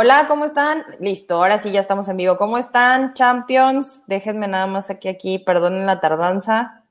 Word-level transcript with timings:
Hola, 0.00 0.26
¿cómo 0.28 0.44
están? 0.44 0.84
Listo, 1.00 1.34
ahora 1.34 1.58
sí 1.58 1.72
ya 1.72 1.80
estamos 1.80 2.08
en 2.08 2.18
vivo. 2.18 2.36
¿Cómo 2.36 2.56
están, 2.56 3.14
champions? 3.14 4.04
Déjenme 4.06 4.46
nada 4.46 4.68
más 4.68 4.90
aquí, 4.90 5.08
aquí, 5.08 5.40
perdonen 5.40 5.86
la 5.86 5.98
tardanza. 5.98 6.84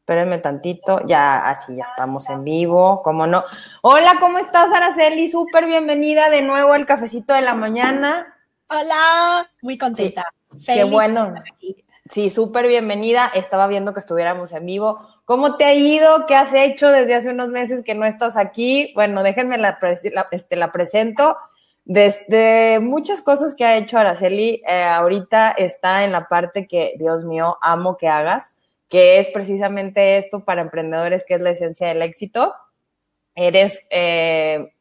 Espérenme 0.00 0.36
tantito. 0.36 1.00
Ya, 1.06 1.48
así 1.48 1.74
ya 1.74 1.84
estamos 1.84 2.28
en 2.28 2.44
vivo, 2.44 3.00
¿cómo 3.00 3.26
no? 3.26 3.44
Hola, 3.80 4.16
¿cómo 4.20 4.36
estás, 4.36 4.70
Araceli? 4.74 5.26
Súper 5.30 5.64
bienvenida 5.64 6.28
de 6.28 6.42
nuevo 6.42 6.74
al 6.74 6.84
cafecito 6.84 7.32
de 7.32 7.40
la 7.40 7.54
mañana. 7.54 8.36
Hola, 8.68 9.50
muy 9.62 9.78
contenta. 9.78 10.26
Qué 10.66 10.84
bueno. 10.84 11.32
Sí, 12.10 12.28
súper 12.28 12.66
bienvenida. 12.66 13.30
Estaba 13.34 13.68
viendo 13.68 13.94
que 13.94 14.00
estuviéramos 14.00 14.52
en 14.52 14.66
vivo. 14.66 15.00
¿Cómo 15.24 15.56
te 15.56 15.64
ha 15.64 15.72
ido? 15.72 16.26
¿Qué 16.26 16.34
has 16.34 16.52
hecho 16.52 16.90
desde 16.90 17.14
hace 17.14 17.30
unos 17.30 17.48
meses 17.48 17.82
que 17.82 17.94
no 17.94 18.04
estás 18.04 18.36
aquí? 18.36 18.92
Bueno, 18.94 19.22
déjenme 19.22 19.56
la, 19.56 19.78
este, 20.30 20.56
la 20.56 20.72
presento. 20.72 21.38
Desde 21.84 22.78
muchas 22.78 23.22
cosas 23.22 23.54
que 23.54 23.64
ha 23.64 23.76
hecho 23.76 23.98
Araceli, 23.98 24.62
eh, 24.66 24.84
ahorita 24.84 25.50
está 25.50 26.04
en 26.04 26.12
la 26.12 26.28
parte 26.28 26.68
que, 26.68 26.94
Dios 26.98 27.24
mío, 27.24 27.58
amo 27.60 27.96
que 27.96 28.08
hagas, 28.08 28.54
que 28.88 29.18
es 29.18 29.28
precisamente 29.30 30.16
esto 30.16 30.44
para 30.44 30.62
emprendedores, 30.62 31.24
que 31.26 31.34
es 31.34 31.40
la 31.40 31.50
esencia 31.50 31.88
del 31.88 32.02
éxito. 32.02 32.54
Eres 33.34 33.86
eh, 33.90 34.72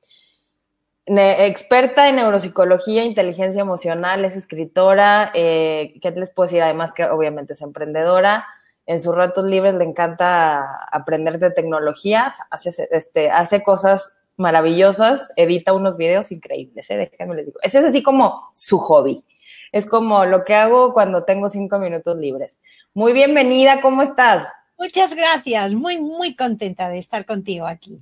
experta 1.08 2.08
en 2.08 2.18
neuropsicología, 2.18 3.04
inteligencia 3.04 3.62
emocional, 3.62 4.24
es 4.24 4.36
escritora, 4.36 5.32
eh, 5.34 5.96
¿qué 6.02 6.12
les 6.12 6.30
puedo 6.30 6.48
decir? 6.48 6.62
Además 6.62 6.94
que 6.94 7.06
obviamente 7.06 7.54
es 7.54 7.62
emprendedora. 7.62 8.46
En 8.86 9.00
sus 9.00 9.16
ratos 9.16 9.46
libres 9.46 9.74
le 9.74 9.86
encanta 9.86 10.86
aprender 10.92 11.40
de 11.40 11.52
tecnologías, 11.52 12.38
hace, 12.50 12.72
este, 12.92 13.32
hace 13.32 13.64
cosas 13.64 14.14
maravillosas, 14.42 15.32
edita 15.38 15.72
unos 15.72 15.96
videos 15.96 16.32
increíbles, 16.32 16.90
¿eh? 16.90 16.98
déjenme 16.98 17.36
les 17.36 17.46
digo. 17.46 17.60
Ese 17.64 17.80
es 17.80 17.86
así 17.86 18.04
como 18.04 18.50
su 18.54 18.78
hobby. 18.78 19.24
Es 19.72 19.86
como 19.86 20.26
lo 20.26 20.44
que 20.44 20.56
hago 20.56 20.94
cuando 20.94 21.24
tengo 21.24 21.48
cinco 21.48 21.80
minutos 21.80 22.18
libres. 22.18 22.58
Muy 22.94 23.14
bienvenida, 23.14 23.80
¿cómo 23.80 24.02
estás? 24.02 24.48
Muchas 24.78 25.16
gracias, 25.16 25.74
muy, 25.74 26.00
muy 26.02 26.36
contenta 26.36 26.90
de 26.90 26.98
estar 26.98 27.26
contigo 27.26 27.68
aquí. 27.68 28.02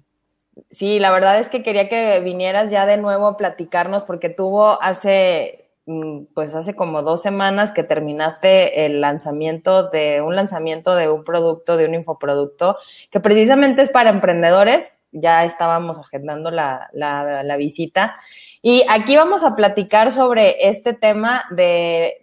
Sí, 0.70 1.00
la 1.00 1.12
verdad 1.12 1.40
es 1.40 1.50
que 1.50 1.62
quería 1.64 1.90
que 1.90 2.20
vinieras 2.22 2.72
ya 2.72 2.86
de 2.86 2.98
nuevo 2.98 3.28
a 3.28 3.38
platicarnos 3.38 4.04
porque 4.04 4.30
tuvo 4.30 4.82
hace, 4.82 5.70
mm, 5.86 6.26
pues 6.34 6.56
hace 6.56 6.76
como 6.76 7.04
dos 7.04 7.22
semanas 7.22 7.72
que 7.72 7.84
terminaste 7.84 8.86
el 8.86 9.02
lanzamiento 9.02 9.90
de 9.90 10.22
un 10.22 10.36
lanzamiento 10.36 10.96
de 10.96 11.10
un 11.10 11.24
producto, 11.24 11.78
de 11.78 11.86
un 11.86 11.96
infoproducto, 11.96 12.78
que 13.12 13.20
precisamente 13.20 13.82
es 13.82 13.90
para 13.90 14.10
emprendedores, 14.10 14.99
ya 15.12 15.46
estábamos 15.46 16.00
agendando 16.00 16.52
la, 16.52 16.90
la, 16.94 17.58
visita. 17.58 18.18
Y 18.62 18.84
aquí 18.90 19.16
vamos 19.16 19.44
a 19.44 19.56
platicar 19.56 20.12
sobre 20.12 20.70
este 20.70 20.94
tema 20.94 21.46
de, 21.52 22.16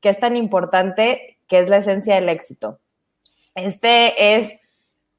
qué 0.00 0.10
es 0.10 0.18
tan 0.18 0.36
importante, 0.36 1.38
que 1.48 1.58
es 1.58 1.68
la 1.68 1.78
esencia 1.78 2.14
del 2.16 2.28
éxito. 2.28 2.80
Este 3.54 4.36
es, 4.36 4.52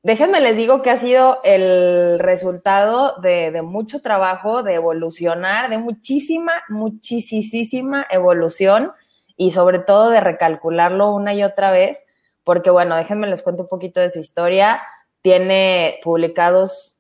déjenme 0.04 0.42
les 0.42 0.58
digo 0.58 0.82
que 0.82 0.92
ha 0.92 0.98
sido 0.98 1.40
el 1.44 2.20
resultado 2.20 3.16
de, 3.22 3.52
de 3.52 3.62
mucho 3.62 4.02
trabajo, 4.02 4.64
de 4.64 4.74
evolucionar, 4.74 5.70
de 5.70 5.78
muchísima, 5.78 6.54
muchísima 6.70 8.06
evolución 8.10 8.92
y 9.38 9.52
sobre 9.52 9.80
todo 9.80 10.10
de 10.10 10.22
recalcularlo 10.22 11.12
una 11.12 11.34
y 11.34 11.44
otra 11.44 11.72
vez, 11.72 12.04
porque 12.44 12.70
bueno, 12.70 12.96
déjenme 12.96 13.28
les 13.28 13.42
cuento 13.42 13.64
un 13.64 13.70
poquito 13.70 14.00
de 14.00 14.10
su 14.10 14.20
historia. 14.20 14.82
Tiene 15.22 16.00
publicados 16.04 16.95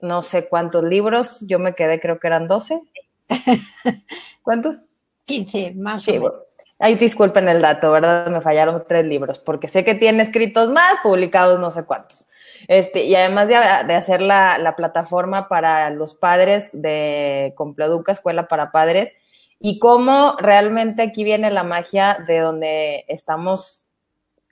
no 0.00 0.22
sé 0.22 0.48
cuántos 0.48 0.84
libros, 0.84 1.44
yo 1.46 1.58
me 1.58 1.74
quedé, 1.74 2.00
creo 2.00 2.18
que 2.18 2.26
eran 2.26 2.46
12. 2.46 2.80
¿Cuántos? 4.42 4.78
15, 5.24 5.74
más 5.76 6.06
o 6.08 6.12
menos. 6.12 6.32
Ahí 6.78 6.94
disculpen 6.96 7.48
el 7.48 7.62
dato, 7.62 7.90
¿verdad? 7.90 8.26
Me 8.26 8.42
fallaron 8.42 8.84
tres 8.86 9.06
libros, 9.06 9.38
porque 9.38 9.66
sé 9.66 9.82
que 9.82 9.94
tiene 9.94 10.22
escritos 10.22 10.70
más, 10.70 10.94
publicados 11.02 11.58
no 11.58 11.70
sé 11.70 11.84
cuántos. 11.84 12.28
Este, 12.68 13.04
y 13.04 13.14
además 13.14 13.48
de, 13.48 13.54
de 13.54 13.94
hacer 13.94 14.20
la, 14.20 14.58
la, 14.58 14.76
plataforma 14.76 15.48
para 15.48 15.88
los 15.90 16.14
padres 16.14 16.68
de 16.72 17.54
Compleduca, 17.56 18.12
Escuela 18.12 18.46
para 18.46 18.72
Padres, 18.72 19.14
y 19.58 19.78
cómo 19.78 20.36
realmente 20.38 21.02
aquí 21.02 21.24
viene 21.24 21.50
la 21.50 21.62
magia 21.62 22.18
de 22.26 22.40
donde 22.40 23.04
estamos, 23.08 23.86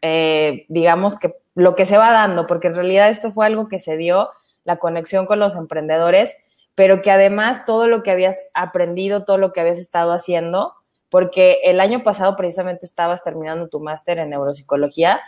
eh, 0.00 0.64
digamos 0.68 1.18
que 1.18 1.34
lo 1.54 1.74
que 1.74 1.86
se 1.86 1.98
va 1.98 2.10
dando, 2.10 2.46
porque 2.46 2.68
en 2.68 2.74
realidad 2.74 3.10
esto 3.10 3.32
fue 3.32 3.46
algo 3.46 3.68
que 3.68 3.78
se 3.78 3.96
dio 3.96 4.30
la 4.64 4.78
conexión 4.78 5.26
con 5.26 5.38
los 5.38 5.54
emprendedores, 5.54 6.34
pero 6.74 7.02
que 7.02 7.10
además 7.10 7.64
todo 7.64 7.86
lo 7.86 8.02
que 8.02 8.10
habías 8.10 8.38
aprendido, 8.52 9.24
todo 9.24 9.38
lo 9.38 9.52
que 9.52 9.60
habías 9.60 9.78
estado 9.78 10.12
haciendo, 10.12 10.74
porque 11.10 11.60
el 11.64 11.80
año 11.80 12.02
pasado 12.02 12.36
precisamente 12.36 12.86
estabas 12.86 13.22
terminando 13.22 13.68
tu 13.68 13.80
máster 13.80 14.18
en 14.18 14.30
neuropsicología 14.30 15.20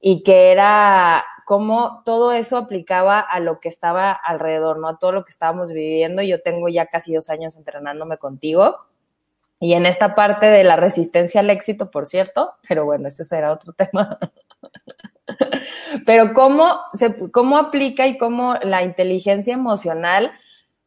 y 0.00 0.22
que 0.22 0.52
era 0.52 1.24
cómo 1.44 2.02
todo 2.04 2.32
eso 2.32 2.56
aplicaba 2.56 3.20
a 3.20 3.40
lo 3.40 3.60
que 3.60 3.68
estaba 3.68 4.12
alrededor, 4.12 4.78
¿no? 4.78 4.88
A 4.88 4.98
todo 4.98 5.12
lo 5.12 5.24
que 5.24 5.32
estábamos 5.32 5.72
viviendo. 5.72 6.22
Yo 6.22 6.42
tengo 6.42 6.68
ya 6.68 6.86
casi 6.86 7.14
dos 7.14 7.30
años 7.30 7.56
entrenándome 7.56 8.18
contigo. 8.18 8.80
Y 9.60 9.74
en 9.74 9.86
esta 9.86 10.14
parte 10.14 10.46
de 10.46 10.64
la 10.64 10.76
resistencia 10.76 11.40
al 11.40 11.50
éxito, 11.50 11.90
por 11.90 12.06
cierto, 12.06 12.54
pero 12.68 12.84
bueno, 12.84 13.08
ese 13.08 13.24
será 13.24 13.52
otro 13.52 13.72
tema. 13.76 14.18
Pero 16.06 16.34
cómo, 16.34 16.80
se, 16.92 17.30
cómo 17.30 17.58
aplica 17.58 18.06
y 18.06 18.18
cómo 18.18 18.56
la 18.62 18.82
inteligencia 18.82 19.54
emocional, 19.54 20.32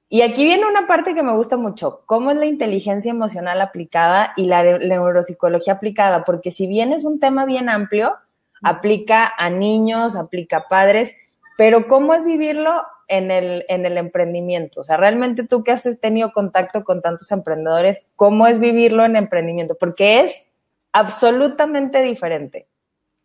y 0.10 0.22
aquí 0.22 0.44
viene 0.44 0.66
una 0.66 0.88
parte 0.88 1.16
que 1.16 1.24
me 1.24 1.34
gusta 1.34 1.58
mucho, 1.58 2.04
cómo 2.06 2.32
es 2.32 2.38
la 2.38 2.46
inteligencia 2.46 3.12
emocional 3.12 3.60
aplicada 3.62 4.34
y 4.38 4.46
la 4.46 4.64
neuropsicología 4.64 5.74
aplicada, 5.74 6.24
porque 6.24 6.52
si 6.52 6.68
bien 6.68 6.94
es 6.94 7.04
un 7.04 7.20
tema 7.20 7.46
bien 7.46 7.70
amplio, 7.70 8.16
aplica 8.64 9.34
a 9.38 9.50
niños, 9.50 10.16
aplica 10.16 10.58
a 10.58 10.68
padres, 10.68 11.14
pero 11.58 11.88
cómo 11.88 12.14
es 12.14 12.26
vivirlo 12.26 12.84
en 13.08 13.32
el, 13.32 13.66
en 13.68 13.86
el 13.86 13.98
emprendimiento. 13.98 14.82
O 14.82 14.84
sea, 14.84 14.98
realmente 14.98 15.46
tú 15.46 15.64
que 15.64 15.72
has 15.72 15.84
tenido 16.00 16.32
contacto 16.32 16.84
con 16.84 17.02
tantos 17.02 17.32
emprendedores, 17.32 18.06
¿cómo 18.16 18.48
es 18.48 18.60
vivirlo 18.60 19.06
en 19.06 19.16
emprendimiento? 19.16 19.76
Porque 19.80 20.22
es 20.22 20.44
absolutamente 20.92 22.02
diferente. 22.02 22.68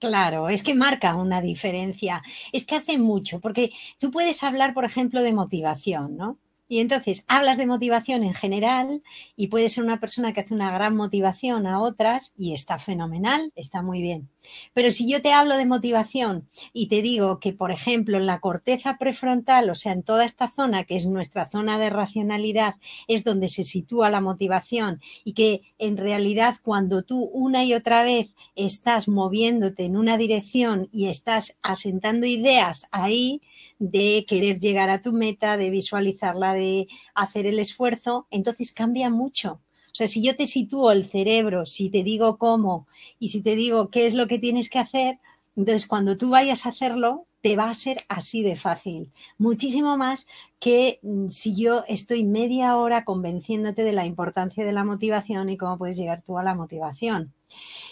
Claro, 0.05 0.49
es 0.49 0.63
que 0.65 0.75
marca 0.75 1.15
una 1.15 1.41
diferencia, 1.41 2.23
es 2.53 2.67
que 2.67 2.75
hace 2.75 2.99
mucho, 2.99 3.41
porque 3.41 3.71
tú 3.99 4.11
puedes 4.11 4.43
hablar, 4.43 4.75
por 4.75 4.85
ejemplo, 4.85 5.23
de 5.23 5.33
motivación, 5.33 6.17
¿no? 6.17 6.39
Y 6.73 6.81
entonces 6.81 7.27
hablas 7.29 7.59
de 7.59 7.67
motivación 7.67 8.25
en 8.25 8.33
general 8.33 9.03
y 9.37 9.49
puede 9.49 9.69
ser 9.69 9.85
una 9.85 10.01
persona 10.01 10.33
que 10.33 10.41
hace 10.41 10.55
una 10.55 10.73
gran 10.73 10.97
motivación 10.97 11.67
a 11.67 11.83
otras 11.83 12.33
y 12.35 12.55
está 12.55 12.79
fenomenal, 12.79 13.53
está 13.57 13.83
muy 13.83 14.01
bien. 14.01 14.31
Pero 14.73 14.91
si 14.91 15.07
yo 15.07 15.21
te 15.21 15.35
hablo 15.35 15.59
de 15.59 15.67
motivación 15.67 16.49
y 16.73 16.89
te 16.89 17.03
digo 17.03 17.41
que, 17.41 17.53
por 17.53 17.73
ejemplo, 17.73 18.17
en 18.17 18.25
la 18.25 18.41
corteza 18.41 18.97
prefrontal, 18.97 19.69
o 19.69 19.75
sea, 19.75 19.93
en 19.93 20.03
toda 20.03 20.25
esta 20.25 20.51
zona 20.51 20.85
que 20.85 20.97
es 20.97 21.05
nuestra 21.07 21.47
zona 21.51 21.79
de 21.79 21.91
racionalidad, 21.91 22.77
es 23.07 23.23
donde 23.23 23.49
se 23.49 23.65
sitúa 23.65 24.09
la 24.09 24.23
motivación 24.23 25.03
y 25.25 25.35
que 25.35 25.61
en 25.77 25.99
realidad 25.99 26.57
cuando 26.63 27.03
tú 27.03 27.25
una 27.35 27.67
y 27.67 27.75
otra 27.75 28.03
vez 28.03 28.35
estás 28.55 29.09
moviéndote 29.09 29.85
en 29.85 29.95
una 29.95 30.17
dirección 30.17 30.89
y 30.91 31.09
estás 31.09 31.59
asentando 31.61 32.25
ideas 32.25 32.89
ahí, 32.93 33.43
de 33.83 34.25
querer 34.29 34.61
llegar 34.61 34.91
a 34.91 35.03
tu 35.03 35.13
meta, 35.13 35.57
de 35.57 35.71
visualizarla, 35.71 36.55
de 36.55 36.87
hacer 37.15 37.47
el 37.47 37.59
esfuerzo, 37.59 38.29
entonces 38.31 38.71
cambia 38.71 39.11
mucho. 39.11 39.61
O 39.87 39.95
sea, 39.95 40.07
si 40.07 40.23
yo 40.23 40.37
te 40.37 40.47
sitúo 40.47 40.93
el 40.93 41.05
cerebro, 41.05 41.67
si 41.67 41.91
te 41.91 42.05
digo 42.05 42.39
cómo 42.39 42.87
y 43.19 43.31
si 43.31 43.43
te 43.43 43.57
digo 43.57 43.91
qué 43.91 44.07
es 44.07 44.15
lo 44.15 44.29
que 44.29 44.39
tienes 44.39 44.71
que 44.71 44.79
hacer, 44.79 45.19
entonces 45.57 45.89
cuando 45.89 46.17
tú 46.17 46.31
vayas 46.31 46.65
a 46.65 46.69
hacerlo, 46.69 47.27
te 47.43 47.57
va 47.57 47.69
a 47.69 47.75
ser 47.75 48.05
así 48.09 48.45
de 48.45 48.55
fácil. 48.55 49.11
Muchísimo 49.37 49.97
más 49.97 50.29
que 50.61 51.01
mm, 51.03 51.27
si 51.27 51.61
yo 51.61 51.83
estoy 51.89 52.23
media 52.23 52.77
hora 52.77 53.05
convenciéndote 53.05 53.83
de 53.83 53.93
la 53.93 54.07
importancia 54.07 54.65
de 54.65 54.73
la 54.73 54.85
motivación 54.85 55.51
y 55.51 55.57
cómo 55.57 55.77
puedes 55.77 55.97
llegar 55.97 56.23
tú 56.25 56.39
a 56.39 56.45
la 56.45 56.55
motivación. 56.55 57.33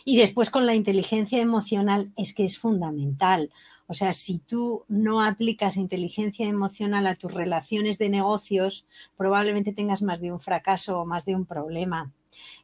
Y 0.05 0.19
después 0.19 0.51
con 0.51 0.67
la 0.67 0.77
inteligencia 0.77 1.41
emocional 1.41 2.13
es 2.17 2.33
que 2.33 2.45
es 2.45 2.59
fundamental. 2.59 3.51
O 3.91 3.93
sea, 3.93 4.13
si 4.13 4.39
tú 4.39 4.85
no 4.87 5.21
aplicas 5.21 5.77
inteligencia 5.77 6.47
emocional 6.47 7.09
a 7.09 7.17
tus 7.17 7.35
relaciones 7.35 7.99
de 7.99 8.09
negocios, 8.09 8.87
probablemente 9.17 9.73
tengas 9.73 10.01
más 10.01 10.21
de 10.21 10.31
un 10.31 10.39
fracaso 10.39 11.01
o 11.01 11.07
más 11.07 11.25
de 11.25 11.35
un 11.35 11.45
problema. 11.45 12.13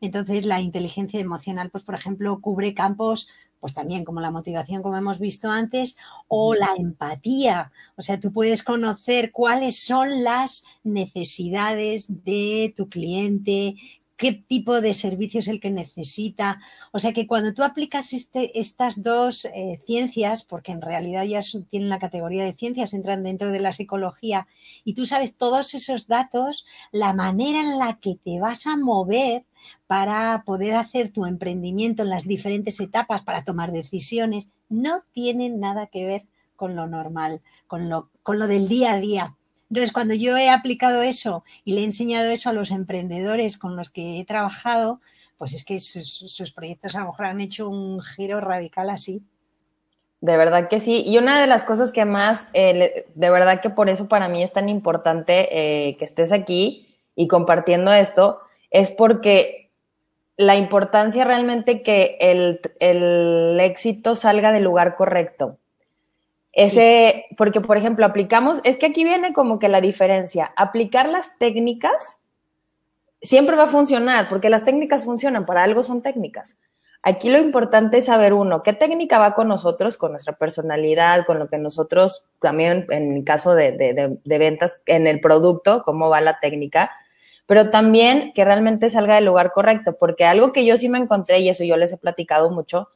Entonces, 0.00 0.44
la 0.44 0.61
inteligencia 0.61 1.19
emocional, 1.19 1.70
pues, 1.70 1.82
por 1.82 1.96
ejemplo, 1.96 2.40
cubre 2.40 2.75
campos, 2.75 3.26
pues 3.58 3.75
también 3.75 4.05
como 4.05 4.20
la 4.20 4.31
motivación, 4.31 4.82
como 4.82 4.96
hemos 4.96 5.19
visto 5.19 5.50
antes, 5.50 5.96
o 6.28 6.55
la 6.55 6.75
empatía. 6.76 7.73
O 7.96 8.02
sea, 8.02 8.20
tú 8.20 8.31
puedes 8.32 8.62
conocer 8.62 9.32
cuáles 9.32 9.82
son 9.84 10.23
las 10.23 10.62
necesidades 10.84 12.23
de 12.25 12.73
tu 12.76 12.88
cliente, 12.88 13.75
qué 14.17 14.33
tipo 14.33 14.81
de 14.81 14.95
servicio 14.95 15.41
es 15.41 15.49
el 15.49 15.61
que 15.61 15.71
necesita. 15.71 16.61
O 16.93 16.99
sea 16.99 17.13
que 17.13 17.27
cuando 17.27 17.53
tú 17.55 17.63
aplicas 17.63 18.13
este, 18.13 18.59
estas 18.59 19.03
dos 19.03 19.45
eh, 19.47 19.81
ciencias, 19.87 20.43
porque 20.43 20.73
en 20.73 20.83
realidad 20.83 21.25
ya 21.25 21.41
tienen 21.71 21.89
la 21.89 21.99
categoría 21.99 22.45
de 22.45 22.55
ciencias, 22.55 22.95
entran 22.95 23.23
dentro 23.23 23.51
de 23.51 23.61
la 23.61 23.73
psicología, 23.73 24.47
y 24.85 24.95
tú 24.95 25.07
sabes 25.07 25.37
todos 25.37 25.75
esos 25.75 26.07
datos, 26.07 26.65
la 26.93 27.13
manera 27.13 27.61
en 27.61 27.79
la 27.79 27.99
que 28.01 28.17
te 28.17 28.41
vas 28.41 28.67
a 28.67 28.77
mover 28.77 29.45
para 29.87 30.43
poder 30.45 30.75
hacer 30.75 31.12
tu 31.12 31.27
emprendimiento 31.27 32.03
en 32.03 32.11
las 32.11 32.27
diferentes 32.27 32.81
etapas, 32.81 33.23
para 33.23 33.45
tomar 33.45 33.73
decisiones, 33.73 34.53
no 34.69 35.03
tiene 35.12 35.51
nada 35.51 35.87
que 35.87 36.07
ver 36.07 36.27
con 36.57 36.75
lo 36.75 36.87
normal, 36.87 37.43
con 37.67 37.89
lo, 37.89 38.11
con 38.23 38.39
lo 38.39 38.47
del 38.47 38.69
día 38.69 38.93
a 38.93 38.99
día. 38.99 39.37
Entonces, 39.71 39.93
cuando 39.93 40.15
yo 40.15 40.37
he 40.37 40.49
aplicado 40.49 41.03
eso 41.03 41.45
y 41.65 41.75
le 41.75 41.81
he 41.81 41.85
enseñado 41.85 42.31
eso 42.31 42.51
a 42.51 42.53
los 42.53 42.71
emprendedores 42.71 43.59
con 43.59 43.77
los 43.77 43.91
que 43.91 44.21
he 44.21 44.25
trabajado, 44.25 45.01
pues 45.39 45.53
es 45.53 45.65
que 45.65 45.81
sus, 45.81 46.53
proyectos 46.53 46.95
a 46.95 47.01
lo 47.01 47.07
mejor 47.07 47.27
han 47.27 47.41
hecho 47.41 47.69
un 47.69 48.01
giro 48.01 48.41
radical 48.41 48.91
así. 48.91 49.23
De 50.21 50.37
verdad 50.37 50.69
que 50.69 50.81
sí. 50.81 51.03
Y 51.05 51.19
una 51.19 51.41
de 51.41 51.47
las 51.47 51.65
cosas 51.65 51.93
que 51.93 52.05
más, 52.05 52.47
eh, 52.55 53.07
de 53.15 53.31
verdad 53.31 53.61
que 53.61 53.71
por 53.71 53.91
eso 53.91 54.09
para 54.09 54.29
mí 54.29 54.43
es 54.43 54.53
tan 54.53 54.69
importante 54.69 55.49
eh, 55.51 55.97
que 55.97 56.05
estés 56.05 56.33
aquí 56.33 56.97
y 57.15 57.29
compartiendo 57.29 57.93
esto, 57.93 58.41
es 58.71 58.91
porque 58.91 59.71
la 60.37 60.57
importancia 60.57 61.25
realmente 61.25 61.83
que 61.83 62.17
el, 62.21 62.61
el 62.81 63.59
éxito 63.61 64.17
salga 64.17 64.53
del 64.53 64.65
lugar 64.65 64.97
correcto. 64.97 65.59
Ese, 66.56 67.26
porque 67.37 67.61
por 67.61 67.76
ejemplo, 67.76 68.06
aplicamos, 68.06 68.62
es 68.64 68.79
que 68.79 68.87
aquí 68.87 69.05
viene 69.05 69.35
como 69.35 69.58
que 69.58 69.69
la 69.69 69.82
diferencia. 69.82 70.55
Aplicar 70.56 71.06
las 71.06 71.37
técnicas 71.37 72.17
siempre 73.20 73.56
va 73.56 73.64
a 73.64 73.69
funcionar, 73.69 74.26
porque 74.31 74.49
las 74.49 74.64
técnicas 74.64 75.05
funcionan, 75.05 75.44
para 75.44 75.62
algo 75.62 75.82
son 75.82 76.00
técnicas. 76.00 76.56
Aquí 77.03 77.29
lo 77.29 77.38
importante 77.38 77.99
es 77.99 78.06
saber 78.06 78.32
uno, 78.32 78.62
qué 78.62 78.73
técnica 78.73 79.19
va 79.19 79.35
con 79.35 79.49
nosotros, 79.49 79.99
con 79.99 80.12
nuestra 80.12 80.32
personalidad, 80.38 81.26
con 81.26 81.38
lo 81.38 81.49
que 81.49 81.58
nosotros, 81.58 82.25
también 82.41 82.87
en 82.88 83.12
el 83.12 83.23
caso 83.25 83.55
de, 83.55 83.73
de, 83.73 84.19
de 84.25 84.38
ventas, 84.38 84.81
en 84.87 85.06
el 85.06 85.20
producto, 85.20 85.82
cómo 85.85 86.09
va 86.09 86.23
la 86.23 86.41
técnica, 86.41 86.91
pero 87.44 87.69
también 87.69 88.32
que 88.35 88.47
realmente 88.47 88.88
salga 88.88 89.17
del 89.17 89.26
lugar 89.26 89.52
correcto, 89.52 89.99
porque 89.99 90.25
algo 90.25 90.55
que 90.55 90.64
yo 90.64 90.79
sí 90.79 90.88
me 90.88 90.99
encontré, 90.99 91.41
y 91.41 91.50
eso 91.50 91.64
yo 91.64 91.76
les 91.76 91.93
he 91.93 91.99
platicado 91.99 92.50
mucho, 92.50 92.88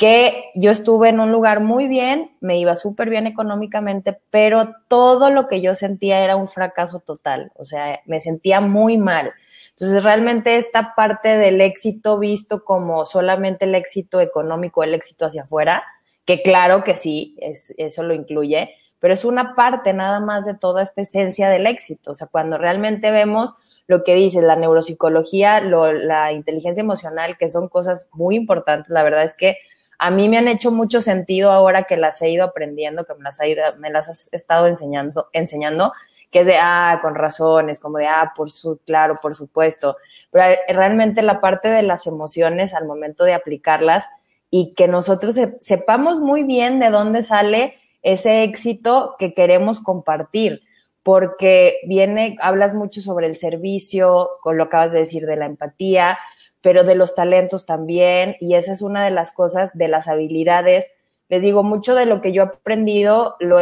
que 0.00 0.50
yo 0.54 0.70
estuve 0.70 1.10
en 1.10 1.20
un 1.20 1.30
lugar 1.30 1.60
muy 1.60 1.86
bien, 1.86 2.34
me 2.40 2.58
iba 2.58 2.74
súper 2.74 3.10
bien 3.10 3.26
económicamente, 3.26 4.18
pero 4.30 4.74
todo 4.88 5.28
lo 5.28 5.46
que 5.46 5.60
yo 5.60 5.74
sentía 5.74 6.24
era 6.24 6.36
un 6.36 6.48
fracaso 6.48 7.00
total, 7.00 7.52
o 7.54 7.66
sea, 7.66 8.00
me 8.06 8.18
sentía 8.18 8.62
muy 8.62 8.96
mal. 8.96 9.34
Entonces, 9.68 10.02
realmente 10.02 10.56
esta 10.56 10.94
parte 10.94 11.36
del 11.36 11.60
éxito 11.60 12.18
visto 12.18 12.64
como 12.64 13.04
solamente 13.04 13.66
el 13.66 13.74
éxito 13.74 14.22
económico, 14.22 14.82
el 14.82 14.94
éxito 14.94 15.26
hacia 15.26 15.42
afuera, 15.42 15.84
que 16.24 16.40
claro 16.40 16.82
que 16.82 16.94
sí, 16.94 17.36
es, 17.38 17.74
eso 17.76 18.02
lo 18.02 18.14
incluye, 18.14 18.70
pero 19.00 19.12
es 19.12 19.26
una 19.26 19.54
parte 19.54 19.92
nada 19.92 20.18
más 20.18 20.46
de 20.46 20.54
toda 20.54 20.82
esta 20.82 21.02
esencia 21.02 21.50
del 21.50 21.66
éxito. 21.66 22.12
O 22.12 22.14
sea, 22.14 22.26
cuando 22.26 22.56
realmente 22.56 23.10
vemos 23.10 23.52
lo 23.86 24.02
que 24.02 24.14
dice 24.14 24.40
la 24.40 24.56
neuropsicología, 24.56 25.60
la 25.60 26.32
inteligencia 26.32 26.80
emocional, 26.80 27.36
que 27.36 27.50
son 27.50 27.68
cosas 27.68 28.08
muy 28.14 28.34
importantes, 28.34 28.88
la 28.88 29.02
verdad 29.02 29.24
es 29.24 29.34
que 29.34 29.58
a 30.02 30.10
mí 30.10 30.30
me 30.30 30.38
han 30.38 30.48
hecho 30.48 30.72
mucho 30.72 31.02
sentido 31.02 31.52
ahora 31.52 31.82
que 31.82 31.98
las 31.98 32.22
he 32.22 32.30
ido 32.30 32.44
aprendiendo, 32.44 33.04
que 33.04 33.14
me 33.14 33.22
las, 33.22 33.38
he 33.40 33.54
me 33.78 33.90
las 33.90 34.08
has 34.08 34.32
estado 34.32 34.66
enseñando, 34.66 35.28
enseñando, 35.34 35.92
que 36.30 36.40
es 36.40 36.46
de, 36.46 36.56
ah, 36.56 37.00
con 37.02 37.14
razones, 37.14 37.78
como 37.78 37.98
de, 37.98 38.06
ah, 38.06 38.32
por 38.34 38.50
su, 38.50 38.80
claro, 38.86 39.12
por 39.20 39.34
supuesto. 39.34 39.98
Pero 40.30 40.56
realmente 40.68 41.20
la 41.20 41.42
parte 41.42 41.68
de 41.68 41.82
las 41.82 42.06
emociones 42.06 42.72
al 42.72 42.86
momento 42.86 43.24
de 43.24 43.34
aplicarlas 43.34 44.08
y 44.48 44.72
que 44.74 44.88
nosotros 44.88 45.38
sepamos 45.60 46.18
muy 46.18 46.44
bien 46.44 46.78
de 46.78 46.88
dónde 46.88 47.22
sale 47.22 47.74
ese 48.00 48.42
éxito 48.42 49.16
que 49.18 49.34
queremos 49.34 49.80
compartir, 49.80 50.62
porque 51.02 51.76
viene, 51.86 52.38
hablas 52.40 52.72
mucho 52.72 53.02
sobre 53.02 53.26
el 53.26 53.36
servicio, 53.36 54.30
con 54.40 54.56
lo 54.56 54.64
acabas 54.64 54.92
de 54.92 55.00
decir 55.00 55.26
de 55.26 55.36
la 55.36 55.44
empatía, 55.44 56.16
pero 56.60 56.84
de 56.84 56.94
los 56.94 57.14
talentos 57.14 57.66
también, 57.66 58.36
y 58.40 58.54
esa 58.54 58.72
es 58.72 58.82
una 58.82 59.04
de 59.04 59.10
las 59.10 59.32
cosas, 59.32 59.70
de 59.74 59.88
las 59.88 60.08
habilidades. 60.08 60.90
Les 61.28 61.42
digo, 61.42 61.62
mucho 61.62 61.94
de 61.94 62.06
lo 62.06 62.20
que 62.20 62.32
yo 62.32 62.42
he 62.42 62.46
aprendido, 62.46 63.36
lo, 63.38 63.60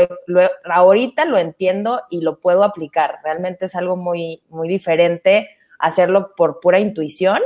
ahorita 0.64 1.24
lo 1.24 1.38
entiendo 1.38 2.02
y 2.10 2.22
lo 2.22 2.40
puedo 2.40 2.64
aplicar. 2.64 3.18
Realmente 3.22 3.66
es 3.66 3.74
algo 3.74 3.96
muy, 3.96 4.42
muy 4.48 4.68
diferente 4.68 5.50
hacerlo 5.78 6.34
por 6.34 6.60
pura 6.60 6.80
intuición 6.80 7.40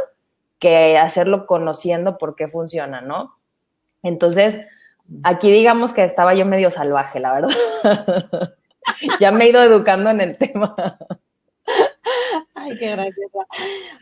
que 0.58 0.96
hacerlo 0.96 1.46
conociendo 1.46 2.19
por 2.19 2.37
qué 2.37 2.46
funciona, 2.46 3.00
¿no? 3.00 3.37
Entonces, 4.02 4.60
aquí 5.25 5.50
digamos 5.50 5.93
que 5.93 6.05
estaba 6.05 6.34
yo 6.34 6.46
medio 6.46 6.70
salvaje, 6.70 7.19
la 7.19 7.34
verdad. 7.34 7.50
ya 9.20 9.32
me 9.32 9.44
he 9.44 9.48
ido 9.48 9.62
educando 9.62 10.10
en 10.10 10.20
el 10.20 10.38
tema. 10.38 10.76
Ay, 12.62 12.79
qué 12.79 12.91
graciosa. 12.91 13.47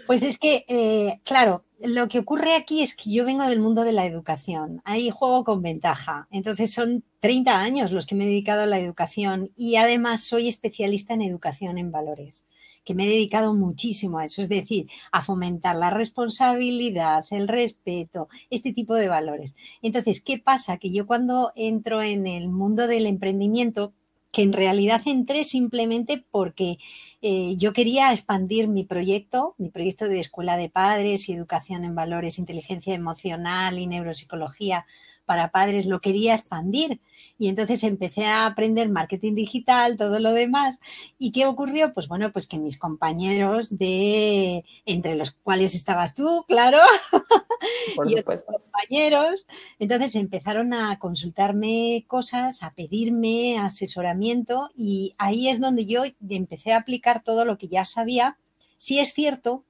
Pues 0.07 0.23
es 0.23 0.39
que, 0.39 0.65
eh, 0.69 1.21
claro, 1.25 1.65
lo 1.79 2.09
que 2.09 2.19
ocurre 2.19 2.55
aquí 2.55 2.83
es 2.83 2.95
que 2.95 3.11
yo 3.11 3.25
vengo 3.25 3.45
del 3.45 3.61
mundo 3.61 3.83
de 3.85 3.93
la 3.93 4.07
educación. 4.07 4.83
Ahí 4.85 5.11
juego 5.11 5.45
con 5.45 5.62
ventaja. 5.62 6.29
Entonces 6.31 6.73
son 6.73 7.05
30 7.21 7.59
años 7.59 7.93
los 7.93 8.07
que 8.07 8.15
me 8.15 8.25
he 8.25 8.29
dedicado 8.29 8.62
a 8.62 8.67
la 8.67 8.79
educación 8.79 9.51
y 9.57 9.77
además 9.77 10.25
soy 10.25 10.49
especialista 10.49 11.15
en 11.15 11.23
educación 11.23 11.79
en 11.79 11.91
valores 11.91 12.45
que 12.85 12.95
me 12.95 13.05
he 13.05 13.09
dedicado 13.09 13.55
muchísimo 13.55 14.19
a 14.19 14.25
eso, 14.25 14.41
es 14.41 14.49
decir, 14.49 14.89
a 15.13 15.23
fomentar 15.23 15.77
la 15.77 15.91
responsabilidad, 15.91 17.25
el 17.31 17.47
respeto, 17.47 18.29
este 18.49 18.73
tipo 18.73 18.95
de 18.95 19.09
valores. 19.09 19.55
Entonces, 19.83 20.21
¿qué 20.21 20.39
pasa? 20.39 20.79
Que 20.79 20.91
yo 20.91 21.06
cuando 21.06 21.53
entro 21.55 22.03
en 22.03 22.27
el 22.27 22.49
mundo 22.49 22.87
del 22.87 23.06
emprendimiento, 23.06 23.93
que 24.32 24.43
en 24.43 24.53
realidad 24.53 25.03
entré 25.06 25.44
simplemente 25.44 26.25
porque 26.31 26.79
eh, 27.23 27.56
yo 27.56 27.73
quería 27.73 28.13
expandir 28.13 28.69
mi 28.69 28.84
proyecto, 28.84 29.55
mi 29.58 29.70
proyecto 29.70 30.06
de 30.06 30.20
escuela 30.20 30.56
de 30.56 30.69
padres 30.69 31.29
y 31.29 31.32
educación 31.32 31.84
en 31.84 31.94
valores, 31.94 32.39
inteligencia 32.39 32.94
emocional 32.94 33.79
y 33.79 33.87
neuropsicología 33.87 34.87
para 35.31 35.53
padres, 35.53 35.87
lo 35.87 36.01
quería 36.01 36.34
expandir 36.34 37.01
y 37.39 37.46
entonces 37.46 37.84
empecé 37.84 38.25
a 38.25 38.46
aprender 38.46 38.89
marketing 38.89 39.37
digital, 39.37 39.96
todo 39.96 40.19
lo 40.19 40.32
demás. 40.32 40.81
¿Y 41.20 41.31
qué 41.31 41.46
ocurrió? 41.46 41.94
Pues 41.94 42.08
bueno, 42.08 42.32
pues 42.32 42.49
que 42.49 42.58
mis 42.58 42.81
compañeros 42.81 43.79
de, 43.79 44.65
entre 44.87 45.15
los 45.15 45.31
cuales 45.31 45.77
estabas 45.77 46.15
tú, 46.15 46.44
claro, 46.49 46.79
y 48.08 48.19
otros 48.19 48.43
compañeros, 48.43 49.46
entonces 49.79 50.17
empezaron 50.17 50.75
a 50.75 50.99
consultarme 50.99 52.05
cosas, 52.08 52.65
a 52.65 52.75
pedirme 52.75 53.56
asesoramiento 53.56 54.70
y 54.77 55.13
ahí 55.17 55.49
es 55.49 55.60
donde 55.60 55.87
yo 55.87 56.03
empecé 56.29 56.72
a 56.72 56.79
aplicar 56.79 57.22
todo 57.22 57.44
lo 57.44 57.56
que 57.56 57.69
ya 57.69 57.84
sabía. 57.84 58.37
Si 58.79 58.99
es 58.99 59.15
cierto 59.15 59.65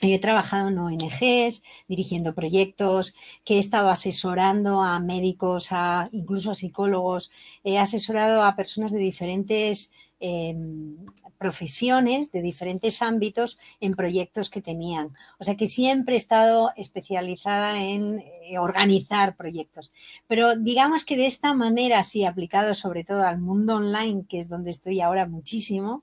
He 0.00 0.18
trabajado 0.18 0.68
en 0.68 0.78
ONGs, 0.78 1.62
dirigiendo 1.86 2.34
proyectos, 2.34 3.14
que 3.44 3.56
he 3.56 3.58
estado 3.58 3.90
asesorando 3.90 4.82
a 4.82 4.98
médicos, 4.98 5.68
a, 5.70 6.08
incluso 6.12 6.50
a 6.50 6.54
psicólogos, 6.54 7.30
he 7.62 7.78
asesorado 7.78 8.42
a 8.42 8.56
personas 8.56 8.90
de 8.90 8.98
diferentes 8.98 9.92
em, 10.18 10.96
profesiones, 11.38 12.32
de 12.32 12.42
diferentes 12.42 13.02
ámbitos 13.02 13.58
en 13.80 13.94
proyectos 13.94 14.50
que 14.50 14.62
tenían. 14.62 15.14
O 15.38 15.44
sea 15.44 15.56
que 15.56 15.68
siempre 15.68 16.14
he 16.14 16.18
estado 16.18 16.72
especializada 16.76 17.82
en 17.82 18.20
eh, 18.20 18.58
organizar 18.58 19.36
proyectos. 19.36 19.92
Pero 20.26 20.56
digamos 20.56 21.04
que 21.04 21.16
de 21.16 21.26
esta 21.26 21.54
manera, 21.54 22.02
sí, 22.02 22.24
aplicado 22.24 22.74
sobre 22.74 23.04
todo 23.04 23.22
al 23.22 23.40
mundo 23.40 23.76
online, 23.76 24.24
que 24.28 24.40
es 24.40 24.48
donde 24.48 24.70
estoy 24.70 25.00
ahora 25.00 25.26
muchísimo, 25.26 26.02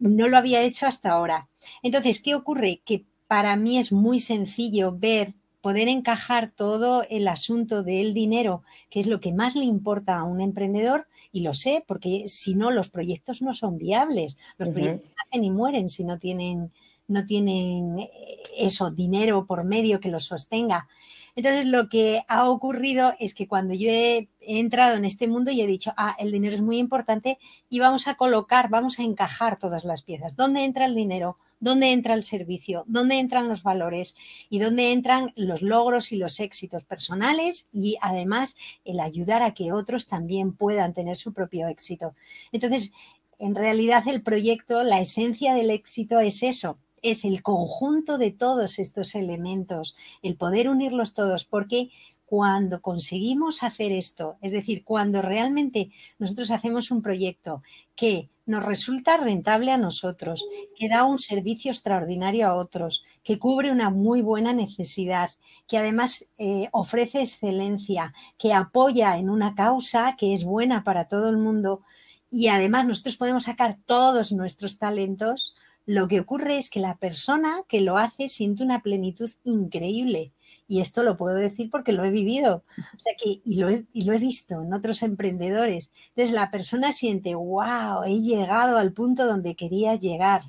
no 0.00 0.26
lo 0.26 0.36
había 0.36 0.62
hecho 0.62 0.86
hasta 0.86 1.12
ahora. 1.12 1.48
Entonces, 1.82 2.20
¿qué 2.20 2.34
ocurre? 2.34 2.82
Que 2.84 3.04
para 3.28 3.54
mí 3.54 3.78
es 3.78 3.92
muy 3.92 4.18
sencillo 4.18 4.96
ver, 4.96 5.34
poder 5.60 5.86
encajar 5.86 6.50
todo 6.56 7.04
el 7.08 7.28
asunto 7.28 7.84
del 7.84 8.12
dinero, 8.12 8.64
que 8.88 8.98
es 9.00 9.06
lo 9.06 9.20
que 9.20 9.32
más 9.32 9.54
le 9.54 9.64
importa 9.64 10.18
a 10.18 10.24
un 10.24 10.40
emprendedor, 10.40 11.06
y 11.32 11.42
lo 11.42 11.54
sé, 11.54 11.84
porque 11.86 12.26
si 12.26 12.54
no, 12.54 12.72
los 12.72 12.88
proyectos 12.88 13.40
no 13.40 13.54
son 13.54 13.78
viables. 13.78 14.36
Los 14.58 14.70
proyectos 14.70 15.10
nacen 15.16 15.44
y 15.44 15.50
mueren 15.50 15.88
si 15.88 16.02
no 16.02 16.18
tienen, 16.18 16.72
no 17.06 17.24
tienen 17.24 18.00
eh, 18.00 18.10
eso, 18.58 18.90
dinero 18.90 19.46
por 19.46 19.62
medio 19.62 20.00
que 20.00 20.08
los 20.08 20.24
sostenga. 20.24 20.88
Entonces, 21.36 21.66
lo 21.66 21.88
que 21.88 22.22
ha 22.28 22.48
ocurrido 22.48 23.14
es 23.18 23.34
que 23.34 23.48
cuando 23.48 23.74
yo 23.74 23.88
he, 23.90 24.28
entrado 24.40 24.96
en 24.96 25.04
este 25.04 25.28
mundo 25.28 25.50
y 25.50 25.60
he 25.60 25.66
dicho, 25.66 25.92
ah, 25.96 26.16
el 26.18 26.32
dinero 26.32 26.54
es 26.54 26.62
muy 26.62 26.78
importante 26.78 27.38
y 27.68 27.78
vamos 27.78 28.08
a 28.08 28.14
colocar, 28.14 28.70
vamos 28.70 28.98
a 28.98 29.02
encajar 29.02 29.58
todas 29.58 29.84
las 29.84 30.02
piezas. 30.02 30.34
¿Dónde 30.34 30.64
entra 30.64 30.86
el 30.86 30.94
dinero? 30.94 31.36
¿Dónde 31.60 31.92
entra 31.92 32.14
el 32.14 32.24
servicio? 32.24 32.84
¿Dónde 32.86 33.18
entran 33.18 33.48
los 33.48 33.62
valores? 33.62 34.16
¿Y 34.48 34.58
dónde 34.58 34.92
entran 34.92 35.32
los 35.36 35.60
logros 35.60 36.10
y 36.10 36.16
los 36.16 36.40
éxitos 36.40 36.84
personales? 36.84 37.68
Y 37.70 37.98
además 38.00 38.56
el 38.86 38.98
ayudar 38.98 39.42
a 39.42 39.52
que 39.52 39.72
otros 39.72 40.06
también 40.06 40.54
puedan 40.54 40.94
tener 40.94 41.16
su 41.16 41.34
propio 41.34 41.68
éxito. 41.68 42.14
Entonces, 42.50 42.92
en 43.38 43.54
realidad 43.54 44.06
el 44.06 44.22
proyecto, 44.22 44.82
la 44.84 45.00
esencia 45.00 45.54
del 45.54 45.70
éxito 45.70 46.18
es 46.20 46.42
eso, 46.42 46.78
es 47.02 47.24
el 47.24 47.42
conjunto 47.42 48.18
de 48.18 48.30
todos 48.30 48.78
estos 48.78 49.14
elementos, 49.14 49.94
el 50.22 50.36
poder 50.36 50.68
unirlos 50.68 51.14
todos, 51.14 51.44
porque 51.44 51.90
cuando 52.26 52.80
conseguimos 52.80 53.62
hacer 53.64 53.90
esto, 53.90 54.36
es 54.40 54.52
decir, 54.52 54.84
cuando 54.84 55.20
realmente 55.20 55.90
nosotros 56.18 56.52
hacemos 56.52 56.92
un 56.92 57.02
proyecto 57.02 57.62
que 57.96 58.30
nos 58.46 58.64
resulta 58.64 59.16
rentable 59.16 59.72
a 59.72 59.76
nosotros, 59.76 60.44
que 60.76 60.88
da 60.88 61.04
un 61.04 61.18
servicio 61.18 61.72
extraordinario 61.72 62.46
a 62.46 62.54
otros, 62.54 63.04
que 63.24 63.38
cubre 63.38 63.72
una 63.72 63.90
muy 63.90 64.22
buena 64.22 64.52
necesidad, 64.52 65.30
que 65.66 65.78
además 65.78 66.28
eh, 66.38 66.68
ofrece 66.72 67.20
excelencia, 67.20 68.12
que 68.38 68.52
apoya 68.52 69.16
en 69.18 69.28
una 69.28 69.54
causa 69.54 70.16
que 70.16 70.32
es 70.32 70.44
buena 70.44 70.84
para 70.84 71.06
todo 71.06 71.28
el 71.28 71.36
mundo 71.36 71.82
y 72.30 72.46
además 72.48 72.86
nosotros 72.86 73.16
podemos 73.16 73.44
sacar 73.44 73.78
todos 73.86 74.32
nuestros 74.32 74.78
talentos, 74.78 75.54
lo 75.90 76.06
que 76.06 76.20
ocurre 76.20 76.56
es 76.56 76.70
que 76.70 76.78
la 76.78 76.98
persona 76.98 77.64
que 77.68 77.80
lo 77.80 77.96
hace 77.96 78.28
siente 78.28 78.62
una 78.62 78.80
plenitud 78.80 79.28
increíble. 79.42 80.32
Y 80.68 80.80
esto 80.80 81.02
lo 81.02 81.16
puedo 81.16 81.34
decir 81.34 81.68
porque 81.68 81.90
lo 81.90 82.04
he 82.04 82.12
vivido. 82.12 82.62
O 82.78 82.98
sea 83.00 83.14
que, 83.20 83.40
y 83.44 83.56
lo 83.56 83.68
he, 83.68 83.86
y 83.92 84.02
lo 84.02 84.12
he 84.12 84.18
visto 84.18 84.62
en 84.62 84.72
otros 84.72 85.02
emprendedores. 85.02 85.90
Entonces 86.10 86.32
la 86.32 86.52
persona 86.52 86.92
siente, 86.92 87.34
wow, 87.34 88.04
he 88.06 88.20
llegado 88.20 88.78
al 88.78 88.92
punto 88.92 89.26
donde 89.26 89.56
quería 89.56 89.96
llegar. 89.96 90.42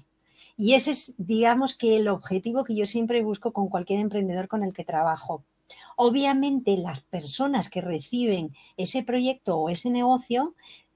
Y 0.58 0.76
ese 0.76 0.92
es, 0.92 1.16
digamos, 1.18 1.76
que 1.76 1.98
el 1.98 2.08
objetivo 2.08 2.64
que 2.64 2.76
yo 2.76 2.86
siempre 2.86 3.24
busco 3.24 3.52
con 3.52 3.68
cualquier 3.68 4.00
emprendedor 4.00 4.48
con 4.48 4.64
el 4.64 4.74
que 4.74 4.84
trabajo. 4.84 5.44
Obviamente 5.96 6.78
las 6.78 7.02
personas 7.02 7.68
que 7.68 7.82
reciben 7.82 8.56
ese 8.78 9.02
proyecto 9.02 9.58
o 9.58 9.70
ese 9.70 9.90
negocio 9.90 10.54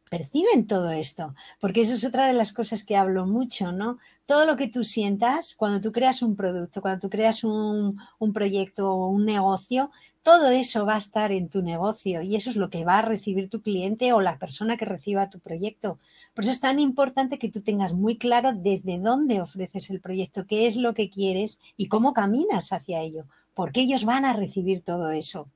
perciben 0.07 0.67
todo 0.67 0.91
esto, 0.91 1.33
porque 1.59 1.81
eso 1.81 1.93
es 1.93 2.05
otra 2.05 2.27
de 2.27 2.33
las 2.33 2.53
cosas 2.53 2.83
que 2.83 2.95
hablo 2.95 3.25
mucho, 3.25 3.71
¿no? 3.71 3.97
Todo 4.25 4.47
lo 4.47 4.55
que 4.55 4.67
tú 4.67 4.83
sientas 4.83 5.53
cuando 5.55 5.81
tú 5.81 5.91
creas 5.91 6.23
un 6.23 6.35
producto, 6.35 6.81
cuando 6.81 7.01
tú 7.01 7.09
creas 7.09 7.43
un, 7.43 7.99
proyecto 8.33 8.91
o 8.91 9.07
un 9.09 9.23
negocio, 9.23 9.91
todo 10.23 10.49
eso 10.49 10.83
va 10.83 10.95
a 10.95 10.97
estar 10.97 11.31
en 11.31 11.47
tu 11.47 11.61
negocio 11.61 12.23
y 12.23 12.35
eso 12.35 12.49
es 12.49 12.55
lo 12.55 12.71
que 12.71 12.83
va 12.83 12.97
a 12.97 13.01
recibir 13.03 13.49
tu 13.51 13.61
cliente 13.61 14.13
o 14.13 14.21
la 14.21 14.39
persona 14.39 14.77
que 14.77 14.85
reciba 14.85 15.29
tu 15.29 15.39
proyecto. 15.39 15.99
Por 16.33 16.43
eso 16.43 16.51
es 16.51 16.59
tan 16.59 16.79
importante 16.79 17.37
que 17.37 17.51
tú 17.51 17.61
tengas 17.61 17.93
muy 17.93 18.17
claro 18.17 18.51
desde 18.51 18.97
dónde 18.97 19.41
ofreces 19.41 19.91
el 19.91 20.01
proyecto, 20.01 20.47
qué 20.47 20.65
es 20.65 20.75
lo 20.75 20.95
que 20.95 21.11
quieres 21.11 21.59
y 21.77 21.87
cómo 21.87 22.13
caminas 22.13 22.73
hacia 22.73 23.01
ello, 23.01 23.25
porque 23.53 23.81
ellos 23.81 24.05
van 24.05 24.25
a 24.25 24.33
recibir 24.33 24.81
todo 24.81 25.11
eso. 25.11 25.47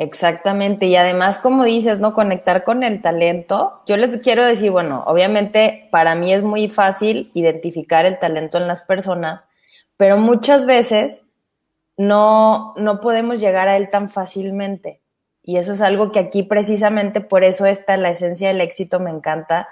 Exactamente, 0.00 0.86
y 0.86 0.96
además, 0.96 1.38
como 1.40 1.62
dices, 1.62 1.98
¿no? 1.98 2.14
Conectar 2.14 2.64
con 2.64 2.82
el 2.84 3.02
talento. 3.02 3.82
Yo 3.86 3.98
les 3.98 4.16
quiero 4.22 4.46
decir, 4.46 4.70
bueno, 4.70 5.04
obviamente 5.06 5.88
para 5.90 6.14
mí 6.14 6.32
es 6.32 6.42
muy 6.42 6.68
fácil 6.70 7.30
identificar 7.34 8.06
el 8.06 8.18
talento 8.18 8.56
en 8.56 8.66
las 8.66 8.80
personas, 8.80 9.44
pero 9.98 10.16
muchas 10.16 10.64
veces 10.64 11.20
no, 11.98 12.72
no 12.78 13.02
podemos 13.02 13.40
llegar 13.40 13.68
a 13.68 13.76
él 13.76 13.90
tan 13.90 14.08
fácilmente. 14.08 15.02
Y 15.42 15.58
eso 15.58 15.74
es 15.74 15.82
algo 15.82 16.12
que 16.12 16.20
aquí 16.20 16.44
precisamente 16.44 17.20
por 17.20 17.44
eso 17.44 17.66
está 17.66 17.98
la 17.98 18.08
esencia 18.08 18.48
del 18.48 18.62
éxito, 18.62 19.00
me 19.00 19.10
encanta, 19.10 19.68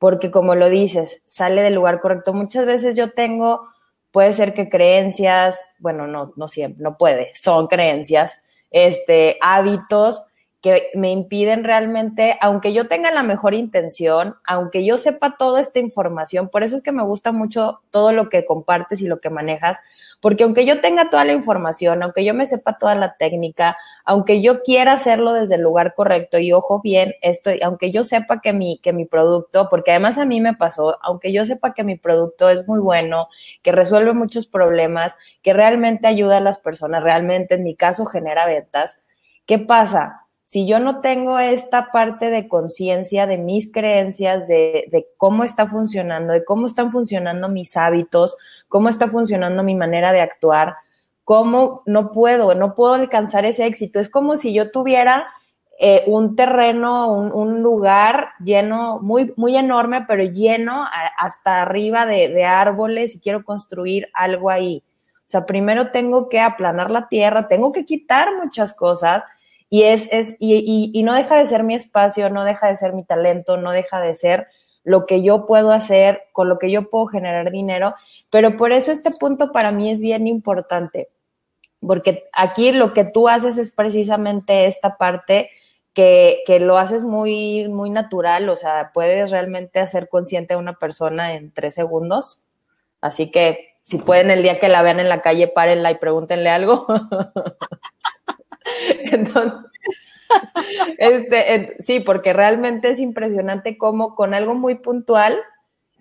porque 0.00 0.32
como 0.32 0.56
lo 0.56 0.68
dices, 0.68 1.22
sale 1.28 1.62
del 1.62 1.74
lugar 1.74 2.00
correcto. 2.00 2.32
Muchas 2.34 2.66
veces 2.66 2.96
yo 2.96 3.12
tengo, 3.12 3.68
puede 4.10 4.32
ser 4.32 4.52
que 4.52 4.68
creencias, 4.68 5.64
bueno, 5.78 6.08
no, 6.08 6.32
no 6.34 6.48
siempre, 6.48 6.82
no 6.82 6.98
puede, 6.98 7.30
son 7.36 7.68
creencias, 7.68 8.40
este, 8.70 9.36
hábitos 9.40 10.22
que 10.60 10.90
me 10.94 11.10
impiden 11.10 11.64
realmente, 11.64 12.36
aunque 12.42 12.74
yo 12.74 12.86
tenga 12.86 13.10
la 13.10 13.22
mejor 13.22 13.54
intención, 13.54 14.36
aunque 14.46 14.84
yo 14.84 14.98
sepa 14.98 15.36
toda 15.38 15.60
esta 15.60 15.78
información, 15.78 16.50
por 16.50 16.62
eso 16.62 16.76
es 16.76 16.82
que 16.82 16.92
me 16.92 17.02
gusta 17.02 17.32
mucho 17.32 17.80
todo 17.90 18.12
lo 18.12 18.28
que 18.28 18.44
compartes 18.44 19.00
y 19.00 19.06
lo 19.06 19.20
que 19.20 19.30
manejas, 19.30 19.78
porque 20.20 20.44
aunque 20.44 20.66
yo 20.66 20.82
tenga 20.82 21.08
toda 21.08 21.24
la 21.24 21.32
información, 21.32 22.02
aunque 22.02 22.26
yo 22.26 22.34
me 22.34 22.46
sepa 22.46 22.76
toda 22.76 22.94
la 22.94 23.16
técnica, 23.16 23.78
aunque 24.04 24.42
yo 24.42 24.62
quiera 24.62 24.92
hacerlo 24.92 25.32
desde 25.32 25.54
el 25.54 25.62
lugar 25.62 25.94
correcto 25.94 26.38
y 26.38 26.52
ojo 26.52 26.82
bien, 26.82 27.14
esto, 27.22 27.50
aunque 27.62 27.90
yo 27.90 28.04
sepa 28.04 28.42
que 28.42 28.52
mi, 28.52 28.78
que 28.78 28.92
mi 28.92 29.06
producto, 29.06 29.68
porque 29.70 29.92
además 29.92 30.18
a 30.18 30.26
mí 30.26 30.42
me 30.42 30.54
pasó, 30.54 30.98
aunque 31.02 31.32
yo 31.32 31.46
sepa 31.46 31.72
que 31.72 31.84
mi 31.84 31.96
producto 31.96 32.50
es 32.50 32.68
muy 32.68 32.80
bueno, 32.80 33.28
que 33.62 33.72
resuelve 33.72 34.12
muchos 34.12 34.46
problemas, 34.46 35.16
que 35.40 35.54
realmente 35.54 36.06
ayuda 36.06 36.36
a 36.36 36.40
las 36.40 36.58
personas, 36.58 37.02
realmente 37.02 37.54
en 37.54 37.64
mi 37.64 37.74
caso 37.74 38.04
genera 38.04 38.44
ventas, 38.44 39.00
¿qué 39.46 39.58
pasa? 39.58 40.26
Si 40.50 40.66
yo 40.66 40.80
no 40.80 41.00
tengo 41.00 41.38
esta 41.38 41.92
parte 41.92 42.28
de 42.28 42.48
conciencia 42.48 43.28
de 43.28 43.38
mis 43.38 43.70
creencias, 43.70 44.48
de, 44.48 45.06
cómo 45.16 45.44
está 45.44 45.68
funcionando, 45.68 46.32
de 46.32 46.44
cómo 46.44 46.66
están 46.66 46.90
funcionando 46.90 47.48
mis 47.48 47.76
hábitos, 47.76 48.36
cómo 48.66 48.88
está 48.88 49.06
funcionando 49.06 49.62
mi 49.62 49.76
manera 49.76 50.10
de 50.10 50.20
actuar, 50.20 50.74
cómo 51.22 51.84
no 51.86 52.10
puedo, 52.10 52.56
no 52.56 52.74
puedo 52.74 52.94
alcanzar 52.94 53.44
ese 53.44 53.64
éxito. 53.64 54.00
Es 54.00 54.08
como 54.08 54.36
si 54.36 54.52
yo 54.52 54.72
tuviera 54.72 55.28
eh, 55.78 56.02
un 56.08 56.34
terreno, 56.34 57.12
un, 57.12 57.30
un, 57.30 57.62
lugar 57.62 58.30
lleno, 58.42 58.98
muy, 59.00 59.32
muy 59.36 59.54
enorme, 59.56 60.04
pero 60.08 60.24
lleno 60.24 60.84
hasta 61.16 61.62
arriba 61.62 62.06
de, 62.06 62.28
de 62.28 62.44
árboles 62.44 63.14
y 63.14 63.20
quiero 63.20 63.44
construir 63.44 64.08
algo 64.14 64.50
ahí. 64.50 64.82
O 65.14 65.30
sea, 65.30 65.46
primero 65.46 65.92
tengo 65.92 66.28
que 66.28 66.40
aplanar 66.40 66.90
la 66.90 67.06
tierra, 67.06 67.46
tengo 67.46 67.70
que 67.70 67.86
quitar 67.86 68.30
muchas 68.42 68.74
cosas 68.74 69.22
y, 69.70 69.84
es, 69.84 70.08
es, 70.10 70.34
y, 70.40 70.90
y, 70.92 71.02
no 71.04 71.14
deja 71.14 71.36
de 71.38 71.46
ser 71.46 71.62
mi 71.62 71.76
espacio, 71.76 72.28
no 72.28 72.44
deja 72.44 72.66
de 72.66 72.76
ser 72.76 72.92
mi 72.92 73.04
talento, 73.04 73.56
no 73.56 73.70
deja 73.70 74.00
de 74.00 74.14
ser 74.14 74.48
lo 74.82 75.06
que 75.06 75.22
yo 75.22 75.46
puedo 75.46 75.72
hacer, 75.72 76.22
con 76.32 76.48
lo 76.48 76.58
que 76.58 76.72
yo 76.72 76.90
puedo 76.90 77.06
generar 77.06 77.52
dinero. 77.52 77.94
Pero 78.30 78.56
por 78.56 78.72
eso 78.72 78.90
este 78.90 79.12
punto 79.12 79.52
para 79.52 79.70
mí 79.70 79.88
es 79.90 80.00
bien 80.00 80.26
importante, 80.26 81.08
porque 81.80 82.24
aquí 82.32 82.72
lo 82.72 82.92
que 82.92 83.04
tú 83.04 83.28
haces 83.28 83.58
es 83.58 83.70
precisamente 83.70 84.66
esta 84.66 84.96
parte 84.96 85.50
que, 85.92 86.42
que, 86.46 86.58
lo 86.58 86.76
haces 86.76 87.04
muy, 87.04 87.68
muy 87.68 87.90
natural, 87.90 88.48
o 88.48 88.56
sea, 88.56 88.90
puedes 88.92 89.30
realmente 89.30 89.78
hacer 89.78 90.08
consciente 90.08 90.54
a 90.54 90.58
una 90.58 90.78
persona 90.78 91.34
en 91.34 91.52
tres 91.52 91.74
segundos. 91.74 92.44
Así 93.00 93.30
que 93.30 93.76
si 93.84 93.98
pueden 93.98 94.30
el 94.30 94.42
día 94.42 94.58
que 94.58 94.68
la 94.68 94.82
vean 94.82 94.98
en 94.98 95.08
la 95.08 95.20
calle, 95.20 95.48
párenla 95.48 95.92
y 95.92 95.98
pregúntenle 95.98 96.50
algo. 96.50 96.86
Entonces, 99.04 99.58
este, 100.98 101.76
sí, 101.80 102.00
porque 102.00 102.32
realmente 102.32 102.90
es 102.90 103.00
impresionante 103.00 103.76
cómo 103.78 104.14
con 104.14 104.34
algo 104.34 104.54
muy 104.54 104.76
puntual, 104.76 105.38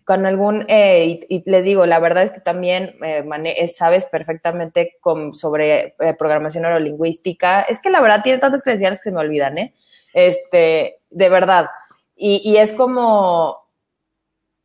con 0.06 0.26
algún, 0.26 0.66
eh, 0.70 1.20
y, 1.30 1.50
les 1.50 1.66
digo, 1.66 1.86
la 1.86 2.00
verdad 2.00 2.24
es 2.24 2.32
que 2.32 2.40
también 2.40 2.96
eh, 3.04 3.68
sabes 3.76 4.06
perfectamente 4.08 4.98
sobre 5.34 5.96
eh, 6.00 6.16
programación 6.18 6.64
neurolingüística. 6.64 7.62
Es 7.62 7.80
que 7.80 7.92
la 7.92 8.02
verdad 8.02 8.24
tiene 8.24 8.40
tantas 8.40 8.64
credenciales 8.64 9.00
que 9.00 9.10
se 9.10 9.12
me 9.12 9.20
olvidan, 9.20 9.58
¿eh? 9.60 9.74
Este, 10.14 11.00
de 11.12 11.30
verdad. 11.30 11.68
Y, 12.16 12.42
y 12.44 12.58
es 12.58 12.74
como 12.74 13.70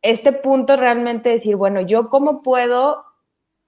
este 0.01 0.31
punto 0.31 0.77
realmente 0.77 1.29
decir, 1.29 1.55
bueno, 1.55 1.81
yo 1.81 2.09
cómo 2.09 2.41
puedo 2.41 3.04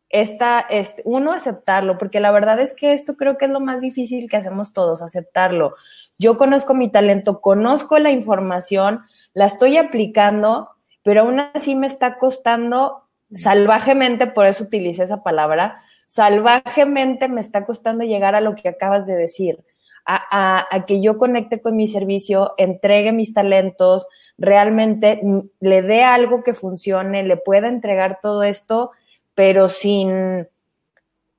esta, 0.09 0.61
este, 0.69 1.01
uno, 1.05 1.33
aceptarlo, 1.33 1.97
porque 1.97 2.19
la 2.19 2.31
verdad 2.31 2.59
es 2.59 2.73
que 2.73 2.93
esto 2.93 3.17
creo 3.17 3.37
que 3.37 3.45
es 3.45 3.51
lo 3.51 3.59
más 3.59 3.81
difícil 3.81 4.29
que 4.29 4.37
hacemos 4.37 4.73
todos, 4.73 5.01
aceptarlo. 5.01 5.75
Yo 6.17 6.37
conozco 6.37 6.73
mi 6.73 6.89
talento, 6.89 7.41
conozco 7.41 7.99
la 7.99 8.11
información, 8.11 9.01
la 9.33 9.45
estoy 9.45 9.77
aplicando, 9.77 10.69
pero 11.03 11.21
aún 11.21 11.39
así 11.39 11.75
me 11.75 11.87
está 11.87 12.17
costando 12.17 13.03
salvajemente, 13.31 14.27
por 14.27 14.45
eso 14.45 14.63
utilicé 14.63 15.03
esa 15.03 15.23
palabra, 15.23 15.81
salvajemente 16.07 17.27
me 17.27 17.41
está 17.41 17.65
costando 17.65 18.05
llegar 18.05 18.35
a 18.35 18.41
lo 18.41 18.55
que 18.55 18.69
acabas 18.69 19.05
de 19.05 19.17
decir, 19.17 19.59
a, 20.05 20.23
a, 20.31 20.67
a 20.71 20.85
que 20.85 21.01
yo 21.01 21.17
conecte 21.17 21.61
con 21.61 21.75
mi 21.75 21.89
servicio, 21.89 22.53
entregue 22.57 23.11
mis 23.11 23.33
talentos, 23.33 24.07
realmente 24.37 25.21
le 25.59 25.81
dé 25.81 26.03
algo 26.03 26.43
que 26.43 26.53
funcione, 26.53 27.23
le 27.23 27.35
pueda 27.35 27.67
entregar 27.67 28.19
todo 28.21 28.43
esto 28.43 28.91
pero 29.37 29.69
sin, 29.69 30.47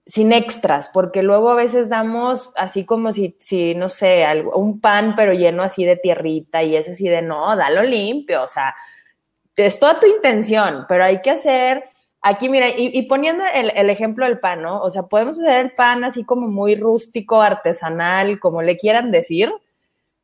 sin 0.06 0.32
extras, 0.32 0.88
porque 0.94 1.24
luego 1.24 1.50
a 1.50 1.56
veces 1.56 1.88
damos 1.88 2.52
así 2.54 2.84
como 2.84 3.10
si, 3.10 3.36
si 3.40 3.74
no 3.74 3.88
sé, 3.88 4.24
algo, 4.24 4.56
un 4.56 4.80
pan, 4.80 5.16
pero 5.16 5.32
lleno 5.32 5.64
así 5.64 5.84
de 5.84 5.96
tierrita 5.96 6.62
y 6.62 6.76
es 6.76 6.88
así 6.88 7.08
de, 7.08 7.22
no, 7.22 7.56
dalo 7.56 7.82
limpio, 7.82 8.44
o 8.44 8.46
sea, 8.46 8.72
es 9.56 9.80
toda 9.80 9.98
tu 9.98 10.06
intención, 10.06 10.86
pero 10.88 11.02
hay 11.02 11.20
que 11.22 11.32
hacer, 11.32 11.86
aquí 12.22 12.48
mira, 12.48 12.68
y, 12.68 13.02
poniendo 13.08 13.42
el, 13.52 13.72
el, 13.74 13.90
ejemplo 13.90 14.26
del 14.26 14.38
pan, 14.38 14.62
¿no? 14.62 14.80
O 14.80 14.90
sea, 14.90 15.02
podemos 15.02 15.36
hacer 15.40 15.58
el 15.58 15.72
pan 15.72 16.04
así 16.04 16.22
como 16.22 16.46
muy 16.46 16.76
rústico, 16.76 17.42
artesanal, 17.42 18.38
como 18.38 18.62
le 18.62 18.76
quieran 18.76 19.10
decir, 19.10 19.52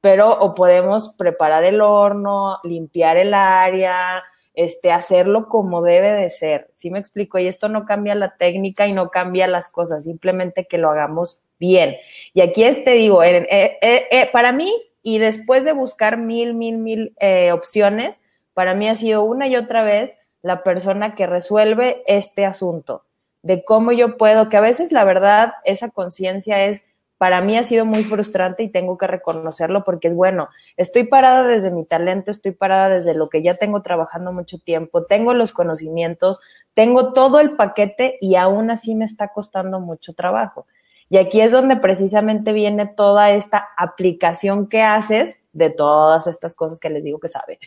pero 0.01 0.31
o 0.31 0.55
podemos 0.55 1.13
preparar 1.19 1.65
el 1.65 1.81
horno, 1.81 2.61
limpiar 2.63 3.17
el 3.17 3.35
área, 3.35 4.23
este, 4.55 4.93
hacerlo 4.93 5.49
como 5.49 5.83
debe 5.83 6.13
de 6.13 6.31
ser. 6.31 6.71
¿Sí 6.77 6.91
me 6.91 6.99
explico? 6.99 7.39
Y 7.39 7.47
esto 7.47 7.69
no 7.69 7.85
cambia 7.85 8.15
la 8.15 8.37
técnica 8.37 8.87
y 8.87 8.93
no 8.93 9.11
cambia 9.11 9.47
las 9.47 9.69
cosas, 9.69 10.05
simplemente 10.05 10.67
que 10.67 10.79
lo 10.79 10.91
hagamos 10.91 11.41
bien. 11.59 11.97
Y 12.33 12.41
aquí 12.41 12.65
te 12.85 12.93
digo, 12.93 13.23
eh, 13.23 13.47
eh, 13.51 14.07
eh, 14.11 14.31
para 14.33 14.53
mí, 14.53 14.73
y 15.03 15.19
después 15.19 15.65
de 15.65 15.73
buscar 15.73 16.17
mil, 16.17 16.55
mil, 16.55 16.79
mil 16.79 17.15
opciones, 17.53 18.21
para 18.55 18.75
mí 18.75 18.89
ha 18.89 18.95
sido 18.95 19.23
una 19.23 19.49
y 19.49 19.57
otra 19.57 19.83
vez 19.83 20.17
la 20.41 20.63
persona 20.63 21.15
que 21.15 21.27
resuelve 21.27 22.03
este 22.07 22.47
asunto, 22.47 23.05
de 23.43 23.65
cómo 23.65 23.93
yo 23.93 24.17
puedo, 24.17 24.49
que 24.49 24.57
a 24.57 24.63
veces 24.63 24.93
la 24.93 25.05
verdad, 25.05 25.55
esa 25.65 25.91
conciencia 25.91 26.65
es, 26.65 26.85
para 27.19 27.41
mí 27.41 27.57
ha 27.57 27.63
sido 27.63 27.85
muy 27.85 28.03
frustrante 28.05 28.63
y 28.63 28.71
tengo 28.71 28.99
que 28.99 29.07
reconocerlo 29.07 29.85
porque 29.85 30.09
es 30.09 30.15
bueno, 30.15 30.49
estoy 30.77 31.05
parada 31.05 31.45
desde 31.45 31.71
mi 31.71 31.85
talento, 31.85 32.31
estoy 32.31 32.53
parada 32.53 32.89
desde 32.89 33.15
lo 33.15 33.29
que 33.29 33.43
ya 33.43 33.55
tengo 33.55 33.83
trabajando 33.83 34.33
mucho 34.33 34.59
tiempo, 34.59 35.05
tengo 35.05 35.35
los 35.35 35.53
conocimientos, 35.53 36.41
tengo 36.75 37.13
todo 37.13 37.41
el 37.41 37.57
paquete 37.57 38.19
y 38.21 38.35
aún 38.35 38.71
así 38.71 38.95
me 38.95 39.05
está 39.05 39.29
costando 39.29 39.81
mucho 39.81 40.13
trabajo. 40.15 40.67
Y 41.09 41.19
aquí 41.19 41.41
es 41.41 41.53
donde 41.53 41.77
precisamente 41.77 42.53
viene 42.53 42.87
toda 42.87 43.31
esta 43.31 43.69
aplicación 43.77 44.69
que 44.69 44.83
haces 44.83 45.37
de 45.53 45.71
todas 45.71 46.27
estas 46.27 46.55
cosas 46.55 46.81
que 46.81 46.91
les 46.91 47.05
digo 47.05 47.21
que 47.21 47.29
sabe. 47.29 47.59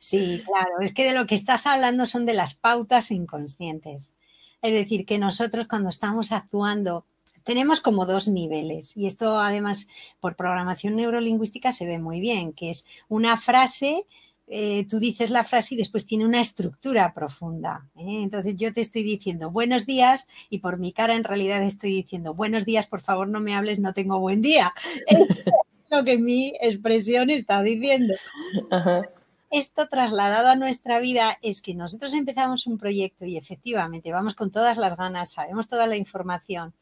Sí, 0.00 0.42
claro, 0.46 0.80
es 0.82 0.92
que 0.92 1.04
de 1.04 1.14
lo 1.14 1.26
que 1.26 1.34
estás 1.34 1.66
hablando 1.66 2.04
son 2.04 2.26
de 2.26 2.34
las 2.34 2.52
pautas 2.54 3.10
inconscientes. 3.10 4.14
Es 4.60 4.72
decir, 4.72 5.06
que 5.06 5.18
nosotros 5.18 5.66
cuando 5.66 5.88
estamos 5.88 6.30
actuando 6.30 7.06
tenemos 7.44 7.80
como 7.80 8.06
dos 8.06 8.28
niveles 8.28 8.96
y 8.96 9.06
esto 9.06 9.38
además 9.38 9.86
por 10.20 10.36
programación 10.36 10.96
neurolingüística 10.96 11.72
se 11.72 11.86
ve 11.86 11.98
muy 11.98 12.20
bien, 12.20 12.52
que 12.52 12.70
es 12.70 12.86
una 13.08 13.36
frase 13.36 14.06
eh, 14.46 14.86
tú 14.90 14.98
dices 14.98 15.30
la 15.30 15.42
frase 15.42 15.74
y 15.74 15.78
después 15.78 16.04
tiene 16.04 16.26
una 16.26 16.40
estructura 16.40 17.14
profunda. 17.14 17.88
¿eh? 17.96 18.20
Entonces 18.22 18.56
yo 18.56 18.74
te 18.74 18.82
estoy 18.82 19.02
diciendo 19.02 19.50
buenos 19.50 19.86
días 19.86 20.28
y 20.50 20.58
por 20.58 20.78
mi 20.78 20.92
cara 20.92 21.14
en 21.14 21.24
realidad 21.24 21.62
estoy 21.62 21.90
diciendo 21.90 22.34
buenos 22.34 22.66
días, 22.66 22.86
por 22.86 23.00
favor 23.00 23.26
no 23.28 23.40
me 23.40 23.54
hables, 23.54 23.78
no 23.78 23.94
tengo 23.94 24.20
buen 24.20 24.42
día. 24.42 24.74
es 25.06 25.90
lo 25.90 26.04
que 26.04 26.18
mi 26.18 26.52
expresión 26.60 27.30
está 27.30 27.62
diciendo. 27.62 28.14
Esto 29.56 29.86
trasladado 29.86 30.48
a 30.48 30.56
nuestra 30.56 30.98
vida 30.98 31.38
es 31.40 31.62
que 31.62 31.76
nosotros 31.76 32.12
empezamos 32.12 32.66
un 32.66 32.76
proyecto 32.76 33.24
y 33.24 33.36
efectivamente 33.36 34.10
vamos 34.10 34.34
con 34.34 34.50
todas 34.50 34.76
las 34.76 34.96
ganas, 34.96 35.30
sabemos 35.30 35.68
toda 35.68 35.86
la 35.86 35.96
información, 35.96 36.74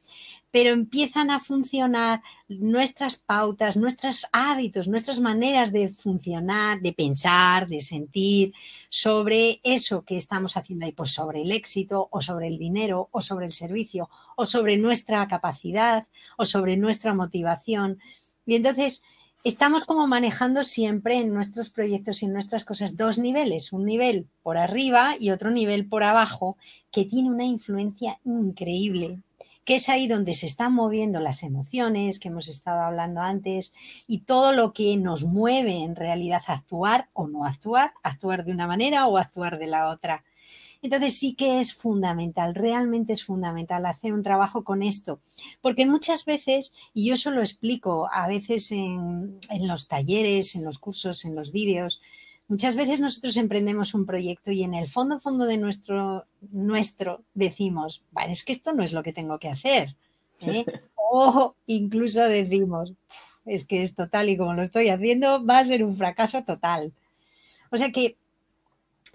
pero 0.51 0.71
empiezan 0.71 1.31
a 1.31 1.39
funcionar 1.39 2.23
nuestras 2.49 3.19
pautas, 3.19 3.77
nuestros 3.77 4.27
hábitos, 4.33 4.89
nuestras 4.89 5.21
maneras 5.21 5.71
de 5.71 5.91
funcionar, 5.91 6.81
de 6.81 6.95
pensar, 6.95 7.69
de 7.69 7.83
sentir 7.83 8.55
sobre 8.89 9.61
eso 9.65 10.07
que 10.07 10.17
estamos 10.17 10.57
haciendo 10.57 10.87
ahí, 10.87 10.93
pues 10.93 11.13
sobre 11.13 11.43
el 11.43 11.53
éxito 11.53 12.09
o 12.11 12.23
sobre 12.23 12.47
el 12.49 12.57
dinero 12.57 13.11
o 13.13 13.21
sobre 13.21 13.45
el 13.45 13.53
servicio 13.53 14.09
o 14.35 14.47
sobre 14.47 14.79
nuestra 14.79 15.29
capacidad 15.29 16.07
o 16.39 16.47
sobre 16.47 16.79
nuestra 16.79 17.13
motivación. 17.13 18.01
Y 18.47 18.55
entonces 18.55 19.03
estamos 19.45 19.85
como 19.85 20.07
manejando 20.07 20.65
siempre 20.65 21.17
en 21.17 21.35
nuestros 21.35 21.71
proyectos 21.71 22.23
y 22.23 22.27
en 22.27 22.33
nuestras 22.33 22.65
cosas 22.65 22.97
dos 22.97 23.19
niveles, 23.19 23.73
un 23.73 23.85
nivel 23.85 24.27
por 24.43 24.57
arriba 24.57 25.17
y 25.19 25.31
otro 25.31 25.51
nivel 25.51 25.89
por 25.89 26.05
abajo, 26.05 26.57
que 26.91 27.05
tiene 27.05 27.31
una 27.31 27.45
influencia 27.45 28.21
increíble 28.25 29.19
que 29.65 29.77
es 29.77 29.89
ahí 29.89 30.09
donde 30.09 30.35
se 30.35 30.47
están 30.47 30.75
moviendo 30.75 31.21
las 31.21 31.43
emociones 31.43 32.19
que 32.19 32.29
hemos 32.29 32.49
estado 32.49 32.81
hablando 32.81 33.21
antes 33.21 33.73
y 34.07 34.21
todo 34.21 34.53
lo 34.53 34.73
que 34.73 34.97
nos 34.97 35.25
mueve 35.25 35.85
en 35.85 35.95
realidad 35.95 36.43
a 36.47 36.55
actuar 36.55 37.09
o 37.13 37.29
no 37.29 37.45
actuar, 37.45 37.93
actuar 38.03 38.45
de 38.45 38.53
una 38.53 38.67
manera 38.67 39.07
o 39.07 39.19
actuar 39.19 39.59
de 39.59 39.69
la 39.69 39.89
otra. 39.89 40.25
Entonces 40.83 41.17
sí 41.17 41.35
que 41.35 41.61
es 41.61 41.73
fundamental, 41.73 42.55
realmente 42.55 43.13
es 43.13 43.25
fundamental 43.25 43.87
hacer 43.87 44.13
un 44.13 44.23
trabajo 44.23 44.65
con 44.65 44.83
esto, 44.83 45.21
porque 45.61 45.87
muchas 45.87 46.25
veces, 46.25 46.73
y 46.93 47.07
yo 47.07 47.15
eso 47.15 47.31
lo 47.31 47.41
explico 47.41 48.09
a 48.13 48.27
veces 48.27 48.73
en, 48.73 49.39
en 49.49 49.69
los 49.69 49.87
talleres, 49.87 50.57
en 50.57 50.65
los 50.65 50.79
cursos, 50.79 51.25
en 51.25 51.37
los 51.37 51.53
vídeos, 51.53 52.01
Muchas 52.53 52.75
veces 52.75 53.01
nosotros 53.01 53.39
emprendemos 53.39 53.95
un 53.95 54.05
proyecto 54.05 54.51
y 54.51 54.63
en 54.63 54.75
el 54.75 54.87
fondo, 54.87 55.19
fondo 55.21 55.47
de 55.47 55.57
nuestro, 55.57 56.27
nuestro 56.51 57.23
decimos, 57.33 58.03
vale, 58.11 58.33
es 58.33 58.45
que 58.45 58.53
esto 58.53 58.75
no 58.75 58.83
es 58.83 58.93
lo 58.93 59.03
que 59.03 59.15
tengo 59.15 59.39
que 59.39 59.49
hacer. 59.49 59.97
¿eh? 60.41 60.67
o 60.95 61.55
incluso 61.67 62.21
decimos, 62.29 62.93
es 63.47 63.65
que 63.65 63.83
es 63.83 63.95
total 63.95 64.29
y 64.29 64.37
como 64.37 64.53
lo 64.53 64.61
estoy 64.61 64.89
haciendo 64.91 65.45
va 65.47 65.61
a 65.61 65.65
ser 65.65 65.83
un 65.83 65.97
fracaso 65.97 66.45
total. 66.45 66.93
O 67.71 67.79
sea 67.79 67.91
que, 67.91 68.17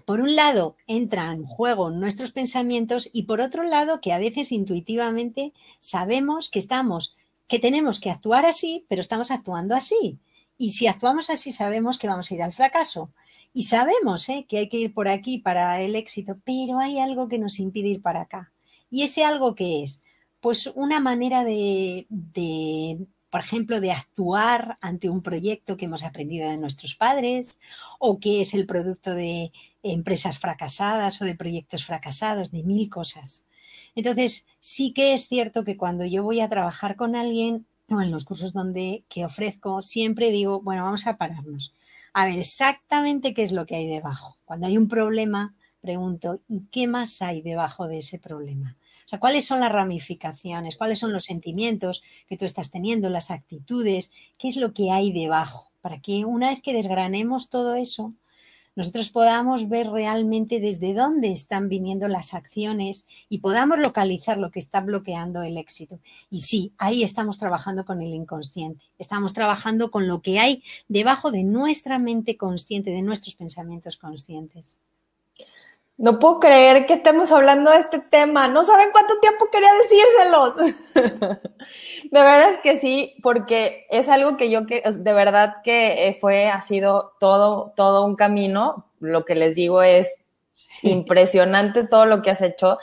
por 0.07 0.21
un 0.21 0.37
lado, 0.37 0.77
entran 0.87 1.39
en 1.39 1.45
juego 1.45 1.89
nuestros 1.89 2.31
pensamientos 2.31 3.09
y 3.11 3.23
por 3.23 3.41
otro 3.41 3.63
lado, 3.63 3.99
que 3.99 4.13
a 4.13 4.17
veces 4.17 4.53
intuitivamente 4.53 5.51
sabemos 5.81 6.47
que 6.47 6.59
estamos, 6.59 7.17
que 7.45 7.59
tenemos 7.59 7.99
que 7.99 8.09
actuar 8.09 8.45
así, 8.45 8.85
pero 8.87 9.01
estamos 9.01 9.31
actuando 9.31 9.75
así. 9.75 10.17
Y 10.57 10.69
si 10.69 10.87
actuamos 10.87 11.29
así, 11.29 11.51
sabemos 11.51 11.97
que 11.97 12.07
vamos 12.07 12.31
a 12.31 12.35
ir 12.35 12.41
al 12.41 12.53
fracaso. 12.53 13.11
Y 13.51 13.63
sabemos 13.63 14.29
¿eh? 14.29 14.45
que 14.47 14.59
hay 14.59 14.69
que 14.69 14.77
ir 14.77 14.93
por 14.93 15.09
aquí 15.09 15.39
para 15.39 15.81
el 15.81 15.93
éxito, 15.93 16.37
pero 16.45 16.79
hay 16.79 16.99
algo 16.99 17.27
que 17.27 17.37
nos 17.37 17.59
impide 17.59 17.89
ir 17.89 18.01
para 18.01 18.21
acá. 18.21 18.53
¿Y 18.89 19.03
ese 19.03 19.25
algo 19.25 19.55
que 19.55 19.83
es? 19.83 20.01
Pues 20.39 20.67
una 20.67 21.01
manera 21.01 21.43
de, 21.43 22.07
de, 22.07 23.05
por 23.37 23.43
ejemplo, 23.43 23.79
de 23.79 23.91
actuar 23.91 24.79
ante 24.81 25.11
un 25.11 25.21
proyecto 25.21 25.77
que 25.77 25.85
hemos 25.85 26.01
aprendido 26.01 26.49
de 26.49 26.57
nuestros 26.57 26.95
padres 26.95 27.59
o 27.99 28.19
que 28.19 28.41
es 28.41 28.55
el 28.55 28.65
producto 28.65 29.13
de 29.13 29.51
empresas 29.83 30.39
fracasadas 30.39 31.21
o 31.21 31.25
de 31.25 31.35
proyectos 31.35 31.85
fracasados, 31.85 32.49
de 32.49 32.63
mil 32.63 32.89
cosas. 32.89 33.43
Entonces, 33.93 34.47
sí 34.59 34.91
que 34.91 35.13
es 35.13 35.27
cierto 35.27 35.63
que 35.63 35.77
cuando 35.77 36.03
yo 36.03 36.23
voy 36.23 36.39
a 36.39 36.49
trabajar 36.49 36.95
con 36.95 37.15
alguien 37.15 37.67
o 37.87 38.01
en 38.01 38.09
los 38.09 38.25
cursos 38.25 38.53
donde 38.53 39.03
que 39.07 39.23
ofrezco, 39.23 39.83
siempre 39.83 40.31
digo, 40.31 40.59
bueno, 40.61 40.85
vamos 40.85 41.05
a 41.05 41.17
pararnos 41.17 41.75
a 42.13 42.25
ver 42.25 42.39
exactamente 42.39 43.35
qué 43.35 43.43
es 43.43 43.51
lo 43.51 43.67
que 43.67 43.75
hay 43.75 43.85
debajo. 43.85 44.39
Cuando 44.45 44.65
hay 44.65 44.79
un 44.79 44.87
problema, 44.87 45.53
pregunto, 45.79 46.41
¿y 46.47 46.61
qué 46.71 46.87
más 46.87 47.21
hay 47.21 47.43
debajo 47.43 47.87
de 47.87 47.99
ese 47.99 48.17
problema? 48.17 48.77
O 49.07 49.09
sea, 49.09 49.21
¿cuáles 49.21 49.45
son 49.45 49.61
las 49.61 49.71
ramificaciones? 49.71 50.75
¿Cuáles 50.75 50.99
son 50.99 51.13
los 51.13 51.23
sentimientos 51.23 52.03
que 52.27 52.35
tú 52.35 52.43
estás 52.43 52.71
teniendo, 52.71 53.09
las 53.09 53.31
actitudes? 53.31 54.11
¿Qué 54.37 54.49
es 54.49 54.57
lo 54.57 54.73
que 54.73 54.91
hay 54.91 55.13
debajo? 55.13 55.71
Para 55.79 56.01
que 56.01 56.25
una 56.25 56.49
vez 56.49 56.61
que 56.61 56.73
desgranemos 56.73 57.49
todo 57.49 57.75
eso, 57.75 58.13
nosotros 58.75 59.07
podamos 59.07 59.69
ver 59.69 59.87
realmente 59.87 60.59
desde 60.59 60.93
dónde 60.93 61.31
están 61.31 61.69
viniendo 61.69 62.09
las 62.09 62.33
acciones 62.33 63.07
y 63.29 63.37
podamos 63.37 63.79
localizar 63.79 64.37
lo 64.37 64.51
que 64.51 64.59
está 64.59 64.81
bloqueando 64.81 65.41
el 65.41 65.55
éxito. 65.55 66.01
Y 66.29 66.41
sí, 66.41 66.73
ahí 66.77 67.01
estamos 67.01 67.37
trabajando 67.37 67.85
con 67.85 68.01
el 68.01 68.13
inconsciente, 68.13 68.83
estamos 68.99 69.31
trabajando 69.31 69.89
con 69.89 70.09
lo 70.09 70.21
que 70.21 70.37
hay 70.39 70.63
debajo 70.89 71.31
de 71.31 71.45
nuestra 71.45 71.97
mente 71.97 72.35
consciente, 72.35 72.91
de 72.91 73.03
nuestros 73.03 73.35
pensamientos 73.35 73.95
conscientes. 73.95 74.81
No 75.97 76.19
puedo 76.19 76.39
creer 76.39 76.85
que 76.85 76.93
estemos 76.93 77.31
hablando 77.31 77.71
de 77.71 77.79
este 77.79 77.99
tema. 77.99 78.47
No 78.47 78.63
saben 78.63 78.89
cuánto 78.91 79.19
tiempo 79.19 79.49
quería 79.51 79.71
decírselos. 79.81 80.55
de 82.11 82.21
veras 82.21 82.57
que 82.61 82.77
sí, 82.77 83.15
porque 83.23 83.87
es 83.89 84.07
algo 84.07 84.37
que 84.37 84.51
yo 84.51 84.61
de 84.61 85.13
verdad 85.13 85.55
que 85.63 86.07
eh, 86.07 86.17
fue, 86.21 86.49
ha 86.49 86.61
sido 86.61 87.13
todo, 87.19 87.73
todo 87.75 88.05
un 88.05 88.15
camino. 88.15 88.85
Lo 88.99 89.25
que 89.25 89.33
les 89.33 89.55
digo 89.55 89.81
es 89.81 90.13
impresionante 90.83 91.87
todo 91.87 92.05
lo 92.05 92.21
que 92.21 92.29
has 92.29 92.41
hecho. 92.41 92.77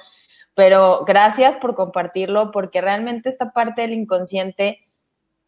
Pero 0.55 1.05
gracias 1.05 1.57
por 1.57 1.77
compartirlo, 1.77 2.51
porque 2.51 2.81
realmente 2.81 3.29
esta 3.29 3.53
parte 3.53 3.83
del 3.83 3.93
inconsciente 3.93 4.84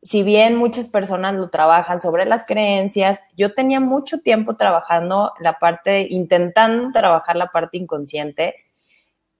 si 0.02 0.22
bien 0.22 0.56
muchas 0.56 0.88
personas 0.88 1.34
lo 1.34 1.50
trabajan 1.50 2.00
sobre 2.00 2.26
las 2.26 2.44
creencias, 2.44 3.20
yo 3.36 3.54
tenía 3.54 3.80
mucho 3.80 4.20
tiempo 4.20 4.56
trabajando 4.56 5.32
la 5.40 5.58
parte, 5.58 6.06
intentando 6.10 6.92
trabajar 6.92 7.36
la 7.36 7.48
parte 7.48 7.76
inconsciente, 7.78 8.54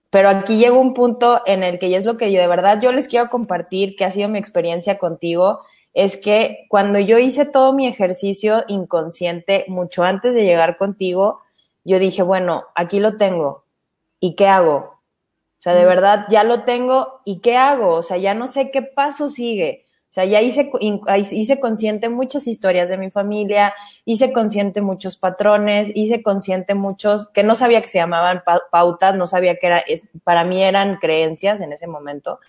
pero 0.09 0.29
aquí 0.29 0.57
llegó 0.57 0.79
un 0.79 0.93
punto 0.93 1.41
en 1.45 1.63
el 1.63 1.79
que, 1.79 1.87
y 1.87 1.95
es 1.95 2.05
lo 2.05 2.17
que 2.17 2.31
yo 2.31 2.39
de 2.39 2.47
verdad 2.47 2.81
yo 2.81 2.91
les 2.91 3.07
quiero 3.07 3.29
compartir, 3.29 3.95
que 3.95 4.05
ha 4.05 4.11
sido 4.11 4.29
mi 4.29 4.39
experiencia 4.39 4.97
contigo, 4.97 5.61
es 5.93 6.17
que 6.17 6.65
cuando 6.69 6.99
yo 6.99 7.17
hice 7.17 7.45
todo 7.45 7.73
mi 7.73 7.87
ejercicio 7.87 8.63
inconsciente, 8.67 9.65
mucho 9.67 10.03
antes 10.03 10.33
de 10.33 10.43
llegar 10.43 10.77
contigo, 10.77 11.41
yo 11.83 11.99
dije, 11.99 12.21
bueno, 12.21 12.65
aquí 12.75 12.99
lo 12.99 13.17
tengo, 13.17 13.63
¿y 14.19 14.35
qué 14.35 14.47
hago? 14.47 14.97
O 15.57 15.61
sea, 15.61 15.73
de 15.73 15.85
verdad, 15.85 16.27
ya 16.29 16.43
lo 16.43 16.63
tengo, 16.63 17.21
¿y 17.25 17.39
qué 17.39 17.57
hago? 17.57 17.95
O 17.95 18.03
sea, 18.03 18.17
ya 18.17 18.35
no 18.35 18.47
sé 18.47 18.69
qué 18.69 18.83
paso 18.83 19.29
sigue. 19.29 19.86
O 20.09 20.13
sea, 20.17 20.23
ya 20.23 20.41
hice, 20.41 20.71
hice 21.31 21.59
consciente 21.59 22.07
muchas 22.07 22.47
historias 22.47 22.89
de 22.89 22.97
mi 22.97 23.11
familia, 23.11 23.73
hice 24.05 24.31
consciente 24.31 24.81
muchos 24.81 25.17
patrones, 25.17 25.91
hice 25.93 26.23
consciente 26.23 26.75
muchos 26.75 27.27
que 27.29 27.43
no 27.43 27.55
sabía 27.55 27.81
que 27.81 27.89
se 27.89 27.97
llamaban 27.97 28.41
pautas, 28.71 29.15
no 29.15 29.27
sabía 29.27 29.57
que 29.57 29.67
era, 29.67 29.83
para 30.23 30.45
mí 30.45 30.63
eran 30.63 30.95
creencias 30.97 31.59
en 31.59 31.73
ese 31.73 31.87
momento, 31.87 32.39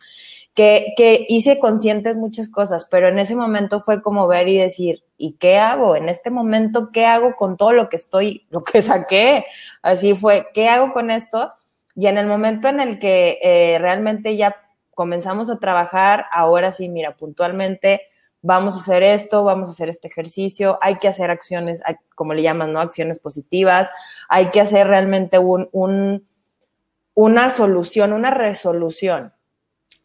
que, 0.54 0.94
que 0.96 1.26
hice 1.28 1.58
conscientes 1.58 2.14
muchas 2.14 2.48
cosas, 2.48 2.86
pero 2.88 3.08
en 3.08 3.18
ese 3.18 3.34
momento 3.34 3.80
fue 3.80 4.02
como 4.02 4.28
ver 4.28 4.48
y 4.48 4.58
decir, 4.58 5.02
¿y 5.16 5.32
qué 5.32 5.58
hago? 5.58 5.96
En 5.96 6.08
este 6.08 6.30
momento, 6.30 6.90
¿qué 6.92 7.06
hago 7.06 7.34
con 7.34 7.56
todo 7.56 7.72
lo 7.72 7.88
que 7.88 7.96
estoy, 7.96 8.46
lo 8.50 8.62
que 8.62 8.82
saqué? 8.82 9.44
Así 9.82 10.14
fue, 10.14 10.46
¿qué 10.54 10.68
hago 10.68 10.92
con 10.92 11.10
esto? 11.10 11.52
Y 11.96 12.06
en 12.06 12.18
el 12.18 12.28
momento 12.28 12.68
en 12.68 12.78
el 12.78 13.00
que 13.00 13.40
eh, 13.42 13.78
realmente 13.80 14.36
ya 14.36 14.56
comenzamos 14.98 15.48
a 15.48 15.60
trabajar, 15.60 16.26
ahora 16.32 16.72
sí, 16.72 16.88
mira, 16.88 17.14
puntualmente 17.14 18.02
vamos 18.42 18.74
a 18.74 18.80
hacer 18.80 19.04
esto, 19.04 19.44
vamos 19.44 19.68
a 19.68 19.72
hacer 19.72 19.88
este 19.88 20.08
ejercicio, 20.08 20.76
hay 20.82 20.96
que 20.96 21.06
hacer 21.06 21.30
acciones, 21.30 21.80
como 22.16 22.34
le 22.34 22.42
llaman, 22.42 22.72
¿no? 22.72 22.80
Acciones 22.80 23.20
positivas, 23.20 23.88
hay 24.28 24.50
que 24.50 24.60
hacer 24.60 24.88
realmente 24.88 25.38
un, 25.38 25.68
un 25.70 26.26
una 27.14 27.48
solución, 27.48 28.12
una 28.12 28.32
resolución. 28.32 29.32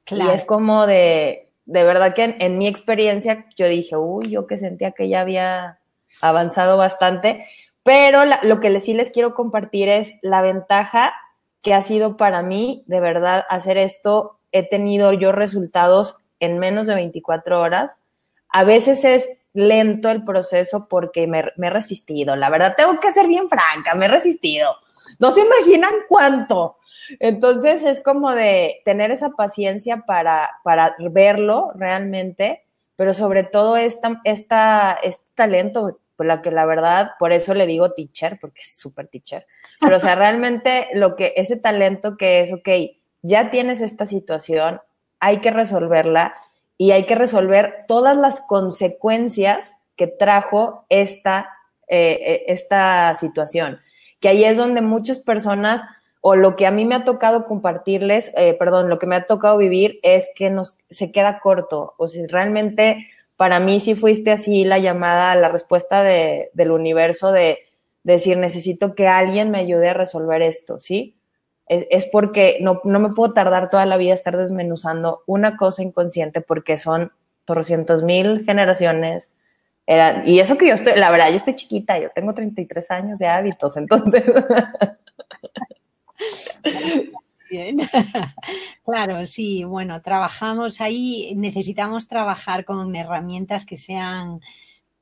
Y 0.05 0.27
es 0.29 0.45
como 0.45 0.85
de, 0.85 1.49
de 1.65 1.83
verdad 1.83 2.13
que 2.13 2.35
en, 2.39 2.59
mi 2.59 2.67
experiencia 2.67 3.47
yo 3.57 3.67
dije, 3.67 3.97
uy, 3.97 4.29
yo 4.29 4.45
que 4.45 4.59
sentía 4.59 4.91
que 4.91 5.09
ya 5.09 5.21
había 5.21 5.79
avanzado 6.21 6.77
bastante, 6.77 7.47
pero 7.81 8.21
lo 8.43 8.59
que 8.59 8.79
sí 8.79 8.93
les 8.93 9.09
quiero 9.09 9.33
compartir 9.33 9.89
es 9.89 10.13
la 10.21 10.43
ventaja 10.43 11.13
que 11.63 11.73
ha 11.73 11.81
sido 11.81 12.15
para 12.15 12.43
mí, 12.43 12.83
de 12.85 12.99
verdad, 12.99 13.43
hacer 13.49 13.79
esto. 13.79 14.39
He 14.53 14.63
tenido 14.63 15.11
yo 15.11 15.33
resultados 15.33 16.17
en 16.39 16.59
menos 16.59 16.87
de 16.87 16.95
24 16.95 17.59
horas. 17.59 17.97
A 18.47 18.63
veces 18.63 19.03
es 19.03 19.29
lento 19.51 20.09
el 20.09 20.23
proceso 20.23 20.87
porque 20.87 21.27
me, 21.27 21.39
he 21.57 21.69
resistido. 21.69 22.37
La 22.37 22.49
verdad, 22.49 22.75
tengo 22.77 22.97
que 22.99 23.11
ser 23.11 23.27
bien 23.27 23.49
franca, 23.49 23.93
me 23.95 24.05
he 24.05 24.09
resistido. 24.09 24.75
No 25.19 25.31
se 25.31 25.41
imaginan 25.41 25.93
cuánto 26.07 26.77
entonces 27.19 27.83
es 27.83 28.01
como 28.01 28.31
de 28.31 28.81
tener 28.85 29.11
esa 29.11 29.29
paciencia 29.31 30.03
para, 30.05 30.51
para 30.63 30.95
verlo 31.11 31.71
realmente, 31.75 32.63
pero 32.95 33.13
sobre 33.13 33.43
todo 33.43 33.77
esta, 33.77 34.21
esta, 34.23 34.97
este 35.03 35.25
talento, 35.35 35.99
por 36.15 36.25
la 36.25 36.41
que 36.41 36.51
la 36.51 36.65
verdad, 36.65 37.11
por 37.19 37.31
eso 37.31 37.53
le 37.53 37.65
digo 37.65 37.93
teacher, 37.93 38.37
porque 38.39 38.61
es 38.61 38.77
súper 38.77 39.07
teacher, 39.07 39.45
pero 39.79 39.97
o 39.97 39.99
sea, 39.99 40.15
realmente 40.15 40.87
lo 40.93 41.15
que, 41.15 41.33
ese 41.35 41.57
talento 41.57 42.17
que 42.17 42.41
es, 42.41 42.53
ok, 42.53 42.69
ya 43.23 43.49
tienes 43.49 43.81
esta 43.81 44.05
situación, 44.05 44.81
hay 45.19 45.39
que 45.39 45.49
resolverla 45.49 46.35
y 46.77 46.91
hay 46.91 47.05
que 47.05 47.15
resolver 47.15 47.85
todas 47.87 48.15
las 48.15 48.41
consecuencias 48.41 49.75
que 49.95 50.07
trajo 50.07 50.85
esta, 50.89 51.49
eh, 51.87 52.19
eh, 52.21 52.43
esta 52.47 53.15
situación, 53.15 53.79
que 54.19 54.29
ahí 54.29 54.43
es 54.43 54.57
donde 54.57 54.81
muchas 54.81 55.19
personas 55.19 55.81
o 56.21 56.35
lo 56.35 56.55
que 56.55 56.65
a 56.65 56.71
mí 56.71 56.85
me 56.85 56.95
ha 56.95 57.03
tocado 57.03 57.43
compartirles, 57.43 58.31
eh, 58.37 58.53
perdón, 58.53 58.89
lo 58.89 58.99
que 58.99 59.07
me 59.07 59.15
ha 59.15 59.25
tocado 59.25 59.57
vivir 59.57 59.99
es 60.03 60.27
que 60.35 60.49
nos 60.49 60.77
se 60.89 61.11
queda 61.11 61.39
corto. 61.39 61.95
O 61.97 62.07
sea, 62.07 62.25
realmente 62.29 63.07
para 63.35 63.59
mí 63.59 63.81
sí 63.81 63.95
fuiste 63.95 64.31
así 64.31 64.63
la 64.63 64.79
llamada, 64.79 65.35
la 65.35 65.49
respuesta 65.49 66.01
de, 66.01 66.49
del 66.53 66.71
universo 66.71 67.33
de, 67.33 67.59
decir 68.03 68.37
necesito 68.37 68.95
que 68.95 69.07
alguien 69.07 69.49
me 69.49 69.59
ayude 69.59 69.89
a 69.89 69.93
resolver 69.93 70.41
esto, 70.41 70.79
¿sí? 70.79 71.15
Es, 71.67 71.85
es 71.89 72.05
porque 72.11 72.57
no, 72.61 72.81
no, 72.83 72.99
me 72.99 73.09
puedo 73.09 73.33
tardar 73.33 73.69
toda 73.69 73.85
la 73.85 73.97
vida 73.97 74.13
estar 74.13 74.35
desmenuzando 74.37 75.23
una 75.25 75.57
cosa 75.57 75.81
inconsciente 75.81 76.41
porque 76.41 76.77
son 76.77 77.11
cientos 77.63 78.03
mil 78.03 78.43
generaciones. 78.45 79.27
y 80.25 80.39
eso 80.39 80.57
que 80.57 80.67
yo 80.67 80.75
estoy, 80.75 80.97
la 80.97 81.11
verdad, 81.11 81.29
yo 81.29 81.35
estoy 81.35 81.55
chiquita, 81.55 81.99
yo 81.99 82.09
tengo 82.13 82.33
33 82.33 82.91
años 82.91 83.19
de 83.19 83.27
hábitos, 83.27 83.75
entonces 83.77 84.23
Bien. 87.49 87.77
Claro, 88.85 89.25
sí, 89.25 89.63
bueno, 89.63 90.01
trabajamos 90.01 90.81
ahí, 90.81 91.33
necesitamos 91.35 92.07
trabajar 92.07 92.65
con 92.65 92.95
herramientas 92.95 93.65
que 93.65 93.77
sean 93.77 94.41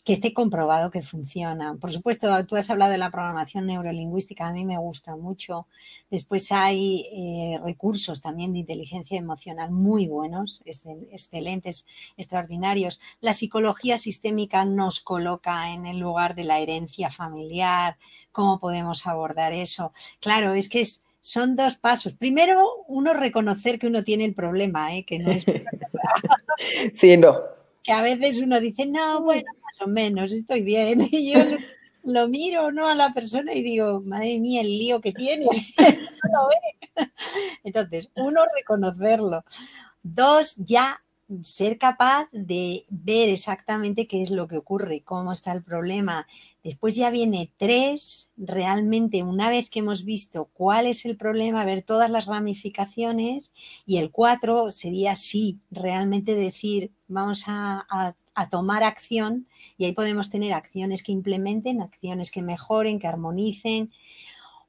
que 0.04 0.14
esté 0.14 0.34
comprobado 0.34 0.90
que 0.90 1.04
funcionan. 1.04 1.78
Por 1.78 1.92
supuesto, 1.92 2.46
tú 2.48 2.56
has 2.56 2.70
hablado 2.70 2.92
de 2.92 2.98
la 2.98 3.12
programación 3.12 3.68
neurolingüística, 3.68 4.48
a 4.48 4.52
mí 4.52 4.66
me 4.66 4.78
gusta 4.78 5.16
mucho. 5.16 5.68
Después 6.10 6.52
hay 6.52 7.06
eh, 7.12 7.60
recursos 7.64 8.22
también 8.22 8.54
de 8.54 8.60
inteligencia 8.60 9.20
emocional 9.20 9.72
muy 9.72 10.08
buenos, 10.08 10.64
excelentes, 10.66 11.86
extraordinarios. 12.18 13.00
La 13.20 13.34
psicología 13.34 13.98
sistémica 13.98 14.66
nos 14.66 15.02
coloca 15.02 15.72
en 15.72 15.86
el 15.86 16.00
lugar 16.00 16.34
de 16.34 16.46
la 16.46 16.60
herencia 16.60 17.12
familiar, 17.12 17.98
cómo 18.32 18.60
podemos 18.60 19.06
abordar 19.06 19.54
eso. 19.54 19.94
Claro, 20.20 20.56
es 20.56 20.68
que 20.68 20.82
es 20.82 21.04
son 21.24 21.56
dos 21.56 21.76
pasos. 21.76 22.14
Primero, 22.14 22.84
uno 22.88 23.14
reconocer 23.14 23.78
que 23.78 23.86
uno 23.86 24.04
tiene 24.04 24.26
el 24.26 24.34
problema, 24.34 24.96
¿eh? 24.96 25.06
que 25.06 25.20
no 25.20 25.32
es. 25.32 25.46
sí, 26.96 27.16
no. 27.16 27.61
Que 27.84 27.92
a 27.92 28.02
veces 28.02 28.40
uno 28.40 28.60
dice, 28.60 28.86
no, 28.86 29.24
bueno, 29.24 29.52
más 29.64 29.82
o 29.82 29.88
menos, 29.88 30.32
estoy 30.32 30.62
bien. 30.62 31.02
Y 31.12 31.34
yo 31.34 31.40
lo 32.04 32.28
miro 32.28 32.72
¿no? 32.72 32.88
a 32.88 32.96
la 32.96 33.14
persona 33.14 33.54
y 33.54 33.64
digo, 33.64 34.02
madre 34.02 34.40
mía, 34.40 34.62
el 34.62 34.68
lío 34.68 35.02
que 35.02 35.14
tiene. 35.14 35.46
no 35.78 36.42
lo 36.42 36.48
ve. 36.48 37.10
Entonces, 37.64 38.10
uno, 38.16 38.42
reconocerlo. 38.56 39.44
Dos, 40.04 40.56
ya 40.58 41.02
ser 41.44 41.78
capaz 41.78 42.28
de 42.32 42.86
ver 42.90 43.30
exactamente 43.30 44.08
qué 44.08 44.22
es 44.22 44.32
lo 44.32 44.48
que 44.48 44.58
ocurre, 44.58 45.02
cómo 45.04 45.32
está 45.32 45.54
el 45.54 45.64
problema. 45.64 46.28
Después 46.64 46.96
ya 46.96 47.10
viene 47.10 47.52
tres, 47.58 48.32
realmente 48.38 49.24
una 49.24 49.50
vez 49.50 49.70
que 49.70 49.80
hemos 49.80 50.06
visto 50.06 50.50
cuál 50.54 50.86
es 50.86 51.06
el 51.06 51.18
problema, 51.18 51.66
ver 51.66 51.84
todas 51.84 52.10
las 52.10 52.26
ramificaciones. 52.26 53.52
Y 53.86 53.98
el 53.98 54.12
cuatro 54.12 54.70
sería 54.70 55.16
sí, 55.16 55.60
realmente 55.72 56.36
decir, 56.36 56.92
vamos 57.08 57.44
a, 57.48 58.16
tomar 58.50 58.84
acción 58.84 59.46
y 59.78 59.86
ahí 59.86 59.94
podemos 59.94 60.32
tener 60.32 60.54
acciones 60.54 61.04
que 61.04 61.12
implementen, 61.12 61.80
acciones 61.80 62.32
que 62.32 62.42
mejoren, 62.42 62.98
que 62.98 63.06
armonicen. 63.06 63.92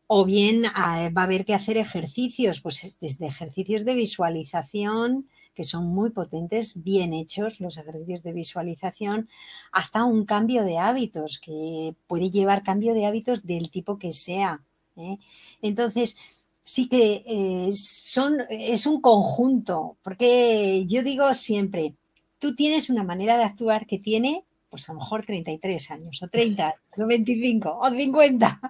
O 0.06 0.26
bien 0.26 0.64
ah, 0.74 1.08
va 1.16 1.22
a 1.22 1.24
haber 1.24 1.46
que 1.46 1.54
hacer 1.54 1.78
ejercicios, 1.78 2.60
pues 2.60 2.98
desde 3.00 3.26
ejercicios 3.26 3.86
de 3.86 3.94
visualización, 3.94 5.26
que 5.54 5.64
son 5.64 5.86
muy 5.86 6.10
potentes, 6.10 6.82
bien 6.82 7.12
hechos 7.12 7.60
los 7.60 7.76
ejercicios 7.76 8.22
de 8.22 8.32
visualización, 8.32 9.28
hasta 9.70 10.04
un 10.04 10.24
cambio 10.24 10.64
de 10.64 10.78
hábitos, 10.78 11.38
que 11.38 11.94
puede 12.06 12.30
llevar 12.30 12.62
cambio 12.62 12.94
de 12.94 13.06
hábitos 13.06 13.44
del 13.46 13.70
tipo 13.70 13.98
que 13.98 14.12
sea. 14.12 14.62
¿eh? 14.96 15.18
Entonces, 15.60 16.16
sí 16.64 16.88
que 16.88 17.22
eh, 17.26 17.72
son, 17.72 18.38
es 18.48 18.86
un 18.86 19.00
conjunto, 19.00 19.96
porque 20.02 20.86
yo 20.86 21.02
digo 21.02 21.34
siempre, 21.34 21.94
tú 22.38 22.54
tienes 22.54 22.90
una 22.90 23.04
manera 23.04 23.36
de 23.36 23.44
actuar 23.44 23.86
que 23.86 23.98
tiene, 23.98 24.44
pues 24.70 24.88
a 24.88 24.92
lo 24.92 25.00
mejor 25.00 25.26
33 25.26 25.90
años, 25.90 26.22
o 26.22 26.28
30, 26.28 26.74
o 26.98 27.06
25, 27.06 27.78
o 27.78 27.90
50. 27.90 28.60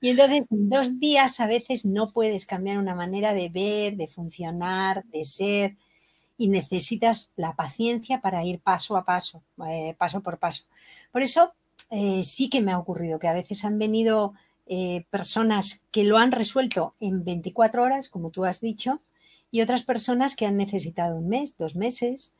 Y 0.00 0.10
entonces 0.10 0.46
en 0.50 0.68
dos 0.68 0.98
días 0.98 1.40
a 1.40 1.46
veces 1.46 1.84
no 1.84 2.12
puedes 2.12 2.46
cambiar 2.46 2.78
una 2.78 2.94
manera 2.94 3.32
de 3.34 3.48
ver, 3.48 3.96
de 3.96 4.08
funcionar, 4.08 5.04
de 5.06 5.24
ser 5.24 5.76
y 6.38 6.48
necesitas 6.48 7.32
la 7.36 7.54
paciencia 7.56 8.20
para 8.20 8.44
ir 8.44 8.60
paso 8.60 8.96
a 8.96 9.04
paso, 9.04 9.42
eh, 9.66 9.94
paso 9.98 10.22
por 10.22 10.38
paso. 10.38 10.62
Por 11.10 11.22
eso 11.22 11.52
eh, 11.90 12.22
sí 12.22 12.48
que 12.48 12.62
me 12.62 12.72
ha 12.72 12.78
ocurrido 12.78 13.18
que 13.18 13.28
a 13.28 13.34
veces 13.34 13.64
han 13.64 13.78
venido 13.78 14.34
eh, 14.66 15.04
personas 15.10 15.82
que 15.90 16.04
lo 16.04 16.16
han 16.16 16.30
resuelto 16.30 16.94
en 17.00 17.24
24 17.24 17.82
horas, 17.82 18.08
como 18.08 18.30
tú 18.30 18.44
has 18.44 18.60
dicho, 18.60 19.02
y 19.50 19.62
otras 19.62 19.82
personas 19.82 20.36
que 20.36 20.46
han 20.46 20.56
necesitado 20.56 21.16
un 21.16 21.28
mes, 21.28 21.56
dos 21.56 21.74
meses, 21.74 22.34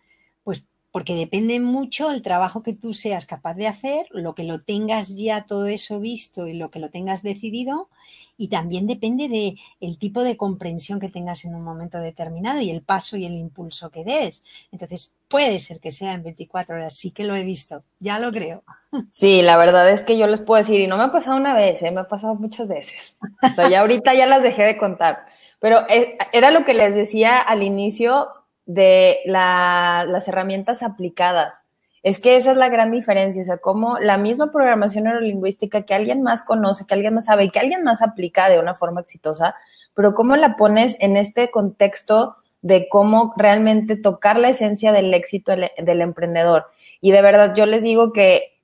porque 0.98 1.14
depende 1.14 1.60
mucho 1.60 2.10
el 2.10 2.22
trabajo 2.22 2.64
que 2.64 2.72
tú 2.72 2.92
seas 2.92 3.24
capaz 3.24 3.54
de 3.54 3.68
hacer, 3.68 4.06
lo 4.10 4.34
que 4.34 4.42
lo 4.42 4.62
tengas 4.62 5.14
ya 5.14 5.44
todo 5.44 5.68
eso 5.68 6.00
visto 6.00 6.48
y 6.48 6.54
lo 6.54 6.72
que 6.72 6.80
lo 6.80 6.90
tengas 6.90 7.22
decidido, 7.22 7.88
y 8.36 8.48
también 8.48 8.88
depende 8.88 9.28
de 9.28 9.54
el 9.80 9.96
tipo 9.96 10.24
de 10.24 10.36
comprensión 10.36 10.98
que 10.98 11.08
tengas 11.08 11.44
en 11.44 11.54
un 11.54 11.62
momento 11.62 12.00
determinado 12.00 12.60
y 12.60 12.70
el 12.70 12.82
paso 12.82 13.16
y 13.16 13.26
el 13.26 13.34
impulso 13.34 13.90
que 13.90 14.02
des. 14.02 14.42
Entonces, 14.72 15.14
puede 15.28 15.60
ser 15.60 15.78
que 15.78 15.92
sea 15.92 16.14
en 16.14 16.24
24 16.24 16.74
horas, 16.74 16.96
sí 16.96 17.12
que 17.12 17.22
lo 17.22 17.36
he 17.36 17.44
visto, 17.44 17.84
ya 18.00 18.18
lo 18.18 18.32
creo. 18.32 18.64
Sí, 19.12 19.42
la 19.42 19.56
verdad 19.56 19.88
es 19.90 20.02
que 20.02 20.18
yo 20.18 20.26
les 20.26 20.40
puedo 20.40 20.60
decir, 20.60 20.80
y 20.80 20.88
no 20.88 20.96
me 20.96 21.04
ha 21.04 21.12
pasado 21.12 21.36
una 21.36 21.54
vez, 21.54 21.80
¿eh? 21.82 21.92
me 21.92 22.00
ha 22.00 22.08
pasado 22.08 22.34
muchas 22.34 22.66
veces. 22.66 23.16
O 23.42 23.54
sea, 23.54 23.68
ya 23.68 23.80
ahorita 23.82 24.14
ya 24.14 24.26
las 24.26 24.42
dejé 24.42 24.64
de 24.64 24.78
contar. 24.78 25.26
Pero 25.60 25.86
eh, 25.88 26.18
era 26.32 26.50
lo 26.50 26.64
que 26.64 26.74
les 26.74 26.96
decía 26.96 27.38
al 27.38 27.62
inicio, 27.62 28.30
de 28.68 29.20
las 29.24 30.28
herramientas 30.28 30.82
aplicadas. 30.82 31.62
Es 32.02 32.20
que 32.20 32.36
esa 32.36 32.52
es 32.52 32.56
la 32.58 32.68
gran 32.68 32.92
diferencia, 32.92 33.40
o 33.40 33.44
sea, 33.44 33.56
como 33.56 33.98
la 33.98 34.18
misma 34.18 34.52
programación 34.52 35.04
neurolingüística 35.04 35.82
que 35.82 35.94
alguien 35.94 36.22
más 36.22 36.42
conoce, 36.44 36.86
que 36.86 36.94
alguien 36.94 37.14
más 37.14 37.24
sabe 37.24 37.44
y 37.44 37.50
que 37.50 37.58
alguien 37.58 37.82
más 37.82 38.02
aplica 38.02 38.48
de 38.50 38.58
una 38.58 38.74
forma 38.74 39.00
exitosa, 39.00 39.56
pero 39.94 40.14
cómo 40.14 40.36
la 40.36 40.54
pones 40.56 40.96
en 41.00 41.16
este 41.16 41.50
contexto 41.50 42.36
de 42.60 42.88
cómo 42.90 43.32
realmente 43.38 43.96
tocar 43.96 44.38
la 44.38 44.50
esencia 44.50 44.92
del 44.92 45.14
éxito 45.14 45.52
del, 45.52 46.00
emprendedor. 46.02 46.66
Y 47.00 47.10
de 47.10 47.22
verdad, 47.22 47.54
yo 47.54 47.64
les 47.64 47.82
digo 47.82 48.12
que 48.12 48.60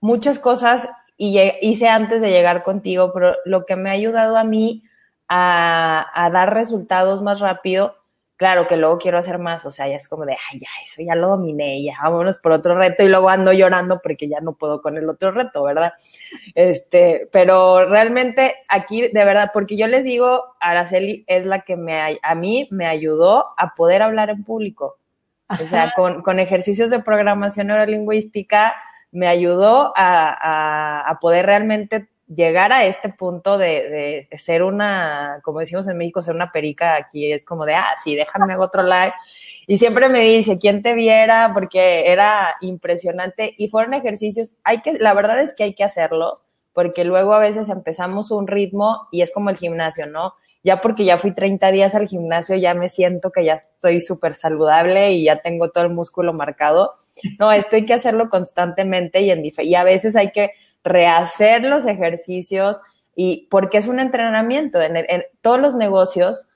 muchas 0.00 0.40
cosas 0.40 0.88
hice 1.16 1.88
antes 1.88 2.20
de 2.20 2.30
llegar 2.30 2.64
contigo, 2.64 3.12
pero 3.14 3.36
lo 3.44 3.66
que 3.66 3.76
me 3.76 3.90
ha 3.90 3.92
ayudado 3.92 4.36
a 4.36 4.44
mí 4.44 4.82
a, 5.28 6.06
a 6.12 6.30
dar 6.30 6.54
resultados 6.54 7.22
más 7.22 7.38
rápido 7.38 7.97
claro 8.38 8.68
que 8.68 8.76
luego 8.76 8.98
quiero 8.98 9.18
hacer 9.18 9.38
más, 9.38 9.66
o 9.66 9.72
sea, 9.72 9.88
ya 9.88 9.96
es 9.96 10.08
como 10.08 10.24
de, 10.24 10.32
ay, 10.32 10.60
ya, 10.60 10.68
eso 10.84 11.02
ya 11.02 11.14
lo 11.16 11.28
dominé, 11.28 11.82
ya 11.82 11.96
vámonos 12.00 12.38
por 12.38 12.52
otro 12.52 12.78
reto 12.78 13.02
y 13.02 13.08
luego 13.08 13.28
ando 13.28 13.52
llorando 13.52 14.00
porque 14.00 14.28
ya 14.28 14.40
no 14.40 14.54
puedo 14.54 14.80
con 14.80 14.96
el 14.96 15.10
otro 15.10 15.32
reto, 15.32 15.64
¿verdad? 15.64 15.92
Este, 16.54 17.28
pero 17.32 17.84
realmente 17.86 18.56
aquí, 18.68 19.08
de 19.08 19.24
verdad, 19.24 19.50
porque 19.52 19.76
yo 19.76 19.88
les 19.88 20.04
digo, 20.04 20.54
Araceli 20.60 21.24
es 21.26 21.44
la 21.44 21.60
que 21.60 21.76
me, 21.76 22.18
a 22.22 22.34
mí 22.36 22.68
me 22.70 22.86
ayudó 22.86 23.48
a 23.58 23.74
poder 23.74 24.02
hablar 24.02 24.30
en 24.30 24.44
público. 24.44 24.98
O 25.50 25.66
sea, 25.66 25.92
con, 25.96 26.22
con, 26.22 26.38
ejercicios 26.38 26.90
de 26.90 27.00
programación 27.00 27.68
neurolingüística 27.68 28.74
me 29.10 29.26
ayudó 29.26 29.92
a, 29.96 31.08
a, 31.08 31.18
poder 31.20 31.46
realmente 31.46 32.08
llegar 32.28 32.72
a 32.72 32.84
este 32.84 33.08
punto 33.08 33.58
de, 33.58 34.26
de, 34.30 34.38
ser 34.38 34.62
una, 34.62 35.40
como 35.42 35.60
decimos 35.60 35.88
en 35.88 35.96
México, 35.96 36.22
ser 36.22 36.34
una 36.34 36.52
perica 36.52 36.96
aquí, 36.96 37.32
es 37.32 37.44
como 37.44 37.64
de, 37.64 37.74
ah, 37.74 37.96
sí, 38.04 38.14
déjame 38.14 38.56
otro 38.56 38.82
live. 38.82 39.14
Y 39.66 39.78
siempre 39.78 40.08
me 40.08 40.20
dice, 40.20 40.58
¿quién 40.58 40.82
te 40.82 40.94
viera? 40.94 41.50
Porque 41.52 42.10
era 42.10 42.56
impresionante 42.60 43.54
y 43.58 43.68
fueron 43.68 43.94
ejercicios, 43.94 44.52
hay 44.64 44.80
que, 44.80 44.94
la 44.94 45.14
verdad 45.14 45.40
es 45.40 45.54
que 45.54 45.64
hay 45.64 45.74
que 45.74 45.84
hacerlos, 45.84 46.42
porque 46.72 47.04
luego 47.04 47.34
a 47.34 47.38
veces 47.38 47.68
empezamos 47.68 48.30
un 48.30 48.46
ritmo 48.46 49.08
y 49.10 49.22
es 49.22 49.32
como 49.32 49.50
el 49.50 49.56
gimnasio, 49.56 50.06
¿no? 50.06 50.34
Ya 50.64 50.80
porque 50.80 51.04
ya 51.04 51.18
fui 51.18 51.34
30 51.34 51.70
días 51.70 51.94
al 51.94 52.08
gimnasio, 52.08 52.56
ya 52.56 52.74
me 52.74 52.88
siento 52.88 53.30
que 53.30 53.44
ya 53.44 53.54
estoy 53.54 54.00
súper 54.00 54.34
saludable 54.34 55.12
y 55.12 55.24
ya 55.24 55.36
tengo 55.36 55.70
todo 55.70 55.84
el 55.84 55.90
músculo 55.90 56.32
marcado. 56.32 56.94
No, 57.38 57.52
esto 57.52 57.76
hay 57.76 57.84
que 57.84 57.94
hacerlo 57.94 58.28
constantemente 58.28 59.20
y, 59.20 59.30
en, 59.30 59.42
y 59.44 59.74
a 59.74 59.84
veces 59.84 60.16
hay 60.16 60.30
que 60.30 60.52
rehacer 60.84 61.62
los 61.62 61.86
ejercicios 61.86 62.78
y 63.14 63.48
porque 63.50 63.78
es 63.78 63.88
un 63.88 64.00
entrenamiento. 64.00 64.80
En, 64.80 65.24
todos 65.40 65.60
los 65.60 65.74
negocios, 65.74 66.50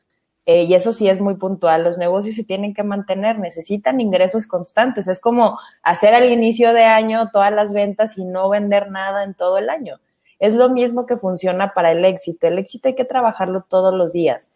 eh, 0.47 0.63
y 0.63 0.75
eso 0.75 0.93
sí 0.93 1.09
es 1.09 1.21
muy 1.21 1.35
puntual, 1.35 1.85
los 1.85 1.99
negocios 1.99 2.37
se 2.37 2.45
tienen 2.45 2.75
que 2.75 2.83
mantener, 2.83 3.39
necesitan 3.39 4.01
ingresos 4.01 4.47
constantes. 4.47 5.09
Es 5.09 5.21
como 5.21 5.59
hacer 5.83 6.15
al 6.15 6.31
inicio 6.31 6.73
de 6.73 6.85
año 6.85 7.31
todas 7.33 7.53
las 7.53 7.73
ventas 7.73 8.17
y 8.17 8.25
no 8.25 8.49
vender 8.49 8.91
nada 8.91 9.25
en 9.25 9.35
todo 9.35 9.59
el 9.59 9.71
año. 9.71 9.99
Es 10.39 10.55
lo 10.55 10.69
mismo 10.69 11.07
que 11.07 11.17
funciona 11.17 11.75
para 11.75 11.93
el 11.93 12.05
éxito. 12.05 12.47
El 12.47 12.59
éxito 12.59 12.89
hay 12.89 12.95
que 12.95 13.05
trabajarlo 13.05 13.65
todos 13.69 13.93
los 13.95 14.13
días. 14.13 14.49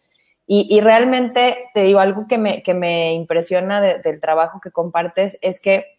Y, 0.49 0.79
realmente 0.79 1.57
te 1.73 1.81
digo 1.81 1.99
algo 1.99 2.25
que 2.25 2.37
me, 2.37 2.63
que 2.63 2.73
me 2.73 3.11
impresiona 3.11 3.81
del 3.81 4.21
trabajo 4.21 4.61
que 4.61 4.71
compartes 4.71 5.37
es 5.41 5.59
que 5.59 5.97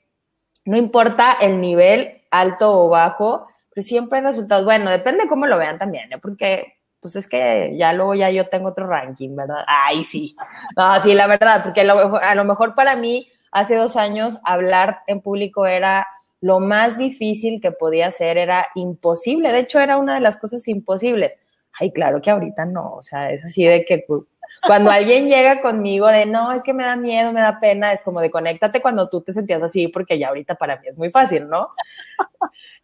no 0.64 0.78
importa 0.78 1.37
el 1.38 1.61
nivel 1.61 2.22
alto 2.31 2.83
o 2.83 2.88
bajo, 2.88 3.46
pero 3.79 3.87
siempre 3.87 4.19
hay 4.19 4.25
resultados. 4.25 4.64
Bueno, 4.64 4.91
depende 4.91 5.29
cómo 5.29 5.47
lo 5.47 5.57
vean 5.57 5.79
también, 5.79 6.12
¿eh? 6.12 6.19
porque 6.21 6.79
pues 6.99 7.14
es 7.14 7.29
que 7.29 7.77
ya 7.79 7.93
luego 7.93 8.17
ya 8.17 8.29
yo 8.29 8.49
tengo 8.49 8.71
otro 8.71 8.88
ranking, 8.88 9.37
¿verdad? 9.37 9.64
Ay, 9.69 10.03
sí. 10.03 10.35
No, 10.77 11.01
sí, 11.01 11.14
la 11.14 11.29
verdad, 11.29 11.62
porque 11.62 11.83
a 11.83 12.35
lo 12.35 12.45
mejor 12.45 12.75
para 12.75 12.97
mí 12.97 13.29
hace 13.53 13.77
dos 13.77 13.95
años 13.97 14.41
hablar 14.43 15.03
en 15.07 15.21
público 15.21 15.64
era 15.64 16.09
lo 16.41 16.59
más 16.59 16.99
difícil 16.99 17.61
que 17.61 17.71
podía 17.71 18.09
hacer, 18.09 18.37
era 18.37 18.67
imposible. 18.75 19.53
De 19.53 19.61
hecho, 19.61 19.79
era 19.79 19.97
una 19.97 20.14
de 20.14 20.21
las 20.23 20.38
cosas 20.38 20.67
imposibles. 20.67 21.38
Ay, 21.79 21.93
claro 21.93 22.21
que 22.21 22.33
ahorita 22.33 22.64
no, 22.64 22.95
o 22.95 23.03
sea, 23.05 23.31
es 23.31 23.45
así 23.45 23.64
de 23.64 23.85
que 23.85 24.05
pues, 24.09 24.25
cuando 24.67 24.91
alguien 24.91 25.29
llega 25.29 25.61
conmigo 25.61 26.09
de 26.09 26.27
no, 26.27 26.51
es 26.51 26.64
que 26.64 26.75
me 26.75 26.83
da 26.83 26.97
miedo, 26.97 27.33
me 27.33 27.43
da 27.43 27.61
pena, 27.61 27.93
es 27.93 28.03
como 28.03 28.21
de 28.21 28.31
conéctate 28.33 28.83
cuando 28.83 29.09
tú 29.09 29.21
te 29.21 29.33
sentías 29.33 29.62
así, 29.62 29.87
porque 29.87 30.19
ya 30.19 30.29
ahorita 30.29 30.57
para 30.57 30.81
mí 30.81 30.88
es 30.88 30.97
muy 30.97 31.11
fácil, 31.11 31.49
¿no? 31.49 31.69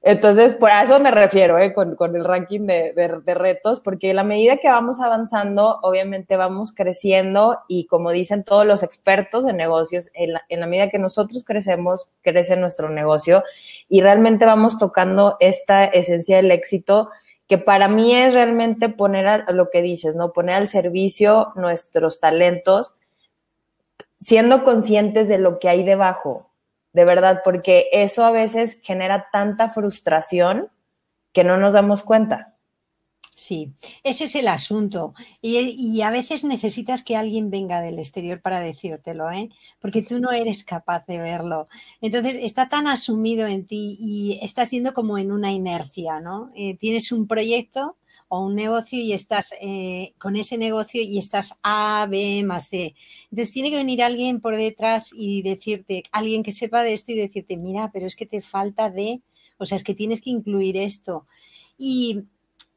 Entonces, 0.07 0.55
por 0.55 0.69
eso 0.69 1.01
me 1.01 1.11
refiero 1.11 1.59
¿eh? 1.59 1.73
con, 1.73 1.97
el 2.15 2.25
ranking 2.25 2.67
de, 2.67 2.93
de, 2.93 3.35
retos, 3.35 3.81
porque 3.81 4.13
la 4.13 4.23
medida 4.23 4.59
que 4.59 4.69
vamos 4.69 5.01
avanzando, 5.01 5.79
obviamente 5.81 6.37
vamos 6.37 6.75
creciendo 6.75 7.61
y 7.69 7.87
como 7.87 8.13
dicen 8.13 8.45
todos 8.45 8.67
los 8.67 8.83
expertos 8.83 9.47
en 9.47 9.57
negocios, 9.57 10.11
en 10.13 10.35
la, 10.35 10.43
en 10.51 10.61
la 10.61 10.67
medida 10.67 10.91
que 10.91 10.99
nosotros 10.99 11.43
crecemos, 11.43 12.11
crece 12.21 12.55
nuestro 12.57 12.91
negocio 12.91 13.45
y 13.89 14.03
realmente 14.03 14.45
vamos 14.45 14.77
tocando 14.77 15.39
esta 15.41 15.87
esencia 15.87 16.37
del 16.37 16.51
éxito 16.51 17.09
que 17.49 17.57
para 17.57 17.89
mí 17.89 18.15
es 18.15 18.35
realmente 18.35 18.91
poner 18.91 19.27
a, 19.27 19.53
lo 19.53 19.71
que 19.71 19.81
dices, 19.81 20.17
¿no? 20.17 20.33
Poner 20.33 20.57
al 20.57 20.69
servicio 20.69 21.53
nuestros 21.57 22.21
talentos, 22.21 22.95
siendo 24.21 24.65
conscientes 24.65 25.29
de 25.29 25.39
lo 25.39 25.59
que 25.59 25.71
hay 25.71 25.83
debajo, 25.83 26.51
de 26.95 27.05
verdad, 27.05 27.43
porque 27.45 27.89
eso 27.93 28.25
a 28.25 28.31
veces 28.31 28.79
genera 28.83 29.29
tanta 29.31 29.69
frustración 29.69 30.69
que 31.33 31.45
no 31.45 31.59
nos 31.59 31.73
damos 31.73 32.03
cuenta. 32.03 32.55
Sí, 33.35 33.73
ese 34.05 34.25
es 34.25 34.37
el 34.37 34.47
asunto. 34.47 35.13
Y, 35.43 36.01
a 36.03 36.13
veces 36.13 36.45
necesitas 36.45 37.03
que 37.03 37.17
alguien 37.17 37.51
venga 37.51 37.81
del 37.81 37.99
exterior 37.99 38.41
para 38.41 38.61
decírtelo, 38.61 39.29
¿eh? 39.33 39.51
Porque 39.81 40.03
tú 40.03 40.21
no 40.21 40.31
eres 40.31 40.63
capaz 40.63 41.05
de 41.07 41.19
verlo. 41.19 41.67
Entonces 42.01 42.37
está 42.41 42.69
tan 42.69 42.87
asumido 42.87 43.49
en 43.49 43.67
ti 43.67 43.97
y 43.99 44.39
estás 44.41 44.69
siendo 44.69 44.95
como 44.95 45.19
en 45.19 45.33
una 45.33 45.51
inercia, 45.51 46.21
¿no? 46.21 46.53
Eh, 46.55 46.77
tienes 46.77 47.11
un 47.11 47.27
proyecto 47.27 47.97
o 48.35 48.45
un 48.45 48.57
negocio 48.57 48.99
y 48.99 49.13
estás 49.13 49.55
eh, 49.61 50.13
con 50.19 50.35
ese 50.35 50.59
negocio 50.59 51.01
y 51.01 51.19
estás 51.19 51.55
A, 51.63 52.07
B 52.11 52.43
más 52.45 52.69
C. 52.69 52.95
Entonces 53.31 53.53
tiene 53.53 53.71
que 53.71 53.77
venir 53.77 54.03
alguien 54.03 54.41
por 54.41 54.57
detrás 54.57 55.11
y 55.17 55.43
decirte, 55.43 56.03
alguien 56.11 56.43
que 56.43 56.51
sepa 56.51 56.83
de 56.83 56.95
esto 56.95 57.13
y 57.13 57.17
decirte, 57.17 57.57
mira, 57.57 57.91
pero 57.93 58.07
es 58.07 58.17
que 58.17 58.27
te 58.27 58.43
falta 58.43 58.91
de, 58.91 59.23
o 59.57 59.67
sea, 59.67 59.77
es 59.77 59.85
que 59.85 59.95
tienes 59.95 60.21
que 60.21 60.31
incluir 60.31 60.77
esto. 60.77 61.27
Y 61.79 62.25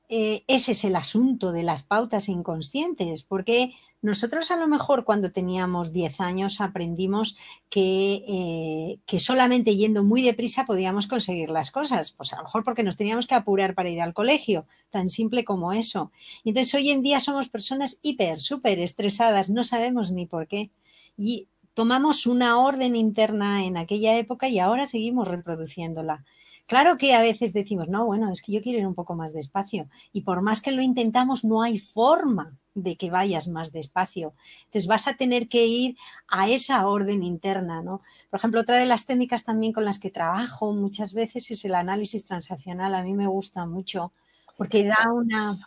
eh, 0.09 0.43
ese 0.47 0.73
es 0.73 0.83
el 0.83 0.95
asunto 0.95 1.51
de 1.51 1.63
las 1.63 1.81
pautas 1.81 2.29
inconscientes, 2.29 3.23
porque 3.23 3.73
nosotros 4.07 4.51
a 4.51 4.55
lo 4.55 4.69
mejor 4.69 5.03
cuando 5.03 5.33
teníamos 5.33 5.91
10 5.91 6.21
años 6.21 6.61
aprendimos 6.61 7.35
que, 7.69 8.23
eh, 8.25 8.99
que, 9.05 9.19
solamente 9.19 9.75
yendo 9.75 10.01
muy 10.05 10.21
deprisa 10.21 10.65
podíamos 10.65 11.07
conseguir 11.07 11.49
las 11.49 11.71
cosas. 11.71 12.11
Pues 12.13 12.31
a 12.31 12.37
lo 12.37 12.43
mejor 12.43 12.63
porque 12.63 12.83
nos 12.83 12.95
teníamos 12.95 13.27
que 13.27 13.35
apurar 13.35 13.75
para 13.75 13.89
ir 13.89 14.01
al 14.01 14.13
colegio, 14.13 14.65
tan 14.91 15.09
simple 15.09 15.43
como 15.43 15.73
eso. 15.73 16.11
Y 16.45 16.49
entonces 16.49 16.73
hoy 16.73 16.89
en 16.89 17.03
día 17.03 17.19
somos 17.19 17.49
personas 17.49 17.99
hiper, 18.01 18.39
súper 18.39 18.79
estresadas, 18.79 19.49
no 19.49 19.65
sabemos 19.65 20.13
ni 20.13 20.25
por 20.25 20.47
qué. 20.47 20.71
Y 21.17 21.49
tomamos 21.73 22.25
una 22.25 22.57
orden 22.59 22.95
interna 22.95 23.65
en 23.65 23.75
aquella 23.75 24.17
época 24.17 24.47
y 24.47 24.59
ahora 24.59 24.87
seguimos 24.87 25.27
reproduciéndola. 25.27 26.23
Claro 26.67 26.97
que 26.97 27.15
a 27.15 27.21
veces 27.21 27.53
decimos, 27.53 27.88
no, 27.88 28.06
bueno, 28.06 28.30
es 28.30 28.41
que 28.41 28.51
yo 28.51 28.62
quiero 28.62 28.80
ir 28.80 28.88
un 28.88 28.93
poco 28.93 29.15
más 29.15 29.32
despacio 29.34 29.88
y 30.12 30.21
por 30.21 30.41
más 30.41 30.62
que 30.62 30.71
lo 30.71 30.82
intentamos, 30.82 31.45
no 31.45 31.62
hay 31.62 31.80
forma 31.80 32.58
de 32.75 32.97
que 32.97 33.10
vayas 33.10 33.47
más 33.47 33.71
despacio. 33.71 34.34
Entonces 34.65 34.86
vas 34.86 35.08
a 35.08 35.15
tener 35.15 35.47
que 35.47 35.65
ir 35.65 35.95
a 36.27 36.49
esa 36.49 36.86
orden 36.88 37.23
interna, 37.23 37.82
¿no? 37.82 38.01
Por 38.30 38.39
ejemplo, 38.39 38.62
otra 38.62 38.77
de 38.77 38.86
las 38.86 39.06
técnicas 39.06 39.45
también 39.45 39.71
con 39.71 39.86
las 39.86 39.97
que 39.97 40.12
trabajo 40.12 40.73
muchas 40.73 41.13
veces 41.13 41.49
es 41.51 41.63
el 41.63 41.73
análisis 41.73 42.25
transaccional. 42.25 42.93
A 42.95 43.03
mí 43.03 43.13
me 43.13 43.27
gusta 43.27 43.65
mucho 43.65 44.12
porque 44.58 44.86
da 44.86 45.12
una, 45.13 45.58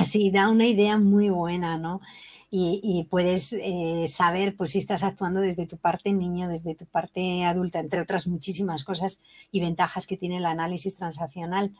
sí, 0.00 0.30
da 0.30 0.50
una 0.50 0.66
idea 0.66 0.98
muy 0.98 1.30
buena, 1.30 1.78
¿no? 1.78 2.02
Y, 2.54 3.06
puedes 3.08 3.54
eh, 3.54 4.06
saber 4.08 4.54
pues 4.56 4.72
si 4.72 4.78
estás 4.78 5.02
actuando 5.02 5.40
desde 5.40 5.66
tu 5.66 5.78
parte 5.78 6.12
niño, 6.12 6.48
desde 6.48 6.74
tu 6.74 6.84
parte 6.84 7.44
adulta, 7.44 7.78
entre 7.78 8.02
otras 8.02 8.26
muchísimas 8.26 8.84
cosas 8.84 9.22
y 9.50 9.60
ventajas 9.60 10.06
que 10.06 10.18
tiene 10.18 10.36
el 10.36 10.44
análisis 10.44 10.94
transaccional. 10.94 11.72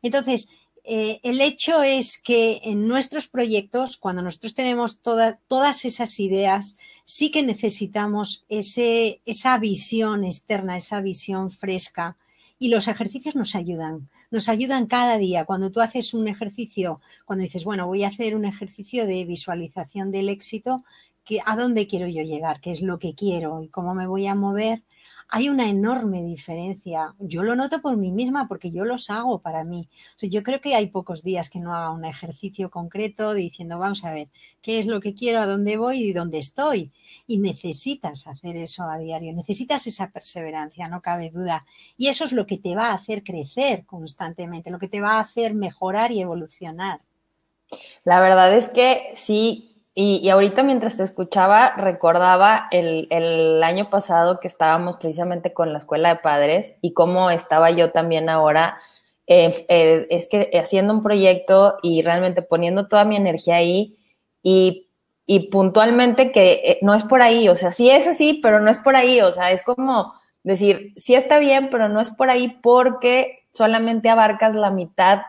Entonces, 0.00 0.48
eh, 0.82 1.20
el 1.24 1.42
hecho 1.42 1.82
es 1.82 2.16
que 2.16 2.62
en 2.64 2.88
nuestros 2.88 3.28
proyectos, 3.28 3.98
cuando 3.98 4.22
nosotros 4.22 4.54
tenemos 4.54 4.98
todas 5.02 5.84
esas 5.84 6.18
ideas, 6.18 6.78
sí 7.04 7.30
que 7.30 7.42
necesitamos 7.42 8.46
ese, 8.48 9.20
esa 9.26 9.58
visión 9.58 10.24
externa, 10.24 10.78
esa 10.78 11.02
visión 11.02 11.50
fresca. 11.50 12.16
Y 12.58 12.68
los 12.68 12.88
ejercicios 12.88 13.36
nos 13.36 13.54
ayudan 13.54 14.08
nos 14.34 14.48
ayudan 14.48 14.88
cada 14.88 15.16
día. 15.16 15.44
Cuando 15.44 15.70
tú 15.70 15.80
haces 15.80 16.12
un 16.12 16.26
ejercicio, 16.26 17.00
cuando 17.24 17.44
dices, 17.44 17.62
bueno, 17.62 17.86
voy 17.86 18.02
a 18.02 18.08
hacer 18.08 18.34
un 18.34 18.44
ejercicio 18.44 19.06
de 19.06 19.24
visualización 19.24 20.10
del 20.10 20.28
éxito, 20.28 20.84
¿a 21.44 21.56
dónde 21.56 21.86
quiero 21.86 22.06
yo 22.06 22.22
llegar? 22.22 22.60
¿Qué 22.60 22.72
es 22.72 22.82
lo 22.82 22.98
que 22.98 23.14
quiero? 23.14 23.62
¿Y 23.62 23.68
cómo 23.68 23.94
me 23.94 24.06
voy 24.06 24.26
a 24.26 24.34
mover? 24.34 24.82
hay 25.28 25.48
una 25.48 25.68
enorme 25.68 26.22
diferencia. 26.22 27.14
Yo 27.18 27.42
lo 27.42 27.54
noto 27.56 27.80
por 27.80 27.96
mí 27.96 28.12
misma 28.12 28.46
porque 28.48 28.70
yo 28.70 28.84
los 28.84 29.10
hago 29.10 29.40
para 29.40 29.64
mí. 29.64 29.88
yo 30.20 30.42
creo 30.42 30.60
que 30.60 30.74
hay 30.74 30.90
pocos 30.90 31.22
días 31.22 31.50
que 31.50 31.60
no 31.60 31.74
haga 31.74 31.90
un 31.90 32.04
ejercicio 32.04 32.70
concreto 32.70 33.34
diciendo, 33.34 33.78
vamos 33.78 34.04
a 34.04 34.12
ver, 34.12 34.28
qué 34.62 34.78
es 34.78 34.86
lo 34.86 35.00
que 35.00 35.14
quiero, 35.14 35.40
a 35.40 35.46
dónde 35.46 35.76
voy 35.76 36.02
y 36.02 36.12
dónde 36.12 36.38
estoy. 36.38 36.92
Y 37.26 37.38
necesitas 37.38 38.26
hacer 38.26 38.56
eso 38.56 38.84
a 38.84 38.98
diario, 38.98 39.32
necesitas 39.32 39.86
esa 39.86 40.10
perseverancia, 40.10 40.88
no 40.88 41.00
cabe 41.00 41.30
duda. 41.30 41.66
Y 41.96 42.08
eso 42.08 42.24
es 42.24 42.32
lo 42.32 42.46
que 42.46 42.58
te 42.58 42.74
va 42.74 42.88
a 42.88 42.94
hacer 42.94 43.24
crecer 43.24 43.84
constantemente, 43.86 44.70
lo 44.70 44.78
que 44.78 44.88
te 44.88 45.00
va 45.00 45.16
a 45.16 45.20
hacer 45.20 45.54
mejorar 45.54 46.12
y 46.12 46.20
evolucionar. 46.20 47.00
La 48.04 48.20
verdad 48.20 48.54
es 48.54 48.68
que 48.68 49.12
sí, 49.16 49.73
y, 49.96 50.28
ahorita 50.28 50.64
mientras 50.64 50.96
te 50.96 51.04
escuchaba, 51.04 51.74
recordaba 51.76 52.66
el, 52.72 53.06
el, 53.10 53.62
año 53.62 53.90
pasado 53.90 54.40
que 54.40 54.48
estábamos 54.48 54.96
precisamente 54.96 55.52
con 55.52 55.72
la 55.72 55.78
escuela 55.78 56.08
de 56.08 56.16
padres 56.20 56.74
y 56.80 56.94
cómo 56.94 57.30
estaba 57.30 57.70
yo 57.70 57.92
también 57.92 58.28
ahora, 58.28 58.78
eh, 59.28 59.64
eh, 59.68 60.06
es 60.10 60.26
que 60.26 60.50
haciendo 60.58 60.92
un 60.94 61.02
proyecto 61.02 61.78
y 61.82 62.02
realmente 62.02 62.42
poniendo 62.42 62.88
toda 62.88 63.04
mi 63.04 63.16
energía 63.16 63.56
ahí 63.56 63.96
y, 64.42 64.88
y 65.26 65.48
puntualmente 65.50 66.32
que 66.32 66.60
eh, 66.64 66.78
no 66.82 66.94
es 66.94 67.04
por 67.04 67.22
ahí, 67.22 67.48
o 67.48 67.54
sea, 67.54 67.70
sí 67.70 67.88
es 67.88 68.08
así, 68.08 68.40
pero 68.42 68.60
no 68.60 68.70
es 68.72 68.78
por 68.78 68.96
ahí, 68.96 69.20
o 69.20 69.30
sea, 69.30 69.52
es 69.52 69.62
como 69.62 70.12
decir, 70.42 70.92
sí 70.96 71.14
está 71.14 71.38
bien, 71.38 71.70
pero 71.70 71.88
no 71.88 72.00
es 72.00 72.10
por 72.10 72.30
ahí 72.30 72.58
porque 72.62 73.46
solamente 73.52 74.08
abarcas 74.10 74.56
la 74.56 74.70
mitad 74.70 75.22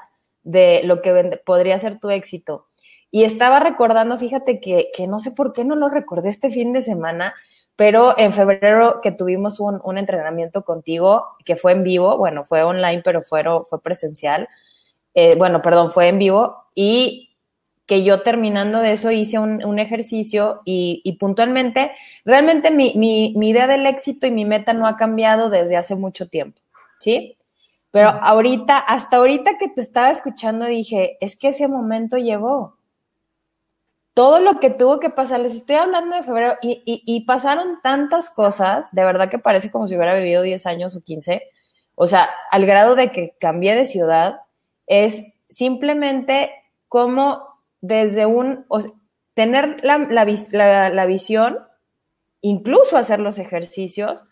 de 0.44 0.82
lo 0.86 1.02
que 1.02 1.40
podría 1.46 1.78
ser 1.78 2.00
tu 2.00 2.10
éxito. 2.10 2.68
Y 3.16 3.24
estaba 3.24 3.62
recordando, 3.62 4.18
fíjate 4.18 4.60
que, 4.60 4.92
que 4.94 5.08
no 5.08 5.20
sé 5.20 5.32
por 5.32 5.54
qué 5.54 5.64
no 5.64 5.78
lo 5.78 5.88
recordé 5.88 6.28
este 6.28 6.52
fin 6.52 6.74
de 6.74 6.84
semana, 6.84 7.34
pero 7.78 8.14
en 8.20 8.34
febrero 8.34 9.00
que 9.02 9.14
tuvimos 9.14 9.62
un, 9.62 9.80
un, 9.86 9.98
entrenamiento 9.98 10.66
contigo, 10.66 11.26
que 11.46 11.56
fue 11.56 11.72
en 11.72 11.84
vivo, 11.84 12.18
bueno, 12.18 12.44
fue 12.44 12.64
online, 12.64 13.04
pero 13.06 13.22
fue, 13.22 13.42
fue 13.70 13.82
presencial, 13.82 14.50
eh, 15.14 15.36
bueno, 15.38 15.62
perdón, 15.62 15.92
fue 15.92 16.10
en 16.10 16.20
vivo, 16.20 16.66
y 16.76 17.38
que 17.86 18.04
yo 18.04 18.22
terminando 18.22 18.82
de 18.82 18.92
eso 18.92 19.10
hice 19.12 19.40
un, 19.40 19.64
un 19.64 19.80
ejercicio 19.80 20.60
y, 20.66 21.00
y, 21.06 21.14
puntualmente, 21.14 21.94
realmente 22.26 22.70
mi, 22.70 22.96
mi, 22.98 23.34
mi, 23.38 23.52
idea 23.52 23.68
del 23.68 23.86
éxito 23.86 24.28
y 24.28 24.32
mi 24.32 24.44
meta 24.44 24.74
no 24.74 24.88
ha 24.88 24.98
cambiado 24.98 25.50
desde 25.50 25.78
hace 25.78 25.96
mucho 25.96 26.28
tiempo, 26.28 26.60
¿sí? 27.00 27.38
Pero 27.92 28.10
ahorita, 28.10 28.78
hasta 28.78 29.16
ahorita 29.16 29.58
que 29.58 29.70
te 29.70 29.80
estaba 29.80 30.12
escuchando, 30.12 30.66
dije, 30.66 31.16
es 31.22 31.38
que 31.38 31.48
ese 31.48 31.70
momento 31.70 32.18
llegó. 32.18 32.76
Todo 34.16 34.40
lo 34.40 34.60
que 34.60 34.72
tuvo 34.72 35.00
que 35.00 35.12
pasar, 35.12 35.42
les 35.42 35.54
estoy 35.54 35.76
hablando 35.76 36.16
de 36.16 36.24
febrero 36.24 36.56
y, 36.64 36.82
y, 36.86 37.04
y 37.06 37.26
pasaron 37.26 37.80
tantas 37.84 38.32
cosas, 38.32 38.88
de 38.92 39.04
verdad 39.04 39.30
que 39.30 39.38
parece 39.38 39.70
como 39.70 39.88
si 39.88 39.96
hubiera 39.96 40.16
vivido 40.16 40.42
10 40.42 40.66
años 40.66 40.96
o 40.96 41.02
15, 41.02 41.44
o 41.96 42.08
sea, 42.08 42.30
al 42.52 42.66
grado 42.66 42.96
de 42.96 43.12
que 43.12 43.36
cambié 43.40 43.76
de 43.76 43.86
ciudad, 43.86 44.42
es 44.88 45.24
simplemente 45.48 46.52
como 46.88 47.44
desde 47.82 48.26
un, 48.26 48.66
o 48.68 48.80
tener 49.34 49.84
la, 49.84 49.98
la, 49.98 51.06
visión, 51.06 51.60
incluso 52.42 52.98
hacer 52.98 53.20
los 53.20 53.38
ejercicios, 53.38 54.24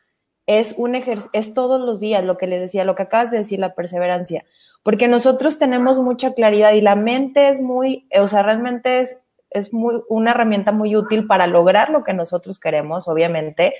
es, 0.45 0.75
un 0.77 0.95
es 0.95 1.53
todos 1.53 1.79
los 1.79 1.99
días, 1.99 2.23
lo 2.23 2.37
que 2.37 2.47
les 2.47 2.61
decía, 2.61 2.83
lo 2.83 2.95
que 2.95 3.03
acabas 3.03 3.31
de 3.31 3.39
decir, 3.39 3.59
la 3.59 3.75
perseverancia, 3.75 4.43
porque 4.83 5.07
nosotros 5.07 5.57
tenemos 5.57 5.99
mucha 6.01 6.33
claridad 6.33 6.73
y 6.73 6.81
la 6.81 6.95
mente 6.95 7.49
es 7.49 7.61
muy, 7.61 8.07
o 8.19 8.27
sea, 8.27 8.43
realmente 8.43 9.01
es, 9.01 9.19
es 9.53 9.73
muy, 9.73 10.01
una 10.09 10.31
herramienta 10.31 10.71
muy 10.71 10.95
útil 10.95 11.27
para 11.27 11.47
lograr 11.47 11.89
lo 11.89 12.03
que 12.03 12.13
nosotros 12.13 12.59
queremos, 12.59 13.07
obviamente, 13.07 13.73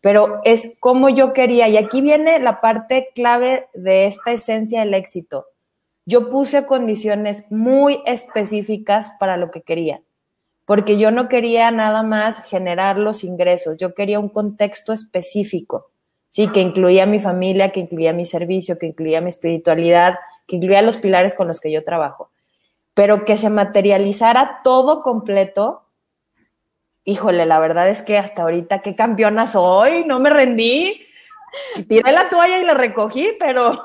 pero 0.00 0.40
es 0.44 0.74
como 0.80 1.08
yo 1.08 1.32
quería. 1.32 1.68
Y 1.68 1.76
aquí 1.76 2.00
viene 2.00 2.38
la 2.38 2.60
parte 2.60 3.10
clave 3.14 3.68
de 3.74 4.06
esta 4.06 4.32
esencia 4.32 4.80
del 4.80 4.94
éxito. 4.94 5.46
Yo 6.06 6.28
puse 6.28 6.66
condiciones 6.66 7.44
muy 7.50 8.00
específicas 8.06 9.12
para 9.20 9.36
lo 9.36 9.50
que 9.50 9.62
quería, 9.62 10.02
porque 10.64 10.98
yo 10.98 11.10
no 11.10 11.28
quería 11.28 11.70
nada 11.70 12.02
más 12.02 12.42
generar 12.44 12.98
los 12.98 13.22
ingresos, 13.22 13.76
yo 13.76 13.94
quería 13.94 14.18
un 14.18 14.28
contexto 14.28 14.92
específico, 14.92 15.90
sí, 16.30 16.48
que 16.48 16.60
incluía 16.60 17.06
mi 17.06 17.20
familia, 17.20 17.70
que 17.70 17.80
incluía 17.80 18.12
mi 18.12 18.24
servicio, 18.24 18.78
que 18.78 18.86
incluía 18.86 19.20
mi 19.20 19.28
espiritualidad, 19.28 20.14
que 20.46 20.56
incluía 20.56 20.82
los 20.82 20.96
pilares 20.96 21.34
con 21.34 21.46
los 21.46 21.60
que 21.60 21.70
yo 21.70 21.84
trabajo, 21.84 22.30
pero 23.00 23.24
que 23.24 23.38
se 23.38 23.48
materializara 23.48 24.60
todo 24.62 25.00
completo. 25.00 25.86
Híjole, 27.04 27.46
la 27.46 27.58
verdad 27.58 27.88
es 27.88 28.02
que 28.02 28.18
hasta 28.18 28.42
ahorita 28.42 28.82
qué 28.82 28.94
campeona 28.94 29.46
soy, 29.46 30.04
no 30.04 30.20
me 30.20 30.28
rendí. 30.28 31.00
Tiré 31.88 32.12
la 32.12 32.28
toalla 32.28 32.58
y 32.58 32.64
la 32.66 32.74
recogí, 32.74 33.30
pero 33.38 33.82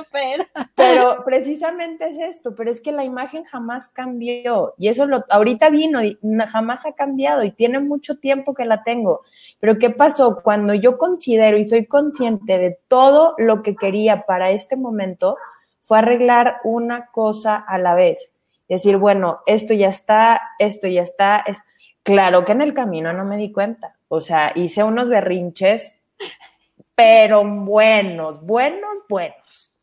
Pero 0.76 1.24
precisamente 1.24 2.06
es 2.06 2.36
esto, 2.36 2.54
pero 2.54 2.70
es 2.70 2.80
que 2.80 2.92
la 2.92 3.04
imagen 3.04 3.44
jamás 3.44 3.88
cambió 3.88 4.74
y 4.78 4.88
eso 4.88 5.06
lo, 5.06 5.24
ahorita 5.28 5.70
vino 5.70 6.02
y 6.02 6.16
jamás 6.48 6.86
ha 6.86 6.92
cambiado 6.92 7.42
y 7.42 7.50
tiene 7.50 7.80
mucho 7.80 8.16
tiempo 8.18 8.54
que 8.54 8.64
la 8.64 8.84
tengo. 8.84 9.22
Pero 9.58 9.78
¿qué 9.78 9.90
pasó? 9.90 10.40
Cuando 10.42 10.74
yo 10.74 10.98
considero 10.98 11.56
y 11.56 11.64
soy 11.64 11.86
consciente 11.86 12.58
de 12.58 12.78
todo 12.86 13.34
lo 13.38 13.62
que 13.62 13.74
quería 13.76 14.24
para 14.26 14.50
este 14.50 14.76
momento, 14.76 15.36
fue 15.84 15.98
arreglar 15.98 16.56
una 16.64 17.06
cosa 17.12 17.56
a 17.56 17.78
la 17.78 17.94
vez. 17.94 18.32
Decir, 18.68 18.96
bueno, 18.96 19.40
esto 19.46 19.74
ya 19.74 19.88
está, 19.88 20.40
esto 20.58 20.88
ya 20.88 21.02
está. 21.02 21.44
Es... 21.46 21.58
Claro 22.02 22.44
que 22.44 22.52
en 22.52 22.62
el 22.62 22.74
camino 22.74 23.12
no 23.12 23.24
me 23.24 23.36
di 23.36 23.52
cuenta. 23.52 23.96
O 24.08 24.20
sea, 24.20 24.52
hice 24.54 24.82
unos 24.82 25.08
berrinches, 25.08 25.94
pero 26.94 27.44
buenos, 27.44 28.44
buenos, 28.44 28.96
buenos. 29.08 29.74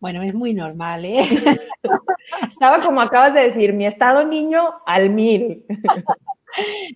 Bueno, 0.00 0.22
es 0.22 0.34
muy 0.34 0.54
normal, 0.54 1.04
¿eh? 1.04 1.24
Estaba 2.48 2.84
como 2.84 3.00
acabas 3.00 3.34
de 3.34 3.42
decir, 3.42 3.72
mi 3.72 3.86
estado 3.86 4.24
niño 4.24 4.74
al 4.86 5.10
mil. 5.10 5.64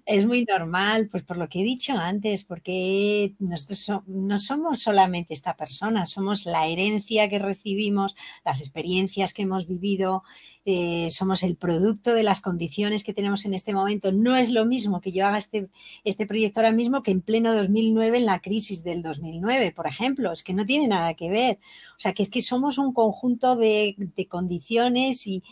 Es 0.05 0.27
muy 0.27 0.44
normal, 0.44 1.09
pues 1.11 1.22
por 1.25 1.37
lo 1.37 1.48
que 1.48 1.61
he 1.61 1.64
dicho 1.64 1.92
antes, 1.92 2.44
porque 2.44 3.35
nosotros 3.38 4.03
no 4.07 4.38
somos 4.38 4.81
solamente 4.81 5.35
esta 5.35 5.57
persona, 5.57 6.07
somos 6.07 6.46
la 6.46 6.66
herencia 6.66 7.29
que 7.29 7.38
recibimos, 7.38 8.16
las 8.44 8.61
experiencias 8.61 9.33
que 9.33 9.42
hemos 9.42 9.66
vivido, 9.66 10.22
eh, 10.64 11.09
somos 11.11 11.42
el 11.42 11.57
producto 11.57 12.14
de 12.14 12.22
las 12.22 12.40
condiciones 12.40 13.03
que 13.03 13.12
tenemos 13.12 13.44
en 13.44 13.55
este 13.55 13.75
momento. 13.75 14.12
No 14.12 14.37
es 14.37 14.51
lo 14.51 14.64
mismo 14.64 15.01
que 15.01 15.12
yo 15.12 15.27
haga 15.27 15.38
este, 15.38 15.68
este 16.05 16.27
proyecto 16.27 16.61
ahora 16.61 16.72
mismo 16.72 17.03
que 17.03 17.11
en 17.11 17.20
pleno 17.20 17.53
2009, 17.55 18.18
en 18.18 18.27
la 18.27 18.40
crisis 18.40 18.85
del 18.85 19.03
2009, 19.03 19.72
por 19.72 19.87
ejemplo. 19.87 20.33
Es 20.33 20.42
que 20.42 20.55
no 20.55 20.64
tiene 20.64 20.87
nada 20.87 21.14
que 21.14 21.31
ver. 21.31 21.59
O 21.96 22.01
sea, 22.01 22.12
que 22.12 22.22
es 22.22 22.29
que 22.29 22.42
somos 22.42 22.79
un 22.79 22.92
conjunto 22.92 23.57
de, 23.57 23.96
de 23.98 24.27
condiciones 24.27 25.27
y, 25.27 25.42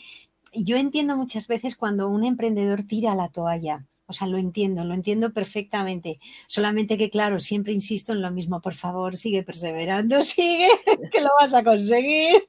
y 0.53 0.65
yo 0.65 0.77
entiendo 0.77 1.17
muchas 1.17 1.49
veces 1.49 1.77
cuando 1.77 2.09
un 2.09 2.25
emprendedor 2.25 2.85
tira 2.85 3.15
la 3.15 3.29
toalla. 3.29 3.87
O 4.11 4.13
sea, 4.13 4.27
lo 4.27 4.39
entiendo, 4.39 4.85
lo 4.85 4.93
entiendo 4.93 5.33
perfectamente. 5.33 6.19
Solamente 6.49 6.99
que, 6.99 7.11
claro, 7.11 7.39
siempre 7.39 7.73
insisto 7.73 8.13
en 8.13 8.23
lo 8.23 8.31
mismo. 8.33 8.61
Por 8.61 8.75
favor, 8.75 9.17
sigue 9.17 9.45
perseverando, 9.45 10.23
sigue, 10.25 10.69
que 11.13 11.21
lo 11.21 11.31
vas 11.41 11.55
a 11.55 11.63
conseguir. 11.65 12.49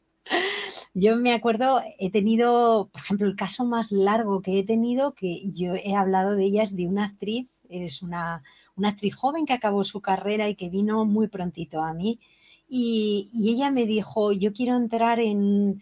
Yo 0.95 1.15
me 1.17 1.33
acuerdo, 1.33 1.79
he 1.99 2.11
tenido, 2.11 2.89
por 2.91 3.01
ejemplo, 3.01 3.27
el 3.27 3.35
caso 3.35 3.63
más 3.63 3.91
largo 3.91 4.41
que 4.41 4.59
he 4.59 4.63
tenido, 4.63 5.13
que 5.13 5.51
yo 5.53 5.75
he 5.75 5.95
hablado 5.95 6.35
de 6.35 6.45
ellas, 6.45 6.75
de 6.75 6.87
una 6.87 7.05
actriz, 7.05 7.47
es 7.69 8.01
una, 8.01 8.43
una 8.75 8.89
actriz 8.89 9.15
joven 9.15 9.45
que 9.45 9.53
acabó 9.53 9.83
su 9.83 10.01
carrera 10.01 10.49
y 10.49 10.55
que 10.55 10.69
vino 10.69 11.05
muy 11.05 11.27
prontito 11.27 11.81
a 11.83 11.93
mí. 11.93 12.19
Y, 12.67 13.29
y 13.33 13.53
ella 13.53 13.69
me 13.69 13.85
dijo, 13.85 14.31
yo 14.31 14.51
quiero 14.51 14.75
entrar 14.75 15.19
en, 15.19 15.81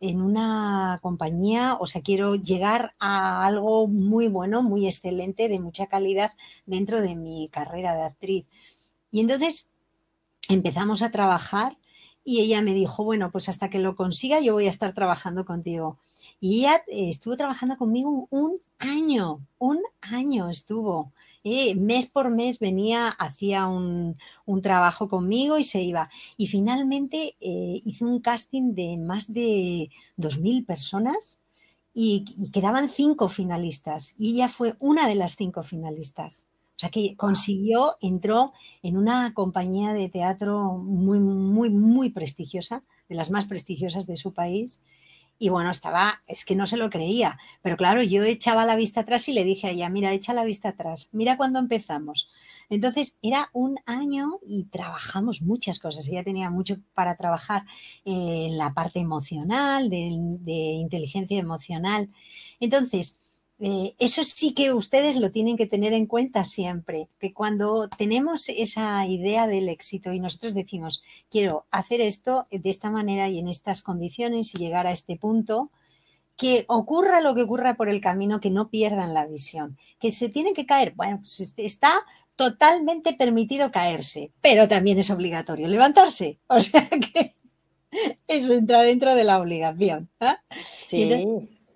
en 0.00 0.22
una 0.22 0.98
compañía, 1.02 1.76
o 1.80 1.86
sea, 1.86 2.02
quiero 2.02 2.36
llegar 2.36 2.94
a 2.98 3.44
algo 3.44 3.88
muy 3.88 4.28
bueno, 4.28 4.62
muy 4.62 4.86
excelente, 4.86 5.48
de 5.48 5.58
mucha 5.60 5.86
calidad 5.86 6.32
dentro 6.66 7.00
de 7.02 7.16
mi 7.16 7.48
carrera 7.48 7.94
de 7.94 8.02
actriz. 8.02 8.46
Y 9.10 9.20
entonces 9.20 9.70
empezamos 10.48 11.02
a 11.02 11.10
trabajar 11.10 11.78
y 12.24 12.40
ella 12.40 12.62
me 12.62 12.74
dijo, 12.74 13.04
bueno, 13.04 13.30
pues 13.30 13.48
hasta 13.48 13.70
que 13.70 13.78
lo 13.78 13.96
consiga 13.96 14.40
yo 14.40 14.52
voy 14.52 14.66
a 14.66 14.70
estar 14.70 14.92
trabajando 14.94 15.44
contigo. 15.44 15.98
Y 16.40 16.60
ella 16.60 16.82
eh, 16.88 17.08
estuvo 17.08 17.36
trabajando 17.36 17.76
conmigo 17.76 18.28
un 18.30 18.60
año, 18.78 19.40
un 19.58 19.80
año 20.00 20.50
estuvo. 20.50 21.12
Mes 21.44 22.06
por 22.06 22.30
mes 22.30 22.58
venía, 22.58 23.08
hacía 23.08 23.66
un, 23.66 24.16
un, 24.44 24.62
trabajo 24.62 25.08
conmigo 25.08 25.58
y 25.58 25.64
se 25.64 25.82
iba. 25.82 26.10
Y 26.36 26.48
finalmente 26.48 27.36
eh, 27.40 27.80
hice 27.84 28.04
un 28.04 28.20
casting 28.20 28.74
de 28.74 28.98
más 28.98 29.32
de 29.32 29.90
2.000 30.16 30.66
personas 30.66 31.38
y, 31.94 32.24
y, 32.36 32.50
quedaban 32.50 32.88
cinco 32.88 33.28
finalistas. 33.28 34.14
Y 34.18 34.34
ella 34.34 34.48
fue 34.48 34.74
una 34.78 35.08
de 35.08 35.14
las 35.14 35.36
cinco 35.36 35.62
finalistas. 35.62 36.48
O 36.76 36.80
sea 36.80 36.90
que 36.90 37.16
consiguió, 37.16 37.96
entró 38.00 38.52
en 38.84 38.96
una 38.96 39.34
compañía 39.34 39.92
de 39.92 40.08
teatro 40.08 40.74
muy, 40.78 41.18
muy, 41.18 41.70
muy 41.70 42.10
prestigiosa, 42.10 42.84
de 43.08 43.16
las 43.16 43.30
más 43.30 43.46
prestigiosas 43.46 44.06
de 44.06 44.16
su 44.16 44.32
país. 44.32 44.80
Y 45.38 45.50
bueno, 45.50 45.70
estaba, 45.70 46.22
es 46.26 46.44
que 46.44 46.56
no 46.56 46.66
se 46.66 46.76
lo 46.76 46.90
creía. 46.90 47.38
Pero 47.62 47.76
claro, 47.76 48.02
yo 48.02 48.24
echaba 48.24 48.64
la 48.64 48.76
vista 48.76 49.00
atrás 49.02 49.28
y 49.28 49.32
le 49.32 49.44
dije 49.44 49.68
a 49.68 49.70
ella, 49.70 49.88
mira, 49.88 50.12
echa 50.12 50.34
la 50.34 50.44
vista 50.44 50.70
atrás, 50.70 51.08
mira 51.12 51.36
cuando 51.36 51.58
empezamos. 51.58 52.28
Entonces 52.70 53.16
era 53.22 53.48
un 53.52 53.78
año 53.86 54.40
y 54.46 54.64
trabajamos 54.64 55.42
muchas 55.42 55.78
cosas. 55.78 56.06
Ella 56.08 56.24
tenía 56.24 56.50
mucho 56.50 56.76
para 56.94 57.16
trabajar 57.16 57.64
en 58.04 58.58
la 58.58 58.74
parte 58.74 58.98
emocional, 59.00 59.88
de, 59.90 60.16
de 60.40 60.52
inteligencia 60.52 61.38
emocional. 61.38 62.10
Entonces, 62.60 63.18
eh, 63.60 63.96
eso 63.98 64.22
sí 64.22 64.54
que 64.54 64.72
ustedes 64.72 65.16
lo 65.16 65.32
tienen 65.32 65.56
que 65.56 65.66
tener 65.66 65.92
en 65.92 66.06
cuenta 66.06 66.44
siempre, 66.44 67.08
que 67.18 67.32
cuando 67.32 67.88
tenemos 67.88 68.48
esa 68.48 69.04
idea 69.06 69.48
del 69.48 69.68
éxito 69.68 70.12
y 70.12 70.20
nosotros 70.20 70.54
decimos, 70.54 71.02
quiero 71.28 71.66
hacer 71.72 72.00
esto 72.00 72.46
de 72.52 72.70
esta 72.70 72.90
manera 72.90 73.28
y 73.28 73.40
en 73.40 73.48
estas 73.48 73.82
condiciones 73.82 74.54
y 74.54 74.58
llegar 74.58 74.86
a 74.86 74.92
este 74.92 75.16
punto, 75.16 75.70
que 76.36 76.66
ocurra 76.68 77.20
lo 77.20 77.34
que 77.34 77.42
ocurra 77.42 77.74
por 77.74 77.88
el 77.88 78.00
camino, 78.00 78.40
que 78.40 78.50
no 78.50 78.68
pierdan 78.68 79.12
la 79.12 79.26
visión, 79.26 79.76
que 79.98 80.12
se 80.12 80.28
tienen 80.28 80.54
que 80.54 80.66
caer. 80.66 80.92
Bueno, 80.94 81.18
pues 81.18 81.40
este, 81.40 81.66
está 81.66 81.92
totalmente 82.36 83.14
permitido 83.14 83.72
caerse, 83.72 84.30
pero 84.40 84.68
también 84.68 85.00
es 85.00 85.10
obligatorio 85.10 85.66
levantarse. 85.66 86.38
O 86.48 86.60
sea 86.60 86.88
que 86.88 87.34
eso 88.28 88.52
entra 88.52 88.82
dentro 88.82 89.16
de 89.16 89.24
la 89.24 89.40
obligación. 89.40 90.08
¿eh? 90.20 90.36
Sí. 90.86 91.10